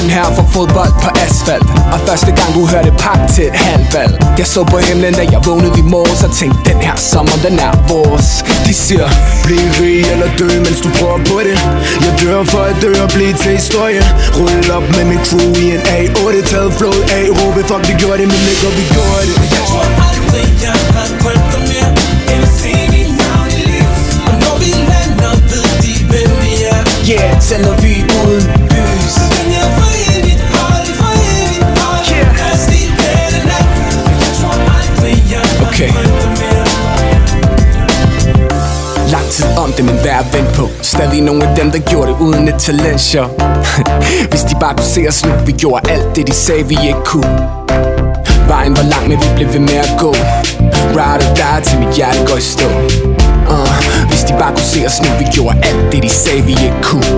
den 0.00 0.10
her 0.16 0.26
for 0.36 0.46
fodbold 0.54 0.92
på 1.04 1.10
asfalt. 1.24 1.68
Og 1.94 1.98
første 2.08 2.30
gang 2.38 2.50
du 2.56 2.62
hørte 2.72 2.92
pak 3.04 3.20
til 3.34 3.44
et 3.50 3.56
halvvalg 3.66 4.12
Jeg 4.40 4.46
så 4.54 4.60
på 4.72 4.78
himlen, 4.88 5.14
da 5.20 5.24
jeg 5.34 5.40
vågnede 5.48 5.78
i 5.82 5.84
morges 5.94 6.22
Og 6.26 6.32
tænkte, 6.40 6.58
den 6.70 6.78
her 6.86 6.96
sommer, 7.12 7.36
den 7.46 7.54
er 7.68 7.72
vores. 7.92 8.28
De 8.66 8.74
siger, 8.84 9.08
bliv 9.44 9.66
rig 9.80 10.00
eller 10.12 10.28
dø, 10.40 10.48
mens 10.66 10.80
du 10.84 10.88
prøver 10.98 11.18
på 11.30 11.36
det. 11.46 11.56
Jeg 12.04 12.12
dør 12.22 12.44
for 12.52 12.62
at 12.70 12.76
dø 12.82 12.90
og 13.04 13.10
blive 13.16 13.34
til 13.42 13.52
historie. 13.60 14.02
Rulle 14.38 14.74
op 14.76 14.86
med 14.96 15.04
min 15.10 15.20
crew 15.28 15.50
i 15.62 15.66
en 15.76 15.82
A8 15.96 16.38
Taget 16.50 16.72
flået 16.78 17.02
af, 17.16 17.24
råbe, 17.38 17.60
fuck 17.68 17.82
vi 17.88 17.94
gjorde 18.02 18.18
det, 18.22 18.28
men 18.32 18.40
og 18.68 18.72
vi 18.78 18.84
gjorde 18.94 19.22
det. 19.28 19.36
Jeg 19.56 19.62
tror 19.70 19.86
aldrig, 20.08 20.46
jeg 20.66 20.76
har 20.96 21.08
drømt 21.22 21.50
om 21.56 21.62
mere 21.70 21.90
End 22.32 22.42
at 22.48 22.52
se 22.60 22.72
din 22.94 23.10
navn 23.20 23.48
i 23.58 23.62
lys 23.70 24.00
Og 24.28 24.34
når 24.42 24.54
vi 24.62 24.70
lander, 24.90 25.34
ved 25.52 25.66
de, 25.84 25.92
hvem 26.10 26.30
vi 26.42 26.52
er. 26.74 26.80
Yeah, 27.10 27.42
sender 27.48 27.74
vi 27.84 27.92
uden 28.22 28.65
om 39.66 39.72
det, 39.72 39.84
men 39.84 39.98
værd 40.04 40.26
at 40.26 40.32
vente 40.34 40.52
på. 40.52 40.68
Stadig 40.82 41.20
nogle 41.22 41.48
af 41.48 41.56
dem, 41.56 41.70
der 41.70 41.78
gjorde 41.78 42.10
det 42.10 42.16
uden 42.18 42.48
et 42.48 42.54
talentshow 42.58 43.26
Hvis 44.30 44.42
de 44.48 44.54
bare 44.60 44.74
kunne 44.76 44.92
se 44.96 45.02
os 45.08 45.24
nu 45.26 45.30
Vi 45.46 45.52
gjorde 45.52 45.90
alt 45.90 46.16
det, 46.16 46.26
de 46.26 46.34
sagde, 46.34 46.64
vi 46.68 46.76
ikke 46.88 47.04
kunne. 47.04 47.38
Vejen 48.48 48.76
var 48.76 48.86
lang, 48.92 49.08
men 49.08 49.18
vi 49.22 49.28
blev 49.36 49.48
ved 49.54 49.60
med 49.60 49.78
at 49.86 49.92
gå. 49.98 50.12
Ride 50.98 51.22
or 51.26 51.34
die, 51.38 51.58
til 51.66 51.78
mit 51.80 51.92
hjerte 51.96 52.18
går 52.28 52.36
i 52.36 52.40
stå. 52.54 52.68
Uh, 53.54 53.72
Hvis 54.10 54.22
de 54.28 54.32
bare 54.40 54.52
kunne 54.56 54.70
se 54.74 54.80
os 54.86 55.02
nu 55.02 55.08
Vi 55.18 55.26
gjorde 55.34 55.54
alt 55.68 55.92
det, 55.92 56.02
de 56.02 56.08
sagde, 56.08 56.42
vi 56.42 56.52
ikke 56.66 56.80
kunne. 56.82 57.12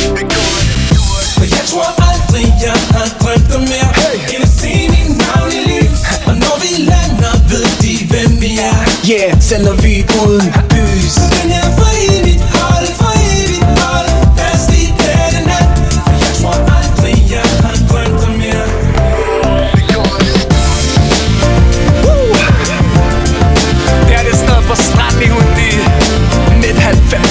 For 1.39 1.47
jeg 1.57 1.65
tror 1.71 1.89
aldrig, 2.11 2.47
jeg 2.67 2.79
har 2.97 3.09
drømt 3.23 3.51
om 3.57 3.63
mere. 3.73 3.91
End 4.35 4.43
at 4.49 4.53
se 4.61 4.73
din 4.95 5.11
navn 5.23 5.51
i 5.59 5.63
lys 5.71 6.01
Og 6.29 6.35
når 6.43 6.55
vi 6.65 6.71
lander, 6.91 7.35
ved 7.51 7.67
de, 7.83 7.93
hvem 8.11 8.41
vi 8.43 8.51
er. 8.71 8.79
Yeah, 9.13 9.31
sender 9.49 9.75
vi 9.85 10.07
uden 10.23 10.47
lys 10.75 11.15
Men 11.37 11.51
jeg 11.51 11.69
for 11.79 11.89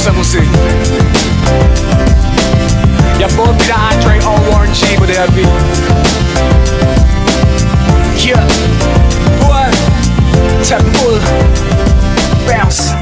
sa 0.08 0.14
musím 0.16 0.48
Ja 3.20 3.28
bol 3.36 3.52
by 3.60 3.66
na 3.68 3.78
Andre 3.92 4.16
ORG, 4.24 4.80
bude 5.00 5.12
ja 5.12 5.28
byť 5.28 5.52
Yeah, 8.28 8.44
what? 9.44 9.76
Tag 10.64 10.80
den 10.80 10.96
ud. 11.08 11.22
Bounce. 12.48 12.98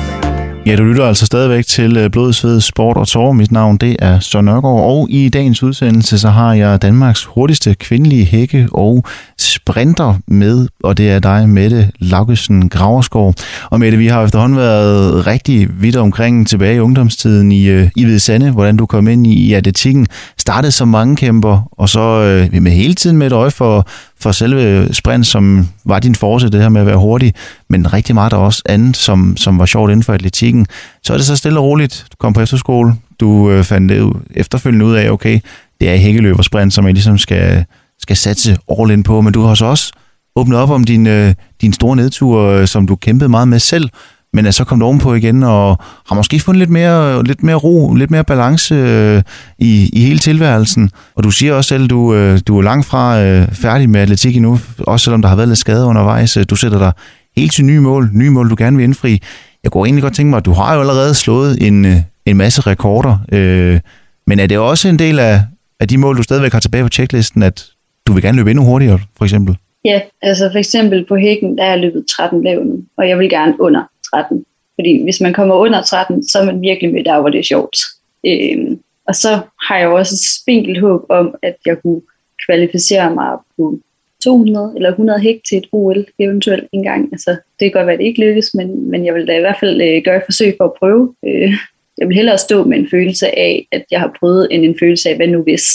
Ja, 0.66 0.76
du 0.76 0.84
lytter 0.84 1.06
altså 1.06 1.26
stadigvæk 1.26 1.66
til 1.66 1.98
øh, 1.98 2.10
Blod, 2.10 2.34
Sved, 2.34 2.62
Sport 2.62 2.98
og 2.98 3.08
Tårer. 3.08 3.34
Mit 3.34 3.52
navn 3.52 3.78
det 3.78 3.96
er 4.00 4.20
Søren 4.20 4.46
Nørgaard, 4.46 4.84
og 4.84 5.08
i 5.10 5.30
dagens 5.30 5.64
udsendelse 5.64 6.20
så 6.20 6.30
har 6.30 6.54
jeg 6.54 6.82
Danmarks 6.82 7.24
hurtigste 7.24 7.76
kvindelige 7.76 8.26
hække 8.26 8.68
og 8.72 9.04
sprinter 9.40 10.14
med, 10.28 10.68
og 10.84 10.98
det 10.98 11.10
er 11.10 11.20
dig, 11.20 11.50
Mette 11.50 11.92
Laugesen 12.00 12.70
Graverskov. 12.70 13.34
Og 13.70 13.80
Mette, 13.80 13.98
vi 13.98 14.08
har 14.08 14.24
efterhånden 14.24 14.58
været 14.58 15.28
rigtig 15.28 15.82
vidt 15.82 15.96
omkring 15.96 16.48
tilbage 16.48 16.76
i 16.76 16.80
ungdomstiden 16.80 17.52
i, 17.52 17.66
øh, 17.66 17.90
i 17.96 18.04
Hvide 18.04 18.20
Sande, 18.20 18.52
hvordan 18.52 18.78
du 18.78 18.86
kom 18.86 19.08
ind 19.08 19.28
i, 19.28 19.34
i 19.34 19.54
atletikken, 19.54 20.08
startede 20.38 20.72
som 20.72 20.88
mange 20.88 21.16
kæmper, 21.16 21.70
og 21.72 21.90
så 21.90 22.00
øh, 22.02 22.62
med 22.62 22.72
hele 22.72 22.94
tiden 22.94 23.18
med 23.18 23.28
et 23.28 23.34
øje 23.34 23.52
for, 23.52 23.88
for 24.22 24.32
selve 24.32 24.94
sprint, 24.94 25.28
som 25.28 25.68
var 25.86 26.00
din 26.00 26.16
force, 26.16 26.50
det 26.50 26.62
her 26.62 26.70
med 26.70 26.82
at 26.82 26.88
være 26.88 26.98
hurtig, 26.98 27.34
men 27.70 27.94
rigtig 27.94 28.16
meget 28.16 28.32
der 28.32 28.38
også 28.38 28.62
andet, 28.66 28.98
som, 28.98 29.38
som 29.38 29.60
var 29.60 29.66
sjovt 29.66 29.92
inden 29.92 30.04
for 30.04 30.14
atletikken. 30.14 30.68
Så 31.04 31.14
er 31.14 31.18
det 31.18 31.26
så 31.26 31.36
stille 31.36 31.60
og 31.60 31.66
roligt. 31.66 32.06
Du 32.12 32.16
kom 32.20 32.34
på 32.34 32.42
efterskole, 32.42 32.94
du 33.20 33.52
øh, 33.52 33.64
fandt 33.64 33.92
det 33.92 34.14
efterfølgende 34.36 34.86
ud 34.86 34.96
af, 34.96 35.10
okay, 35.10 35.40
det 35.80 35.90
er 35.90 35.96
hækkeløb 35.96 36.38
og 36.38 36.46
sprint, 36.46 36.74
som 36.74 36.86
jeg 36.86 36.94
ligesom 36.94 37.18
skal, 37.18 37.66
skal 38.06 38.18
satse 38.18 38.58
all 38.80 38.92
in 38.92 39.04
på, 39.04 39.22
men 39.22 39.34
du 39.34 39.42
har 39.42 39.56
så 39.56 39.66
også 39.66 39.92
åbnet 40.36 40.58
op 40.58 40.70
om 40.70 40.84
din, 40.84 41.08
øh, 41.08 41.34
din 41.62 41.74
store 41.74 41.96
nedtur, 41.96 42.42
øh, 42.42 42.68
som 42.68 42.88
du 42.88 42.96
kæmpede 42.96 43.30
meget 43.30 43.48
med 43.48 43.60
selv, 43.60 43.90
men 44.34 44.46
er 44.46 44.52
så 44.52 44.64
kommet 44.64 44.86
ovenpå 44.86 45.14
igen 45.14 45.44
og 45.44 45.78
har 46.08 46.16
måske 46.16 46.40
fundet 46.40 46.60
lidt 46.60 46.70
mere, 46.70 47.24
lidt 47.24 47.44
mere 47.44 47.56
ro, 47.56 47.94
lidt 47.94 48.12
mere 48.12 48.24
balance 48.24 48.76
øh, 48.76 49.22
i, 49.60 49.90
i 49.94 50.02
hele 50.02 50.20
tilværelsen. 50.20 50.90
Og 51.16 51.24
du 51.24 51.32
siger 51.32 51.54
også 51.54 51.68
selv, 51.68 51.84
at 51.84 51.90
du, 51.90 52.14
øh, 52.14 52.40
du 52.48 52.58
er 52.58 52.62
langt 52.62 52.86
fra 52.86 53.22
øh, 53.22 53.48
færdig 53.52 53.90
med 53.90 54.02
atletik 54.02 54.36
endnu, 54.36 54.60
også 54.80 55.04
selvom 55.04 55.22
der 55.22 55.30
har 55.30 55.36
været 55.36 55.48
lidt 55.48 55.60
skade 55.60 55.86
undervejs. 55.86 56.38
Øh, 56.38 56.46
du 56.50 56.56
sætter 56.56 56.78
dig 56.78 56.92
helt 57.38 57.54
til 57.54 57.66
nye 57.66 57.80
mål, 57.80 58.10
nye 58.14 58.30
mål, 58.30 58.50
du 58.50 58.56
gerne 58.58 58.78
vil 58.78 58.84
indfri. 58.84 59.22
Jeg 59.64 59.72
kunne 59.72 59.88
egentlig 59.88 60.04
godt 60.04 60.16
tænke 60.16 60.30
mig, 60.30 60.38
at 60.38 60.46
du 60.46 60.54
har 60.54 60.74
jo 60.74 60.80
allerede 60.80 61.14
slået 61.14 61.68
en, 61.68 61.86
øh, 61.86 61.98
en 62.26 62.38
masse 62.38 62.62
rekorder, 62.62 63.18
øh, 63.32 63.80
men 64.28 64.40
er 64.40 64.48
det 64.48 64.58
også 64.58 64.88
en 64.88 65.00
del 65.00 65.20
af, 65.20 65.42
af 65.80 65.88
de 65.88 65.98
mål, 65.98 66.18
du 66.18 66.24
stadigvæk 66.24 66.54
har 66.54 66.60
tilbage 66.60 66.84
på 66.84 66.90
checklisten, 66.90 67.44
at 67.44 67.66
du 68.08 68.14
vil 68.14 68.24
gerne 68.24 68.38
løbe 68.38 68.50
endnu 68.50 68.66
hurtigere, 68.66 69.00
for 69.18 69.26
eksempel? 69.26 69.58
Ja, 69.86 70.02
altså 70.22 70.50
for 70.52 70.60
eksempel 70.60 71.06
på 71.06 71.16
hækken, 71.16 71.58
der 71.58 71.64
er 71.64 71.70
jeg 71.70 71.80
løbet 71.80 72.06
13 72.08 72.44
lav 72.44 72.64
nu, 72.64 72.84
og 72.98 73.10
jeg 73.10 73.20
vil 73.20 73.30
gerne 73.30 73.62
under 73.62 73.84
13. 74.14 74.46
Fordi 74.76 75.04
hvis 75.04 75.22
man 75.22 75.34
kommer 75.34 75.56
under 75.56 75.82
13, 75.82 76.28
så 76.28 76.40
er 76.40 76.46
man 76.46 76.62
virkelig 76.62 76.94
med 76.94 77.04
der, 77.04 77.22
hvor 77.22 77.30
det 77.30 77.40
er 77.40 77.44
sjovt. 77.44 77.78
Øhm, 78.26 78.80
og 79.08 79.16
så 79.16 79.40
har 79.68 79.78
jeg 79.78 79.86
jo 79.86 79.96
også 79.96 80.14
et 80.14 80.42
spinkelt 80.42 80.82
håb 80.82 81.06
om, 81.10 81.36
at 81.42 81.56
jeg 81.66 81.82
kunne 81.82 82.02
kvalificere 82.46 83.14
mig 83.14 83.38
på 83.58 83.80
200 84.24 84.74
eller 84.76 84.90
100 84.90 85.20
hæk 85.20 85.42
til 85.50 85.58
et 85.58 85.68
OL 85.72 86.06
eventuelt 86.20 86.68
en 86.72 86.84
gang. 86.84 87.10
Altså, 87.12 87.30
det 87.32 87.66
kan 87.66 87.72
godt 87.72 87.86
være, 87.86 87.94
at 87.94 88.00
det 88.00 88.06
ikke 88.06 88.22
lykkes, 88.22 88.54
men, 88.54 88.90
men 88.92 89.06
jeg 89.06 89.14
vil 89.14 89.28
da 89.28 89.38
i 89.38 89.40
hvert 89.40 89.58
fald 89.60 89.82
øh, 89.82 90.02
gøre 90.06 90.18
et 90.18 90.24
forsøg 90.26 90.56
for 90.58 90.66
at 90.66 90.74
prøve. 90.80 91.16
Øh, 91.26 91.54
jeg 91.98 92.08
vil 92.08 92.16
hellere 92.16 92.38
stå 92.38 92.64
med 92.64 92.78
en 92.78 92.88
følelse 92.92 93.40
af, 93.40 93.68
at 93.72 93.86
jeg 93.92 94.00
har 94.00 94.16
prøvet, 94.20 94.48
end 94.52 94.66
en 94.66 94.76
følelse 94.80 95.10
af, 95.10 95.16
hvad 95.16 95.28
nu 95.28 95.42
hvis. 95.44 95.66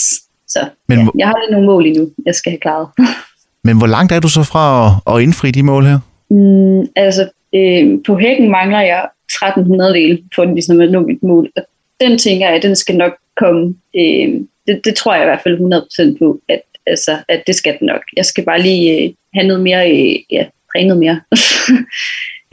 Så 0.53 0.59
men, 0.87 0.99
ja, 0.99 1.05
jeg 1.17 1.27
har 1.27 1.35
lidt 1.41 1.51
nogle 1.51 1.67
mål 1.67 1.85
endnu, 1.85 2.09
jeg 2.25 2.35
skal 2.35 2.51
have 2.51 2.59
klaret. 2.59 2.87
men 3.65 3.77
hvor 3.77 3.87
langt 3.87 4.11
er 4.11 4.19
du 4.19 4.29
så 4.29 4.43
fra 4.43 4.65
at, 4.85 5.15
at 5.15 5.21
indfri 5.21 5.51
de 5.51 5.63
mål 5.63 5.85
her? 5.85 5.99
Mm, 6.29 6.87
altså, 6.95 7.29
øh, 7.55 7.99
på 8.07 8.17
hækken 8.17 8.51
mangler 8.51 8.81
jeg 8.81 9.09
1300 9.29 9.93
dele 9.93 10.19
for 10.35 10.45
ligesom 10.45 10.81
at 10.81 10.91
nå 10.91 10.99
mit 10.99 11.23
mål. 11.23 11.49
Og 11.55 11.63
den 12.01 12.17
tænker 12.17 12.47
jeg, 12.47 12.55
at 12.55 12.63
den 12.63 12.75
skal 12.75 12.97
nok 12.97 13.11
komme. 13.37 13.75
Øh, 13.95 14.29
det, 14.67 14.81
det 14.85 14.95
tror 14.95 15.13
jeg 15.13 15.23
i 15.23 15.25
hvert 15.25 15.43
fald 15.43 16.13
100% 16.15 16.17
på, 16.19 16.39
at, 16.49 16.61
altså, 16.85 17.17
at 17.27 17.43
det 17.47 17.55
skal 17.55 17.77
den 17.79 17.87
nok. 17.87 18.01
Jeg 18.17 18.25
skal 18.25 18.43
bare 18.45 18.61
lige 18.61 19.03
øh, 19.03 19.13
have 19.33 19.47
noget 19.47 19.63
mere, 19.63 19.91
øh, 19.91 20.15
ja, 20.31 20.45
træne 20.71 20.87
noget 20.87 20.99
mere. 20.99 21.21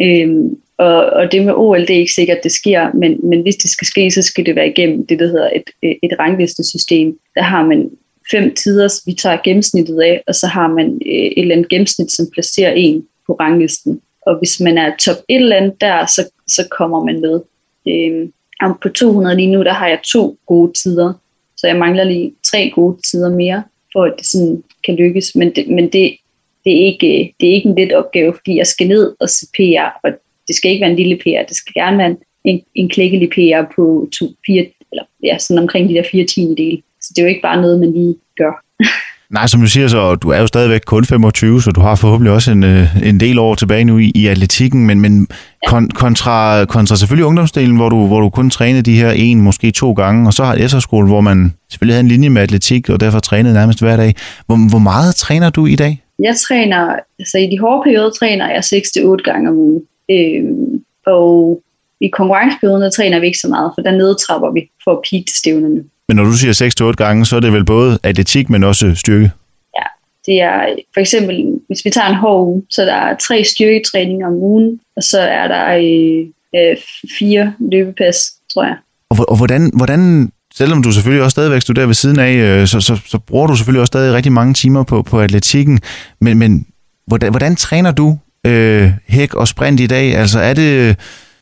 øh, 0.04 0.28
og, 0.78 1.06
og 1.06 1.32
det 1.32 1.44
med 1.44 1.54
OL, 1.56 1.80
det 1.80 1.90
er 1.90 2.00
ikke 2.00 2.12
sikkert, 2.12 2.36
at 2.36 2.44
det 2.44 2.52
sker, 2.52 2.92
men, 2.94 3.28
men 3.28 3.42
hvis 3.42 3.56
det 3.56 3.70
skal 3.70 3.86
ske, 3.86 4.10
så 4.10 4.22
skal 4.22 4.46
det 4.46 4.56
være 4.56 4.68
igennem 4.68 5.06
det, 5.06 5.18
der 5.18 5.26
hedder 5.26 5.50
et, 5.56 5.98
et 6.02 6.18
ranglistesystem. 6.18 7.18
Der 7.34 7.42
har 7.42 7.66
man 7.66 7.90
fem 8.30 8.54
tider, 8.54 9.02
vi 9.06 9.12
tager 9.12 9.38
gennemsnittet 9.44 10.00
af, 10.00 10.22
og 10.26 10.34
så 10.34 10.46
har 10.46 10.68
man 10.68 10.86
øh, 11.06 11.12
et 11.12 11.40
eller 11.40 11.54
andet 11.54 11.68
gennemsnit, 11.68 12.12
som 12.12 12.26
placerer 12.32 12.72
en 12.72 13.06
på 13.26 13.32
ranglisten. 13.32 14.00
Og 14.26 14.38
hvis 14.38 14.60
man 14.60 14.78
er 14.78 14.96
top 14.96 15.16
et 15.28 15.36
eller 15.36 15.56
andet 15.56 15.80
der, 15.80 16.06
så, 16.06 16.30
så 16.48 16.68
kommer 16.70 17.04
man 17.04 17.20
med. 17.20 17.40
Øhm, 17.88 18.32
på 18.82 18.88
200 18.88 19.36
lige 19.36 19.50
nu, 19.50 19.62
der 19.62 19.72
har 19.72 19.88
jeg 19.88 20.00
to 20.04 20.38
gode 20.46 20.72
tider, 20.72 21.12
så 21.56 21.66
jeg 21.66 21.76
mangler 21.76 22.04
lige 22.04 22.34
tre 22.50 22.70
gode 22.74 22.98
tider 23.10 23.30
mere, 23.30 23.62
for 23.92 24.04
at 24.04 24.14
det 24.18 24.26
sådan 24.26 24.62
kan 24.84 24.94
lykkes. 24.96 25.34
Men 25.34 25.50
det, 25.50 25.68
men 25.68 25.84
det, 25.84 26.16
det, 26.64 26.80
er 26.80 26.86
ikke, 26.86 27.34
det 27.40 27.48
er 27.48 27.54
ikke 27.54 27.68
en 27.68 27.78
let 27.78 27.92
opgave, 27.92 28.34
fordi 28.34 28.56
jeg 28.56 28.66
skal 28.66 28.88
ned 28.88 29.14
og 29.20 29.28
se 29.28 29.46
PR, 29.54 29.98
og 30.02 30.10
det 30.48 30.56
skal 30.56 30.70
ikke 30.70 30.82
være 30.82 30.90
en 30.90 30.96
lille 30.96 31.16
PR, 31.16 31.48
det 31.48 31.56
skal 31.56 31.72
gerne 31.74 31.98
være 31.98 32.16
en, 32.44 32.60
en 32.74 32.88
klækkelig 32.88 33.28
PR 33.30 33.72
på 33.76 34.08
to, 34.18 34.24
fire, 34.46 34.66
eller 34.92 35.04
ja, 35.24 35.38
sådan 35.38 35.62
omkring 35.62 35.88
de 35.88 35.94
der 35.94 36.02
fire 36.12 36.26
tiende 36.26 36.56
dele. 36.56 36.78
Så 37.02 37.12
det 37.16 37.22
er 37.22 37.26
jo 37.26 37.28
ikke 37.28 37.42
bare 37.42 37.60
noget, 37.60 37.80
man 37.80 37.92
lige 37.92 38.14
gør. 38.36 38.64
Nej, 39.30 39.46
som 39.46 39.60
du 39.60 39.66
siger, 39.66 39.88
så 39.88 40.14
du 40.14 40.28
er 40.28 40.40
jo 40.40 40.46
stadigvæk 40.46 40.80
kun 40.86 41.04
25, 41.04 41.62
så 41.62 41.70
du 41.70 41.80
har 41.80 41.94
forhåbentlig 41.94 42.32
også 42.32 42.50
en, 42.50 42.64
øh, 42.64 43.02
en 43.02 43.20
del 43.20 43.38
år 43.38 43.54
tilbage 43.54 43.84
nu 43.84 43.98
i, 43.98 44.12
i 44.14 44.26
atletikken, 44.26 44.86
men, 44.86 45.00
men 45.00 45.28
kon, 45.66 45.88
kontra, 45.90 46.64
kontra 46.64 46.96
selvfølgelig 46.96 47.26
ungdomsdelen, 47.26 47.76
hvor 47.76 47.88
du, 47.88 48.06
hvor 48.06 48.20
du 48.20 48.30
kun 48.30 48.50
trænede 48.50 48.82
de 48.82 49.00
her 49.00 49.10
en, 49.10 49.40
måske 49.40 49.70
to 49.70 49.92
gange, 49.92 50.28
og 50.28 50.32
så 50.32 50.44
har 50.44 50.54
efterskole, 50.54 51.08
hvor 51.08 51.20
man 51.20 51.54
selvfølgelig 51.70 51.94
havde 51.94 52.04
en 52.04 52.08
linje 52.08 52.28
med 52.28 52.42
atletik, 52.42 52.88
og 52.90 53.00
derfor 53.00 53.18
trænede 53.18 53.54
nærmest 53.54 53.80
hver 53.80 53.96
dag. 53.96 54.14
Hvor, 54.46 54.70
hvor 54.70 54.78
meget 54.78 55.14
træner 55.14 55.50
du 55.50 55.66
i 55.66 55.76
dag? 55.76 56.02
Jeg 56.22 56.36
træner, 56.36 56.96
altså 57.18 57.38
i 57.38 57.46
de 57.46 57.58
hårde 57.60 57.82
perioder 57.84 58.10
træner 58.10 58.48
jeg 58.48 58.58
6-8 58.58 59.16
gange 59.24 59.50
om 59.50 59.56
ugen. 59.56 59.82
Øhm, 60.10 60.84
og 61.06 61.62
i 62.00 62.08
konkurrenceperioden 62.08 62.82
der 62.82 62.90
træner 62.90 63.20
vi 63.20 63.26
ikke 63.26 63.38
så 63.38 63.48
meget, 63.48 63.72
for 63.74 63.82
der 63.82 63.90
nedtrapper 63.90 64.50
vi 64.52 64.70
for 64.84 64.92
at 64.92 64.98
peak 65.10 65.24
stævnerne. 65.28 65.84
Men 66.08 66.16
når 66.16 66.24
du 66.24 66.32
siger 66.32 66.90
6-8 66.92 66.92
gange, 66.92 67.26
så 67.26 67.36
er 67.36 67.40
det 67.40 67.52
vel 67.52 67.64
både 67.64 67.98
atletik, 68.02 68.50
men 68.50 68.64
også 68.64 68.94
styrke? 68.94 69.30
Ja, 69.78 69.86
det 70.26 70.40
er 70.40 70.76
for 70.94 71.00
eksempel, 71.00 71.60
hvis 71.66 71.84
vi 71.84 71.90
tager 71.90 72.08
en 72.08 72.14
hård 72.14 72.46
uge, 72.46 72.62
så 72.70 72.82
der 72.82 72.94
er 72.94 73.16
tre 73.16 73.44
styrketræninger 73.44 74.26
om 74.26 74.34
ugen, 74.34 74.80
og 74.96 75.02
så 75.02 75.20
er 75.20 75.48
der 75.48 75.66
øh, 76.54 76.76
fire 77.18 77.54
løbepas, 77.58 78.32
tror 78.54 78.64
jeg. 78.64 78.76
Og, 79.10 79.16
og 79.28 79.36
hvordan, 79.36 79.70
hvordan, 79.76 80.32
selvom 80.54 80.82
du 80.82 80.92
selvfølgelig 80.92 81.24
også 81.24 81.34
stadigvæk 81.34 81.62
studerer 81.62 81.86
ved 81.86 81.94
siden 81.94 82.18
af, 82.18 82.32
øh, 82.32 82.66
så, 82.66 82.80
så, 82.80 83.00
så 83.06 83.18
bruger 83.18 83.46
du 83.46 83.56
selvfølgelig 83.56 83.80
også 83.80 83.90
stadig 83.90 84.14
rigtig 84.14 84.32
mange 84.32 84.54
timer 84.54 84.82
på, 84.82 85.02
på 85.02 85.20
atletikken, 85.20 85.80
men, 86.20 86.38
men 86.38 86.66
hvordan, 87.06 87.30
hvordan 87.30 87.56
træner 87.56 87.90
du 87.90 88.18
øh, 88.46 88.90
hæk 89.06 89.34
og 89.34 89.48
sprint 89.48 89.80
i 89.80 89.86
dag? 89.86 90.16
Altså 90.16 90.40
er 90.40 90.54
det 90.54 90.96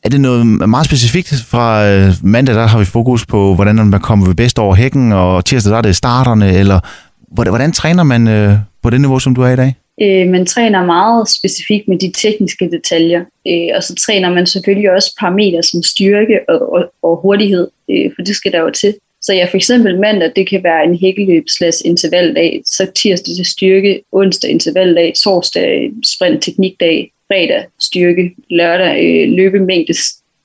er 0.07 0.09
det 0.09 0.21
noget 0.21 0.47
meget 0.47 0.87
specifikt 0.87 1.35
fra 1.49 1.89
øh, 1.89 2.13
mandag, 2.23 2.55
der 2.55 2.67
har 2.67 2.79
vi 2.79 2.85
fokus 2.85 3.27
på, 3.27 3.55
hvordan 3.55 3.75
man 3.75 4.01
kommer 4.01 4.35
bedst 4.35 4.59
over 4.59 4.75
hækken, 4.75 5.13
og 5.13 5.45
tirsdag, 5.45 5.71
der 5.71 5.79
er 5.79 5.83
det 5.83 5.97
starterne, 5.97 6.59
eller 6.59 6.81
hvordan, 7.35 7.51
hvordan 7.51 7.73
træner 7.73 8.03
man 8.03 8.29
øh, 8.29 8.53
på 8.83 8.91
det 8.91 9.01
niveau, 9.01 9.19
som 9.19 9.35
du 9.35 9.43
er 9.43 9.49
i 9.49 9.57
dag? 9.57 9.75
Øh, 10.03 10.29
man 10.29 10.47
træner 10.47 10.85
meget 10.85 11.29
specifikt 11.29 11.89
med 11.89 11.99
de 11.99 12.13
tekniske 12.23 12.71
detaljer, 12.71 13.21
øh, 13.49 13.69
og 13.77 13.83
så 13.83 13.95
træner 13.95 14.35
man 14.35 14.47
selvfølgelig 14.47 14.93
også 14.93 15.17
parametre 15.21 15.63
som 15.63 15.83
styrke 15.83 16.41
og, 16.49 16.73
og, 16.73 16.85
og 17.03 17.21
hurtighed, 17.23 17.69
øh, 17.91 18.11
for 18.15 18.23
det 18.23 18.37
skal 18.37 18.53
der 18.53 18.61
jo 18.61 18.71
til. 18.71 18.95
Så 19.27 19.33
ja, 19.33 19.45
for 19.45 19.57
eksempel 19.57 20.01
mandag, 20.01 20.33
det 20.37 20.49
kan 20.49 20.61
være 20.65 20.85
en 20.85 20.99
hækkeløbslæs 20.99 21.83
intervaldag, 21.85 22.63
så 22.67 22.87
tirsdag 22.95 23.35
til 23.37 23.45
styrke, 23.45 24.01
onsdag 24.13 24.51
intervaldag, 24.51 25.13
torsdag 25.25 25.85
øh, 25.85 25.93
sprint 26.05 26.43
teknikdag, 26.43 27.13
fredag 27.29 27.65
styrke, 27.81 28.35
lørdag 28.51 28.95
øh, 29.05 29.33
løbemængdes, 29.33 29.99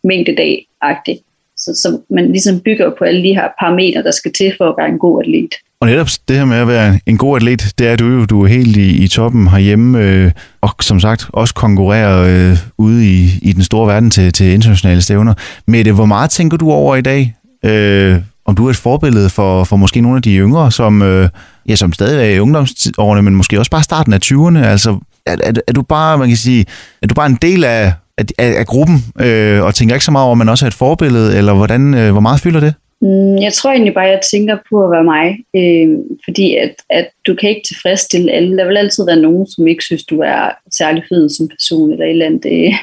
mængdedag-agtigt. 0.04 1.20
Så, 1.58 1.72
så 1.82 2.00
man 2.10 2.32
ligesom 2.32 2.60
bygger 2.60 2.92
på 2.98 3.04
alle 3.04 3.24
de 3.24 3.34
her 3.34 3.48
parametre, 3.60 4.04
der 4.04 4.12
skal 4.12 4.34
til 4.34 4.54
for 4.58 4.70
at 4.70 4.76
være 4.78 4.90
en 4.90 5.00
god 5.00 5.22
atlet. 5.22 5.54
Og 5.80 5.88
netop 5.88 6.08
det 6.28 6.38
her 6.38 6.46
med 6.46 6.58
at 6.58 6.68
være 6.68 7.00
en 7.06 7.18
god 7.18 7.36
atlet, 7.36 7.62
det 7.78 7.88
er 7.88 7.96
du 7.96 8.06
jo, 8.06 8.26
du 8.26 8.44
er 8.44 8.48
helt 8.48 8.78
i, 8.78 9.04
i 9.04 9.08
toppen 9.08 9.48
herhjemme, 9.48 10.06
øh, 10.06 10.32
og 10.62 10.70
som 10.82 11.00
sagt 11.00 11.26
også 11.34 11.54
konkurrerer 11.54 12.52
øh, 12.52 12.58
ude 12.78 13.06
i, 13.06 13.30
i 13.42 13.54
den 13.54 13.64
store 13.64 13.88
verden 13.94 14.12
til, 14.12 14.34
til 14.34 14.46
internationale 14.46 15.02
stævner. 15.02 15.34
Mette, 15.68 15.92
hvor 15.92 16.06
meget 16.06 16.30
tænker 16.30 16.58
du 16.58 16.72
over 16.72 16.96
i 16.96 17.02
dag? 17.02 17.34
Øh, 17.66 18.16
om 18.52 18.56
du 18.56 18.66
er 18.66 18.70
et 18.70 18.76
forbillede 18.76 19.30
for, 19.30 19.64
for 19.64 19.76
måske 19.76 20.02
nogle 20.02 20.18
af 20.18 20.22
de 20.22 20.36
yngre, 20.36 20.72
som, 20.72 21.02
øh, 21.02 21.30
ja, 21.70 21.76
som 21.76 21.94
stadig 21.94 22.18
er 22.26 22.36
i 22.36 22.40
ungdomsårene, 22.40 23.22
men 23.22 23.36
måske 23.36 23.60
også 23.60 23.72
bare 23.72 23.84
starten 23.84 24.14
af 24.14 24.20
20'erne. 24.26 24.66
Altså, 24.66 24.90
er, 25.26 25.36
er, 25.44 25.54
er, 25.68 25.74
du 25.74 25.82
bare, 25.82 26.18
man 26.18 26.28
kan 26.28 26.38
sige, 26.38 26.66
er 27.02 27.08
du 27.08 27.14
bare 27.14 27.30
en 27.30 27.38
del 27.42 27.64
af, 27.64 27.94
af, 28.18 28.26
af 28.38 28.66
gruppen, 28.66 28.98
øh, 29.20 29.64
og 29.64 29.76
tænker 29.76 29.96
ikke 29.96 30.06
så 30.06 30.12
meget 30.12 30.26
over, 30.26 30.32
at 30.32 30.38
man 30.38 30.50
også 30.50 30.66
er 30.66 30.68
et 30.68 30.74
forbillede, 30.74 31.38
eller 31.38 31.54
hvordan, 31.54 31.94
øh, 31.94 32.12
hvor 32.12 32.22
meget 32.22 32.40
fylder 32.40 32.60
det? 32.60 32.74
Mm, 33.02 33.38
jeg 33.38 33.54
tror 33.54 33.72
egentlig 33.72 33.94
bare, 33.94 34.06
at 34.06 34.12
jeg 34.12 34.22
tænker 34.32 34.58
på 34.70 34.86
at 34.86 34.92
være 34.92 35.04
mig, 35.04 35.26
øh, 35.60 35.98
fordi 36.26 36.56
at, 36.56 36.76
at 36.90 37.08
du 37.28 37.36
kan 37.36 37.50
ikke 37.50 37.68
tilfredsstille 37.68 38.32
alle. 38.32 38.58
Der 38.58 38.68
vil 38.68 38.78
altid 38.78 39.06
være 39.06 39.22
nogen, 39.28 39.48
som 39.48 39.68
ikke 39.68 39.84
synes, 39.84 40.04
du 40.04 40.20
er 40.20 40.50
særlig 40.72 41.04
fed 41.10 41.30
som 41.30 41.48
person, 41.48 41.92
eller 41.92 42.06
et 42.06 42.12
eller 42.12 42.26
andet. 42.26 42.46
Øh. 42.46 42.74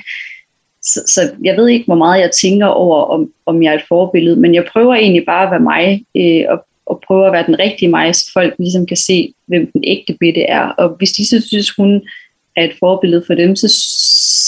Så, 0.83 1.01
så 1.07 1.21
jeg 1.45 1.57
ved 1.57 1.69
ikke, 1.69 1.87
hvor 1.87 1.95
meget 1.95 2.21
jeg 2.21 2.31
tænker 2.31 2.67
over, 2.67 3.05
om, 3.05 3.33
om 3.47 3.63
jeg 3.63 3.71
er 3.71 3.77
et 3.77 3.89
forbillede, 3.89 4.37
men 4.37 4.55
jeg 4.55 4.69
prøver 4.73 4.95
egentlig 4.95 5.25
bare 5.27 5.45
at 5.45 5.51
være 5.51 5.61
mig, 5.61 6.05
øh, 6.17 6.45
og, 6.49 6.67
og 6.87 7.03
prøve 7.07 7.27
at 7.27 7.33
være 7.33 7.47
den 7.47 7.59
rigtige 7.59 7.89
mig, 7.89 8.15
så 8.15 8.31
folk 8.33 8.55
ligesom 8.59 8.87
kan 8.87 8.97
se, 8.97 9.35
hvem 9.47 9.71
den 9.73 9.85
ægte 9.85 10.17
bitte 10.21 10.43
er. 10.43 10.61
Og 10.61 10.89
hvis 10.89 11.13
de 11.13 11.29
så 11.29 11.47
synes, 11.49 11.71
hun 11.71 12.03
er 12.57 12.65
et 12.65 12.77
forbillede 12.79 13.25
for 13.27 13.35
dem, 13.35 13.57
så, 13.57 13.69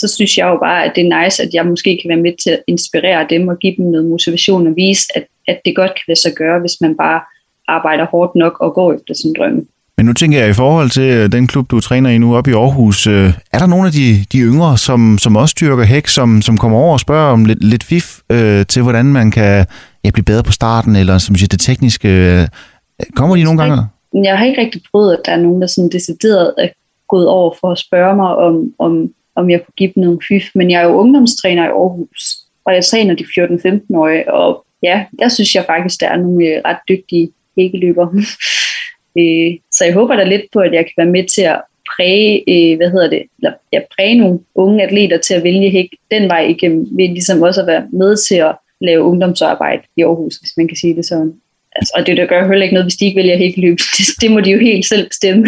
så 0.01 0.09
synes 0.15 0.39
jeg 0.39 0.47
jo 0.47 0.59
bare, 0.59 0.85
at 0.85 0.93
det 0.95 1.07
er 1.07 1.25
nice, 1.25 1.43
at 1.43 1.55
jeg 1.55 1.67
måske 1.67 1.99
kan 2.03 2.09
være 2.09 2.21
med 2.27 2.33
til 2.43 2.51
at 2.51 2.63
inspirere 2.67 3.27
dem 3.31 3.49
og 3.49 3.59
give 3.59 3.77
dem 3.77 3.85
noget 3.85 4.07
motivation 4.07 4.67
og 4.67 4.77
vise, 4.77 5.07
at, 5.15 5.27
at 5.49 5.61
det 5.65 5.77
godt 5.77 5.91
kan 5.91 6.05
lade 6.09 6.21
sig 6.21 6.33
gøre, 6.35 6.61
hvis 6.61 6.81
man 6.81 6.97
bare 6.97 7.21
arbejder 7.69 8.07
hårdt 8.07 8.35
nok 8.35 8.61
og 8.61 8.75
går 8.75 8.93
efter 8.93 9.15
sin 9.15 9.35
drømme. 9.39 9.67
Men 10.01 10.07
nu 10.07 10.13
tænker 10.13 10.39
jeg, 10.39 10.51
i 10.51 10.53
forhold 10.53 10.91
til 10.91 11.03
øh, 11.03 11.33
den 11.33 11.47
klub, 11.47 11.71
du 11.71 11.81
træner 11.81 12.11
i 12.11 12.19
nu 12.19 12.37
oppe 12.37 12.51
i 12.51 12.55
Aarhus, 12.55 13.07
øh, 13.07 13.33
er 13.53 13.59
der 13.59 13.67
nogle 13.67 13.87
af 13.87 13.93
de, 13.93 14.25
de 14.33 14.39
yngre, 14.39 14.79
som, 14.79 15.19
som 15.19 15.37
også 15.37 15.55
dyrker 15.61 15.85
hæk, 15.85 16.07
som, 16.07 16.43
som 16.43 16.59
kommer 16.59 16.79
over 16.79 16.93
og 16.93 17.01
spørger 17.01 17.33
om 17.33 17.45
lidt, 17.45 17.65
lidt 17.65 17.85
fif 17.85 18.19
øh, 18.33 18.67
til, 18.67 18.83
hvordan 18.83 19.07
man 19.07 19.31
kan 19.31 19.67
ja, 20.05 20.11
blive 20.11 20.25
bedre 20.25 20.43
på 20.43 20.53
starten, 20.53 20.97
eller 20.97 21.19
som 21.19 21.37
siger, 21.37 21.49
det 21.49 21.61
tekniske? 21.61 22.09
Øh, 22.09 22.47
kommer 23.15 23.37
de 23.37 23.45
nogle 23.45 23.63
gange? 23.63 23.77
Jeg 24.25 24.39
har 24.39 24.45
ikke 24.45 24.61
rigtig 24.61 24.83
prøvet, 24.91 25.13
at 25.13 25.21
der 25.25 25.33
er 25.33 25.41
nogen, 25.41 25.61
der 25.61 25.67
sådan 25.67 25.91
decideret 25.91 26.55
er 26.59 26.69
gået 27.09 27.29
over 27.29 27.55
for 27.61 27.73
at 27.73 27.79
spørge 27.79 28.17
mig, 28.17 28.37
om, 28.37 28.73
om, 28.79 29.09
om 29.37 29.51
jeg 29.51 29.61
kunne 29.65 29.75
give 29.77 29.93
dem 29.95 30.03
nogle 30.03 30.19
fif. 30.29 30.45
Men 30.55 30.71
jeg 30.71 30.81
er 30.81 30.85
jo 30.85 30.95
ungdomstræner 30.95 31.65
i 31.65 31.67
Aarhus, 31.67 32.37
og 32.65 32.75
jeg 32.75 32.85
træner 32.85 33.15
de 33.15 33.25
14-15-årige, 33.25 34.33
og 34.33 34.65
ja, 34.83 35.05
der 35.19 35.29
synes 35.29 35.55
jeg 35.55 35.65
faktisk, 35.67 36.01
der 36.01 36.09
er 36.09 36.17
nogle 36.17 36.47
øh, 36.47 36.63
ret 36.65 36.79
dygtige 36.89 37.31
hækkeløbere. 37.57 38.11
Øh, 39.19 39.51
så 39.73 39.85
jeg 39.85 39.95
håber 39.95 40.17
da 40.17 40.25
lidt 40.25 40.43
på, 40.53 40.59
at 40.59 40.73
jeg 40.73 40.85
kan 40.85 40.95
være 40.97 41.13
med 41.17 41.25
til 41.35 41.43
at 41.43 41.61
præge, 41.97 42.33
øh, 42.49 42.77
hvad 42.77 42.91
hedder 42.91 43.11
det, 43.11 43.23
eller 43.39 43.53
ja, 43.73 43.81
præge 43.97 44.19
nogle 44.19 44.39
unge 44.55 44.83
atleter 44.83 45.19
til 45.19 45.35
at 45.35 45.45
vælge 45.45 45.71
hæk 45.71 45.89
den 46.11 46.29
vej 46.29 46.47
igennem, 46.47 46.87
ved 46.93 47.09
ligesom 47.09 47.43
også 47.43 47.61
at 47.61 47.67
være 47.67 47.85
med 47.93 48.17
til 48.29 48.35
at 48.35 48.57
lave 48.81 49.03
ungdomsarbejde 49.03 49.83
i 49.97 50.03
Aarhus, 50.03 50.37
hvis 50.37 50.53
man 50.57 50.69
kan 50.69 50.77
sige 50.77 50.97
det 50.97 51.05
sådan. 51.05 51.33
Altså, 51.77 51.93
og 51.97 52.07
det 52.07 52.17
der 52.17 52.27
gør 52.27 52.49
heller 52.49 52.63
ikke 52.63 52.75
noget, 52.75 52.85
hvis 52.85 52.97
de 52.97 53.05
ikke 53.05 53.17
vælger 53.17 53.37
hækkeløb. 53.37 53.79
Det, 53.99 54.07
det 54.21 54.31
må 54.31 54.41
de 54.41 54.51
jo 54.51 54.59
helt 54.59 54.87
selv 54.87 55.09
bestemme. 55.09 55.47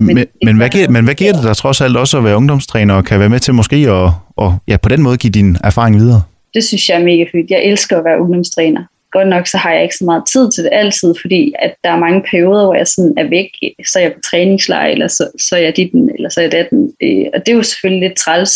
Men, 0.00 0.14
men, 0.14 0.26
men, 0.44 0.56
hvad 0.56 0.68
giver, 0.68 0.88
men 0.88 1.04
hvad 1.04 1.14
giver 1.14 1.32
det 1.32 1.42
dig 1.42 1.56
trods 1.56 1.80
alt 1.80 1.96
også 1.96 2.18
at 2.18 2.24
være 2.24 2.36
ungdomstræner 2.36 2.94
og 2.94 3.04
kan 3.04 3.20
være 3.20 3.28
med 3.28 3.40
til 3.40 3.54
måske 3.54 3.76
at 3.76 4.10
og, 4.36 4.58
ja, 4.68 4.76
på 4.76 4.88
den 4.88 5.02
måde 5.02 5.16
give 5.16 5.30
din 5.30 5.56
erfaring 5.64 5.96
videre? 5.96 6.22
Det 6.54 6.64
synes 6.64 6.88
jeg 6.88 7.00
er 7.00 7.04
mega 7.04 7.24
fedt. 7.32 7.50
Jeg 7.50 7.64
elsker 7.64 7.98
at 7.98 8.04
være 8.04 8.20
ungdomstræner 8.20 8.84
godt 9.12 9.28
nok 9.28 9.46
så 9.46 9.56
har 9.56 9.72
jeg 9.72 9.82
ikke 9.82 9.96
så 9.96 10.04
meget 10.04 10.22
tid 10.32 10.50
til 10.52 10.64
det 10.64 10.70
altid, 10.72 11.14
fordi 11.20 11.52
at 11.58 11.74
der 11.84 11.90
er 11.90 11.98
mange 11.98 12.22
perioder, 12.30 12.64
hvor 12.64 12.74
jeg 12.74 12.86
sådan 12.86 13.14
er 13.16 13.28
væk, 13.28 13.50
så 13.86 13.98
er 13.98 14.02
jeg 14.02 14.12
på 14.12 14.20
træningslejr, 14.30 14.86
eller 14.86 15.08
så, 15.08 15.30
så 15.48 15.56
er 15.56 15.60
jeg 15.60 15.76
dit, 15.76 15.90
eller 16.14 16.28
så 16.28 16.40
er 16.40 16.44
jeg 16.44 16.52
datten. 16.52 16.92
Øh, 17.02 17.26
og 17.34 17.46
det 17.46 17.52
er 17.52 17.56
jo 17.56 17.62
selvfølgelig 17.62 18.08
lidt 18.08 18.18
træls, 18.18 18.52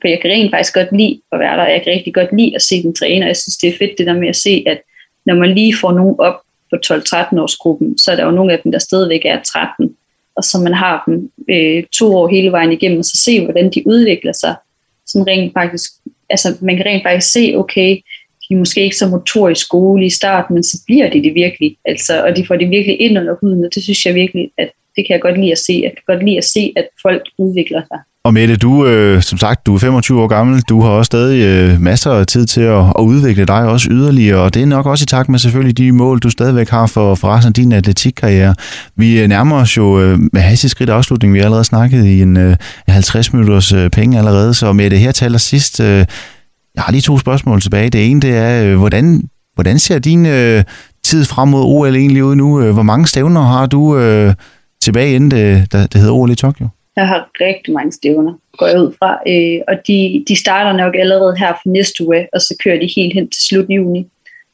for 0.00 0.08
jeg 0.08 0.20
kan 0.20 0.30
rent 0.30 0.50
faktisk 0.50 0.74
godt 0.74 0.92
lide 0.92 1.20
at 1.32 1.38
være 1.38 1.56
der, 1.56 1.62
og 1.62 1.70
jeg 1.70 1.82
kan 1.82 1.92
rigtig 1.92 2.14
godt 2.14 2.36
lide 2.38 2.54
at 2.54 2.62
se 2.62 2.82
den 2.82 2.94
træner. 2.94 3.26
Jeg 3.26 3.36
synes, 3.36 3.56
det 3.56 3.68
er 3.68 3.78
fedt 3.78 3.98
det 3.98 4.06
der 4.06 4.18
med 4.22 4.28
at 4.28 4.36
se, 4.36 4.64
at 4.66 4.80
når 5.26 5.34
man 5.34 5.54
lige 5.54 5.76
får 5.80 5.92
nogen 5.92 6.16
op 6.18 6.40
på 6.70 6.76
12-13 6.86 7.40
års 7.40 7.56
gruppen, 7.56 7.98
så 7.98 8.12
er 8.12 8.16
der 8.16 8.24
jo 8.24 8.30
nogle 8.30 8.52
af 8.52 8.60
dem, 8.64 8.72
der 8.72 8.78
stadigvæk 8.78 9.24
er 9.24 9.42
13, 9.42 9.96
og 10.36 10.44
så 10.44 10.58
man 10.58 10.74
har 10.74 11.02
dem 11.06 11.30
øh, 11.50 11.84
to 11.92 12.16
år 12.16 12.28
hele 12.28 12.52
vejen 12.52 12.72
igennem, 12.72 12.98
og 12.98 13.04
så 13.04 13.16
se, 13.24 13.44
hvordan 13.44 13.70
de 13.70 13.82
udvikler 13.86 14.32
sig. 14.32 14.54
Sådan 15.06 15.26
rent 15.26 15.52
faktisk, 15.52 15.90
altså 16.30 16.56
man 16.60 16.76
kan 16.76 16.86
rent 16.86 17.02
faktisk 17.02 17.32
se, 17.32 17.54
okay, 17.56 18.00
de 18.48 18.54
er 18.54 18.58
måske 18.58 18.84
ikke 18.84 18.96
så 18.96 19.08
motorisk 19.08 19.68
gode 19.68 20.04
i 20.04 20.10
starten, 20.10 20.54
men 20.54 20.62
så 20.62 20.82
bliver 20.86 21.10
de 21.10 21.22
det 21.22 21.34
virkelig. 21.34 21.76
Altså, 21.84 22.24
og 22.24 22.36
de 22.36 22.46
får 22.46 22.56
det 22.56 22.70
virkelig 22.70 23.00
ind 23.00 23.18
under 23.18 23.34
huden, 23.40 23.64
og 23.64 23.70
det 23.74 23.82
synes 23.82 24.06
jeg 24.06 24.14
virkelig, 24.14 24.50
at 24.58 24.70
det 24.96 25.06
kan 25.06 25.14
jeg 25.14 25.20
godt 25.20 25.40
lide 25.40 25.52
at 25.52 25.58
se. 25.58 25.80
Jeg 25.82 25.90
kan 25.90 26.14
godt 26.14 26.24
lide 26.24 26.38
at 26.38 26.44
se, 26.44 26.72
at 26.76 26.88
folk 27.02 27.22
udvikler 27.38 27.82
sig. 27.88 27.98
Og 28.26 28.34
Mette, 28.34 28.56
du, 28.56 28.86
øh, 28.86 29.22
som 29.22 29.38
sagt, 29.38 29.66
du 29.66 29.74
er 29.74 29.78
25 29.78 30.22
år 30.22 30.26
gammel. 30.26 30.62
Du 30.68 30.80
har 30.80 30.90
også 30.90 31.06
stadig 31.06 31.44
øh, 31.44 31.80
masser 31.80 32.10
af 32.10 32.26
tid 32.26 32.46
til 32.46 32.60
at, 32.60 32.84
at 32.98 33.02
udvikle 33.02 33.44
dig 33.44 33.68
også 33.68 33.88
yderligere, 33.90 34.40
og 34.40 34.54
det 34.54 34.62
er 34.62 34.66
nok 34.66 34.86
også 34.86 35.02
i 35.02 35.06
takt 35.06 35.28
med 35.28 35.38
selvfølgelig 35.38 35.78
de 35.78 35.92
mål, 35.92 36.18
du 36.18 36.30
stadigvæk 36.30 36.68
har 36.68 36.86
for, 36.86 37.14
for 37.14 37.28
resten 37.28 37.50
af 37.50 37.54
din 37.54 37.72
atletikkarriere. 37.72 38.54
Vi 38.96 39.20
øh, 39.20 39.28
nærmer 39.28 39.56
os 39.56 39.76
jo 39.76 40.00
øh, 40.00 40.18
med 40.32 40.40
hastig 40.40 40.70
skridt 40.70 40.90
afslutning. 40.90 41.34
Vi 41.34 41.38
har 41.38 41.44
allerede 41.44 41.64
snakket 41.64 42.04
i 42.04 42.22
en 42.22 42.36
øh, 42.36 42.56
50 42.88 43.32
minutters 43.32 43.72
øh, 43.72 43.90
penge 43.90 44.18
allerede, 44.18 44.54
så 44.54 44.72
Mette, 44.72 44.96
her 44.96 45.12
taler 45.12 45.38
sidst. 45.38 45.80
Øh, 45.80 46.04
jeg 46.76 46.84
har 46.84 46.92
lige 46.92 47.02
to 47.02 47.18
spørgsmål 47.18 47.60
tilbage. 47.60 47.90
Det 47.90 48.10
ene, 48.10 48.20
det 48.20 48.30
er, 48.30 48.64
øh, 48.64 48.78
hvordan, 48.78 49.28
hvordan 49.54 49.78
ser 49.78 49.98
din 49.98 50.26
øh, 50.26 50.64
tid 51.02 51.24
frem 51.24 51.48
mod 51.48 51.62
OL 51.64 51.96
egentlig 51.96 52.24
ud 52.24 52.36
nu? 52.36 52.62
Øh, 52.62 52.72
hvor 52.74 52.82
mange 52.82 53.06
stævner 53.06 53.40
har 53.40 53.66
du 53.66 53.98
øh, 53.98 54.34
tilbage, 54.80 55.14
inden 55.14 55.30
det, 55.30 55.72
der, 55.72 55.86
det 55.86 56.00
hedder 56.00 56.14
OL 56.14 56.30
i 56.30 56.34
Tokyo? 56.34 56.68
Jeg 56.96 57.08
har 57.08 57.30
rigtig 57.40 57.74
mange 57.74 57.92
stævner, 57.92 58.34
går 58.58 58.66
jeg 58.66 58.80
ud 58.80 58.92
fra. 58.98 59.10
Øh, 59.28 59.60
og 59.68 59.74
de, 59.86 60.24
de 60.28 60.36
starter 60.36 60.72
nok 60.72 60.94
allerede 60.96 61.36
her 61.38 61.52
for 61.52 61.68
næste 61.68 62.06
uge, 62.06 62.28
og 62.32 62.40
så 62.40 62.56
kører 62.64 62.80
de 62.80 62.88
helt 62.96 63.14
hen 63.14 63.30
til 63.30 63.42
slut 63.42 63.66
juni. 63.68 64.06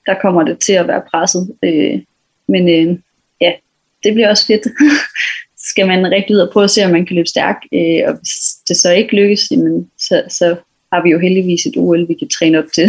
Der 0.06 0.14
kommer 0.22 0.42
det 0.42 0.58
til 0.58 0.72
at 0.72 0.88
være 0.88 1.02
presset. 1.10 1.50
Øh, 1.64 2.00
men 2.48 2.68
øh, 2.68 2.98
ja, 3.40 3.52
det 4.04 4.14
bliver 4.14 4.28
også 4.28 4.46
fedt. 4.46 4.64
så 5.60 5.68
skal 5.68 5.86
man 5.86 6.10
rigtig 6.10 6.36
ud 6.36 6.40
og 6.40 6.50
prøve 6.52 6.64
at 6.64 6.70
se, 6.70 6.84
om 6.84 6.90
man 6.90 7.06
kan 7.06 7.16
løbe 7.16 7.28
stærkt. 7.28 7.64
Øh, 7.72 8.02
og 8.06 8.14
hvis 8.18 8.34
det 8.68 8.76
så 8.76 8.92
ikke 8.92 9.16
lykkes, 9.16 9.50
jamen, 9.50 9.90
så, 9.98 10.22
så 10.28 10.56
har 10.92 11.02
vi 11.02 11.10
jo 11.10 11.18
heldigvis 11.18 11.66
et 11.66 11.76
OL, 11.76 12.08
vi 12.08 12.14
kan 12.14 12.28
træne 12.28 12.58
op 12.58 12.64
til. 12.74 12.88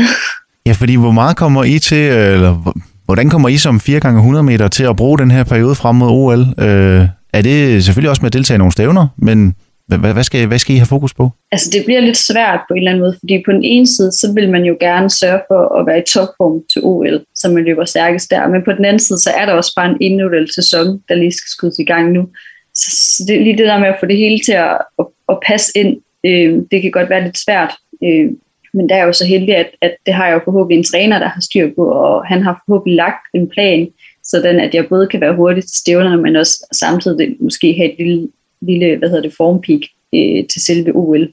Ja, 0.66 0.72
fordi 0.72 0.96
hvor 0.96 1.12
meget 1.12 1.38
kommer 1.38 1.64
I 1.64 1.80
til, 1.80 1.98
eller 1.98 2.74
hvordan 3.06 3.30
kommer 3.30 3.50
I 3.50 3.58
som 3.58 3.80
4 3.80 4.00
gange 4.00 4.20
100 4.20 4.44
meter 4.44 4.68
til 4.68 4.84
at 4.84 4.96
bruge 4.96 5.20
den 5.20 5.32
her 5.32 5.44
periode 5.44 5.76
frem 5.76 5.96
mod 5.96 6.10
OL? 6.10 6.40
Øh, 6.40 7.08
er 7.34 7.42
det 7.42 7.84
selvfølgelig 7.84 8.10
også 8.10 8.22
med 8.22 8.30
at 8.30 8.34
deltage 8.34 8.56
i 8.56 8.58
nogle 8.58 8.72
stævner, 8.72 9.08
men 9.18 9.56
hvad, 9.88 10.14
hvad, 10.14 10.24
skal, 10.24 10.48
hvad 10.48 10.60
skal 10.60 10.76
I 10.76 10.78
have 10.78 10.86
fokus 10.86 11.14
på? 11.14 11.30
Altså 11.52 11.70
det 11.74 11.86
bliver 11.86 12.02
lidt 12.02 12.18
svært 12.18 12.60
på 12.68 12.74
en 12.74 12.78
eller 12.78 12.92
anden 12.92 13.04
måde, 13.04 13.16
fordi 13.20 13.44
på 13.46 13.52
den 13.52 13.64
ene 13.64 13.88
side, 13.88 14.12
så 14.12 14.32
vil 14.36 14.52
man 14.52 14.64
jo 14.64 14.78
gerne 14.80 15.10
sørge 15.10 15.42
for 15.48 15.80
at 15.80 15.86
være 15.86 16.00
i 16.00 16.04
topform 16.14 16.62
til 16.74 16.82
OL, 16.84 17.26
så 17.36 17.50
man 17.50 17.64
løber 17.64 17.86
stærkest 17.86 18.32
der. 18.32 18.48
Men 18.48 18.62
på 18.66 18.72
den 18.72 18.86
anden 18.86 19.00
side, 19.00 19.20
så 19.20 19.30
er 19.30 19.46
der 19.46 19.54
også 19.54 19.74
bare 19.76 19.90
en 19.90 20.02
individuel 20.02 20.54
sæson, 20.54 20.88
der 21.10 21.16
lige 21.16 21.32
skal 21.32 21.50
skuddes 21.50 21.80
i 21.80 21.84
gang 21.84 22.12
nu. 22.12 22.28
Så 22.76 23.24
det 23.28 23.42
lige 23.42 23.58
det 23.58 23.68
der 23.68 23.80
med 23.80 23.88
at 23.88 23.98
få 24.00 24.06
det 24.06 24.18
hele 24.18 24.40
til 24.46 24.52
at, 24.52 24.78
at, 25.00 25.06
at 25.30 25.38
passe 25.48 25.72
ind, 25.76 25.98
øh, 26.26 26.62
det 26.72 26.82
kan 26.82 26.92
godt 26.92 27.10
være 27.10 27.24
lidt 27.24 27.38
svært. 27.38 27.72
Øh, 28.06 28.32
men 28.74 28.90
der 28.90 28.96
er 28.96 29.06
jo 29.06 29.14
så 29.14 29.26
heldig, 29.26 29.56
at, 29.56 29.70
at 29.82 29.96
det 30.06 30.14
har 30.14 30.28
jeg 30.28 30.34
jo 30.34 30.42
forhåbentlig 30.44 30.78
en 30.78 30.84
træner, 30.84 31.20
der 31.20 31.30
har 31.30 31.42
styr 31.42 31.70
på, 31.76 31.86
og 31.86 32.26
han 32.26 32.44
har 32.44 32.64
forhåbentlig 32.66 32.96
lagt 32.96 33.26
en 33.34 33.50
plan, 33.50 33.88
sådan 34.24 34.60
at 34.60 34.74
jeg 34.74 34.88
både 34.88 35.08
kan 35.08 35.22
være 35.22 35.36
hurtig 35.36 35.64
til 35.64 35.78
stævnerne, 35.78 36.22
men 36.22 36.36
også 36.36 36.68
samtidig 36.72 37.36
måske 37.40 37.74
have 37.74 37.92
et 37.92 37.98
lille, 38.00 38.28
lille 38.62 38.98
hvad 38.98 39.10
hedder 39.10 39.22
det, 39.22 39.34
formpeak 39.38 39.82
øh, 40.16 40.48
til 40.52 40.66
selve 40.66 40.92
OL. 40.96 41.30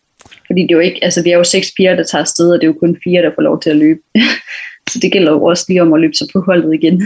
Fordi 0.47 0.63
det 0.63 0.71
er 0.71 0.75
jo 0.75 0.81
ikke, 0.81 1.05
altså 1.05 1.23
vi 1.23 1.31
er 1.31 1.37
jo 1.37 1.45
seks 1.45 1.73
piger, 1.77 1.97
der 1.97 2.05
tager 2.05 2.23
afsted, 2.23 2.53
og 2.53 2.61
det 2.61 2.65
er 2.65 2.73
jo 2.73 2.79
kun 2.81 2.97
fire, 3.05 3.23
der 3.23 3.31
får 3.35 3.43
lov 3.43 3.61
til 3.61 3.71
at 3.71 3.77
løbe. 3.77 4.01
så 4.91 4.99
det 5.03 5.13
gælder 5.13 5.33
jo 5.33 5.45
også 5.45 5.65
lige 5.69 5.83
om 5.83 5.93
at 5.93 6.01
løbe 6.01 6.15
sig 6.15 6.27
på 6.33 6.41
holdet 6.41 6.75
igen. 6.75 7.03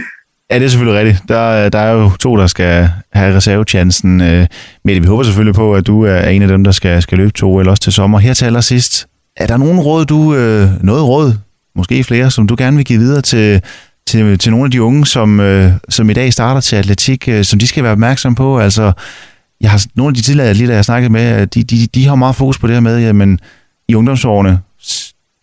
Ja, 0.51 0.55
det 0.55 0.65
er 0.65 0.69
selvfølgelig 0.69 0.99
rigtigt. 0.99 1.29
Der, 1.29 1.69
der 1.69 1.79
er 1.79 1.93
jo 1.93 2.11
to, 2.19 2.37
der 2.37 2.47
skal 2.47 2.89
have 3.13 3.35
reservechancen. 3.35 4.21
Øh, 4.21 4.47
Mette, 4.83 5.01
vi 5.01 5.07
håber 5.07 5.23
selvfølgelig 5.23 5.55
på, 5.55 5.75
at 5.75 5.87
du 5.87 6.03
er 6.03 6.27
en 6.27 6.41
af 6.41 6.47
dem, 6.47 6.63
der 6.63 6.71
skal, 6.71 7.01
skal 7.01 7.17
løbe 7.17 7.31
to 7.31 7.59
eller 7.59 7.71
også 7.71 7.83
til 7.83 7.93
sommer. 7.93 8.19
Her 8.19 8.33
til 8.33 8.45
allersidst, 8.45 9.07
er 9.37 9.47
der 9.47 9.57
nogen 9.57 9.79
råd, 9.79 10.05
du, 10.05 10.35
øh, 10.35 10.83
noget 10.83 11.03
råd, 11.03 11.33
måske 11.75 12.03
flere, 12.03 12.31
som 12.31 12.47
du 12.47 12.55
gerne 12.57 12.77
vil 12.77 12.85
give 12.85 12.99
videre 12.99 13.21
til, 13.21 13.61
til, 14.07 14.37
til 14.37 14.51
nogle 14.51 14.65
af 14.65 14.71
de 14.71 14.81
unge, 14.81 15.05
som, 15.05 15.39
øh, 15.39 15.71
som 15.89 16.09
i 16.09 16.13
dag 16.13 16.33
starter 16.33 16.61
til 16.61 16.75
atletik, 16.75 17.27
øh, 17.27 17.45
som 17.45 17.59
de 17.59 17.67
skal 17.67 17.83
være 17.83 17.91
opmærksom 17.91 18.35
på? 18.35 18.59
Altså, 18.59 18.91
jeg 19.61 19.71
har 19.71 19.85
nogle 19.95 20.09
af 20.09 20.15
de 20.15 20.21
tidligere 20.21 20.49
atleter, 20.49 20.73
jeg 20.73 20.77
har 20.77 20.83
snakket 20.83 21.11
med, 21.11 21.41
øh, 21.41 21.47
de, 21.53 21.63
de, 21.63 21.87
de 21.87 22.05
har 22.05 22.15
meget 22.15 22.35
fokus 22.35 22.59
på 22.59 22.67
det 22.67 22.75
her 22.75 22.79
med, 22.79 22.99
jamen, 22.99 23.39
i 23.87 23.95
ungdomsårene, 23.95 24.59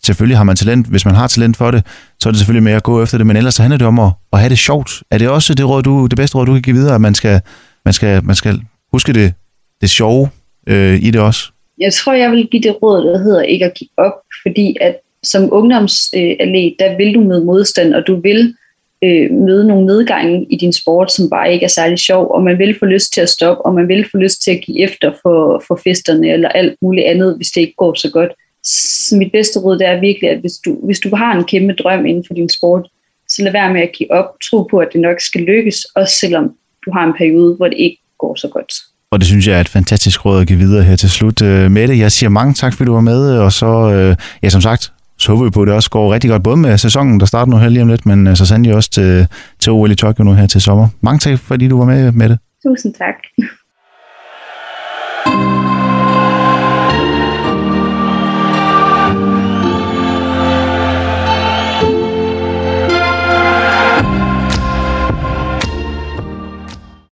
selvfølgelig 0.05 0.36
har 0.36 0.45
man 0.45 0.57
talent, 0.57 0.86
hvis 0.86 1.05
man 1.05 1.14
har 1.14 1.26
talent 1.26 1.57
for 1.57 1.70
det, 1.70 1.86
så 2.20 2.28
er 2.28 2.30
det 2.30 2.38
selvfølgelig 2.38 2.62
med 2.62 2.72
at 2.72 2.82
gå 2.82 3.03
efter 3.03 3.18
det, 3.18 3.26
men 3.26 3.36
ellers 3.36 3.55
så 3.55 3.62
handler 3.62 3.78
det 3.78 3.86
om 3.86 3.99
at, 3.99 4.12
at 4.32 4.38
have 4.38 4.51
det 4.51 4.59
sjovt. 4.59 5.03
Er 5.11 5.18
det 5.18 5.28
også 5.28 5.55
det, 5.55 5.68
råd, 5.68 5.82
du, 5.82 6.07
det 6.07 6.16
bedste 6.16 6.38
råd, 6.38 6.47
du 6.47 6.53
kan 6.53 6.62
give 6.62 6.76
videre, 6.76 6.95
at 6.95 7.01
man 7.01 7.14
skal, 7.14 7.40
man 7.84 7.95
skal, 7.95 8.24
man 8.24 8.34
skal 8.34 8.62
huske 8.93 9.12
det, 9.12 9.34
det 9.80 9.90
sjove 9.90 10.30
øh, 10.66 11.03
i 11.03 11.11
det 11.11 11.20
også? 11.20 11.52
Jeg 11.83 11.93
tror, 11.93 12.12
jeg 12.12 12.30
vil 12.30 12.47
give 12.47 12.62
det 12.62 12.83
råd, 12.83 13.07
der 13.07 13.18
hedder 13.18 13.43
ikke 13.43 13.64
at 13.64 13.74
give 13.74 13.91
op, 13.97 14.12
fordi 14.43 14.76
at 14.80 14.97
som 15.22 15.49
ungdomsatlet, 15.53 16.74
der 16.78 16.97
vil 16.97 17.14
du 17.14 17.20
møde 17.20 17.45
modstand, 17.45 17.95
og 17.95 18.07
du 18.07 18.20
vil 18.20 18.55
øh, 19.05 19.30
møde 19.30 19.66
nogle 19.66 19.87
nedgange 19.87 20.47
i 20.51 20.57
din 20.57 20.72
sport, 20.72 21.12
som 21.12 21.30
bare 21.30 21.53
ikke 21.53 21.64
er 21.64 21.68
særlig 21.68 21.99
sjov, 21.99 22.30
og 22.30 22.43
man 22.43 22.59
vil 22.59 22.78
få 22.78 22.85
lyst 22.85 23.12
til 23.12 23.20
at 23.20 23.28
stoppe, 23.28 23.64
og 23.64 23.74
man 23.74 23.89
vil 23.89 24.07
få 24.11 24.16
lyst 24.16 24.43
til 24.43 24.51
at 24.51 24.61
give 24.61 24.80
efter 24.80 25.12
for, 25.22 25.64
for 25.66 25.80
festerne 25.85 26.33
eller 26.33 26.49
alt 26.49 26.74
muligt 26.83 27.07
andet, 27.07 27.37
hvis 27.37 27.51
det 27.51 27.61
ikke 27.61 27.76
går 27.76 27.95
så 27.95 28.11
godt. 28.11 28.33
Så 28.64 29.16
mit 29.16 29.33
bedste 29.33 29.61
råd 29.61 29.78
det 29.78 29.87
er 29.87 30.01
virkelig, 30.01 30.30
at 30.30 30.39
hvis 30.39 30.53
du, 30.64 30.78
hvis 30.85 31.01
du 31.01 31.16
har 31.16 31.37
en 31.37 31.45
kæmpe 31.45 31.72
drøm 31.72 32.07
inden 32.07 32.24
for 32.26 32.35
din 32.35 32.49
sport, 32.49 32.89
så 33.28 33.43
lad 33.43 33.53
være 33.53 33.72
med 33.72 33.83
at 33.83 33.93
give 33.93 34.12
op. 34.12 34.26
Tro 34.51 34.62
på, 34.62 34.78
at 34.78 34.89
det 34.93 35.01
nok 35.01 35.20
skal 35.20 35.41
lykkes, 35.41 35.85
også 35.85 36.16
selvom 36.16 36.57
du 36.87 36.91
har 36.93 37.05
en 37.07 37.14
periode, 37.18 37.55
hvor 37.55 37.68
det 37.68 37.78
ikke 37.78 38.01
går 38.18 38.35
så 38.35 38.49
godt. 38.49 38.72
Og 39.13 39.21
det 39.21 39.27
synes 39.27 39.47
jeg 39.47 39.57
er 39.57 39.61
et 39.61 39.69
fantastisk 39.69 40.25
råd 40.25 40.41
at 40.41 40.47
give 40.47 40.59
videre 40.59 40.83
her 40.83 40.97
til 40.97 41.11
slut. 41.11 41.43
Øh, 41.43 41.71
Mette, 41.71 41.99
jeg 41.99 42.13
siger 42.13 42.31
mange 42.31 42.55
tak, 42.55 42.75
fordi 42.75 42.87
du 42.87 42.95
var 42.95 43.01
med, 43.01 43.35
øh, 43.35 43.41
og 43.45 43.53
så, 43.53 43.93
øh, 43.93 44.17
ja 44.43 44.49
som 44.49 44.61
sagt, 44.61 44.93
så 45.19 45.33
håber 45.33 45.45
vi 45.45 45.51
på, 45.51 45.63
at 45.63 45.67
det 45.67 45.75
også 45.75 45.91
går 45.91 46.15
rigtig 46.15 46.31
godt, 46.31 46.43
både 46.43 46.57
med 46.57 46.79
sæsonen, 46.79 47.21
der 47.21 47.27
starter 47.27 47.53
nu 47.53 47.59
her 47.59 47.69
lige 47.69 47.83
om 47.83 47.89
lidt, 47.89 48.07
men 48.07 48.37
så 48.37 48.47
sandelig 48.47 48.75
også 48.75 48.91
til, 48.91 49.27
til 49.61 49.73
OL 49.73 49.91
i 49.91 49.95
Tokyo 49.95 50.25
nu 50.25 50.33
her 50.33 50.47
til 50.47 50.61
sommer. 50.61 50.89
Mange 51.01 51.19
tak, 51.19 51.39
fordi 51.39 51.69
du 51.69 51.79
var 51.79 51.85
med, 51.85 52.13
Mette. 52.13 52.39
Tusind 52.67 52.95
tak. 52.95 53.15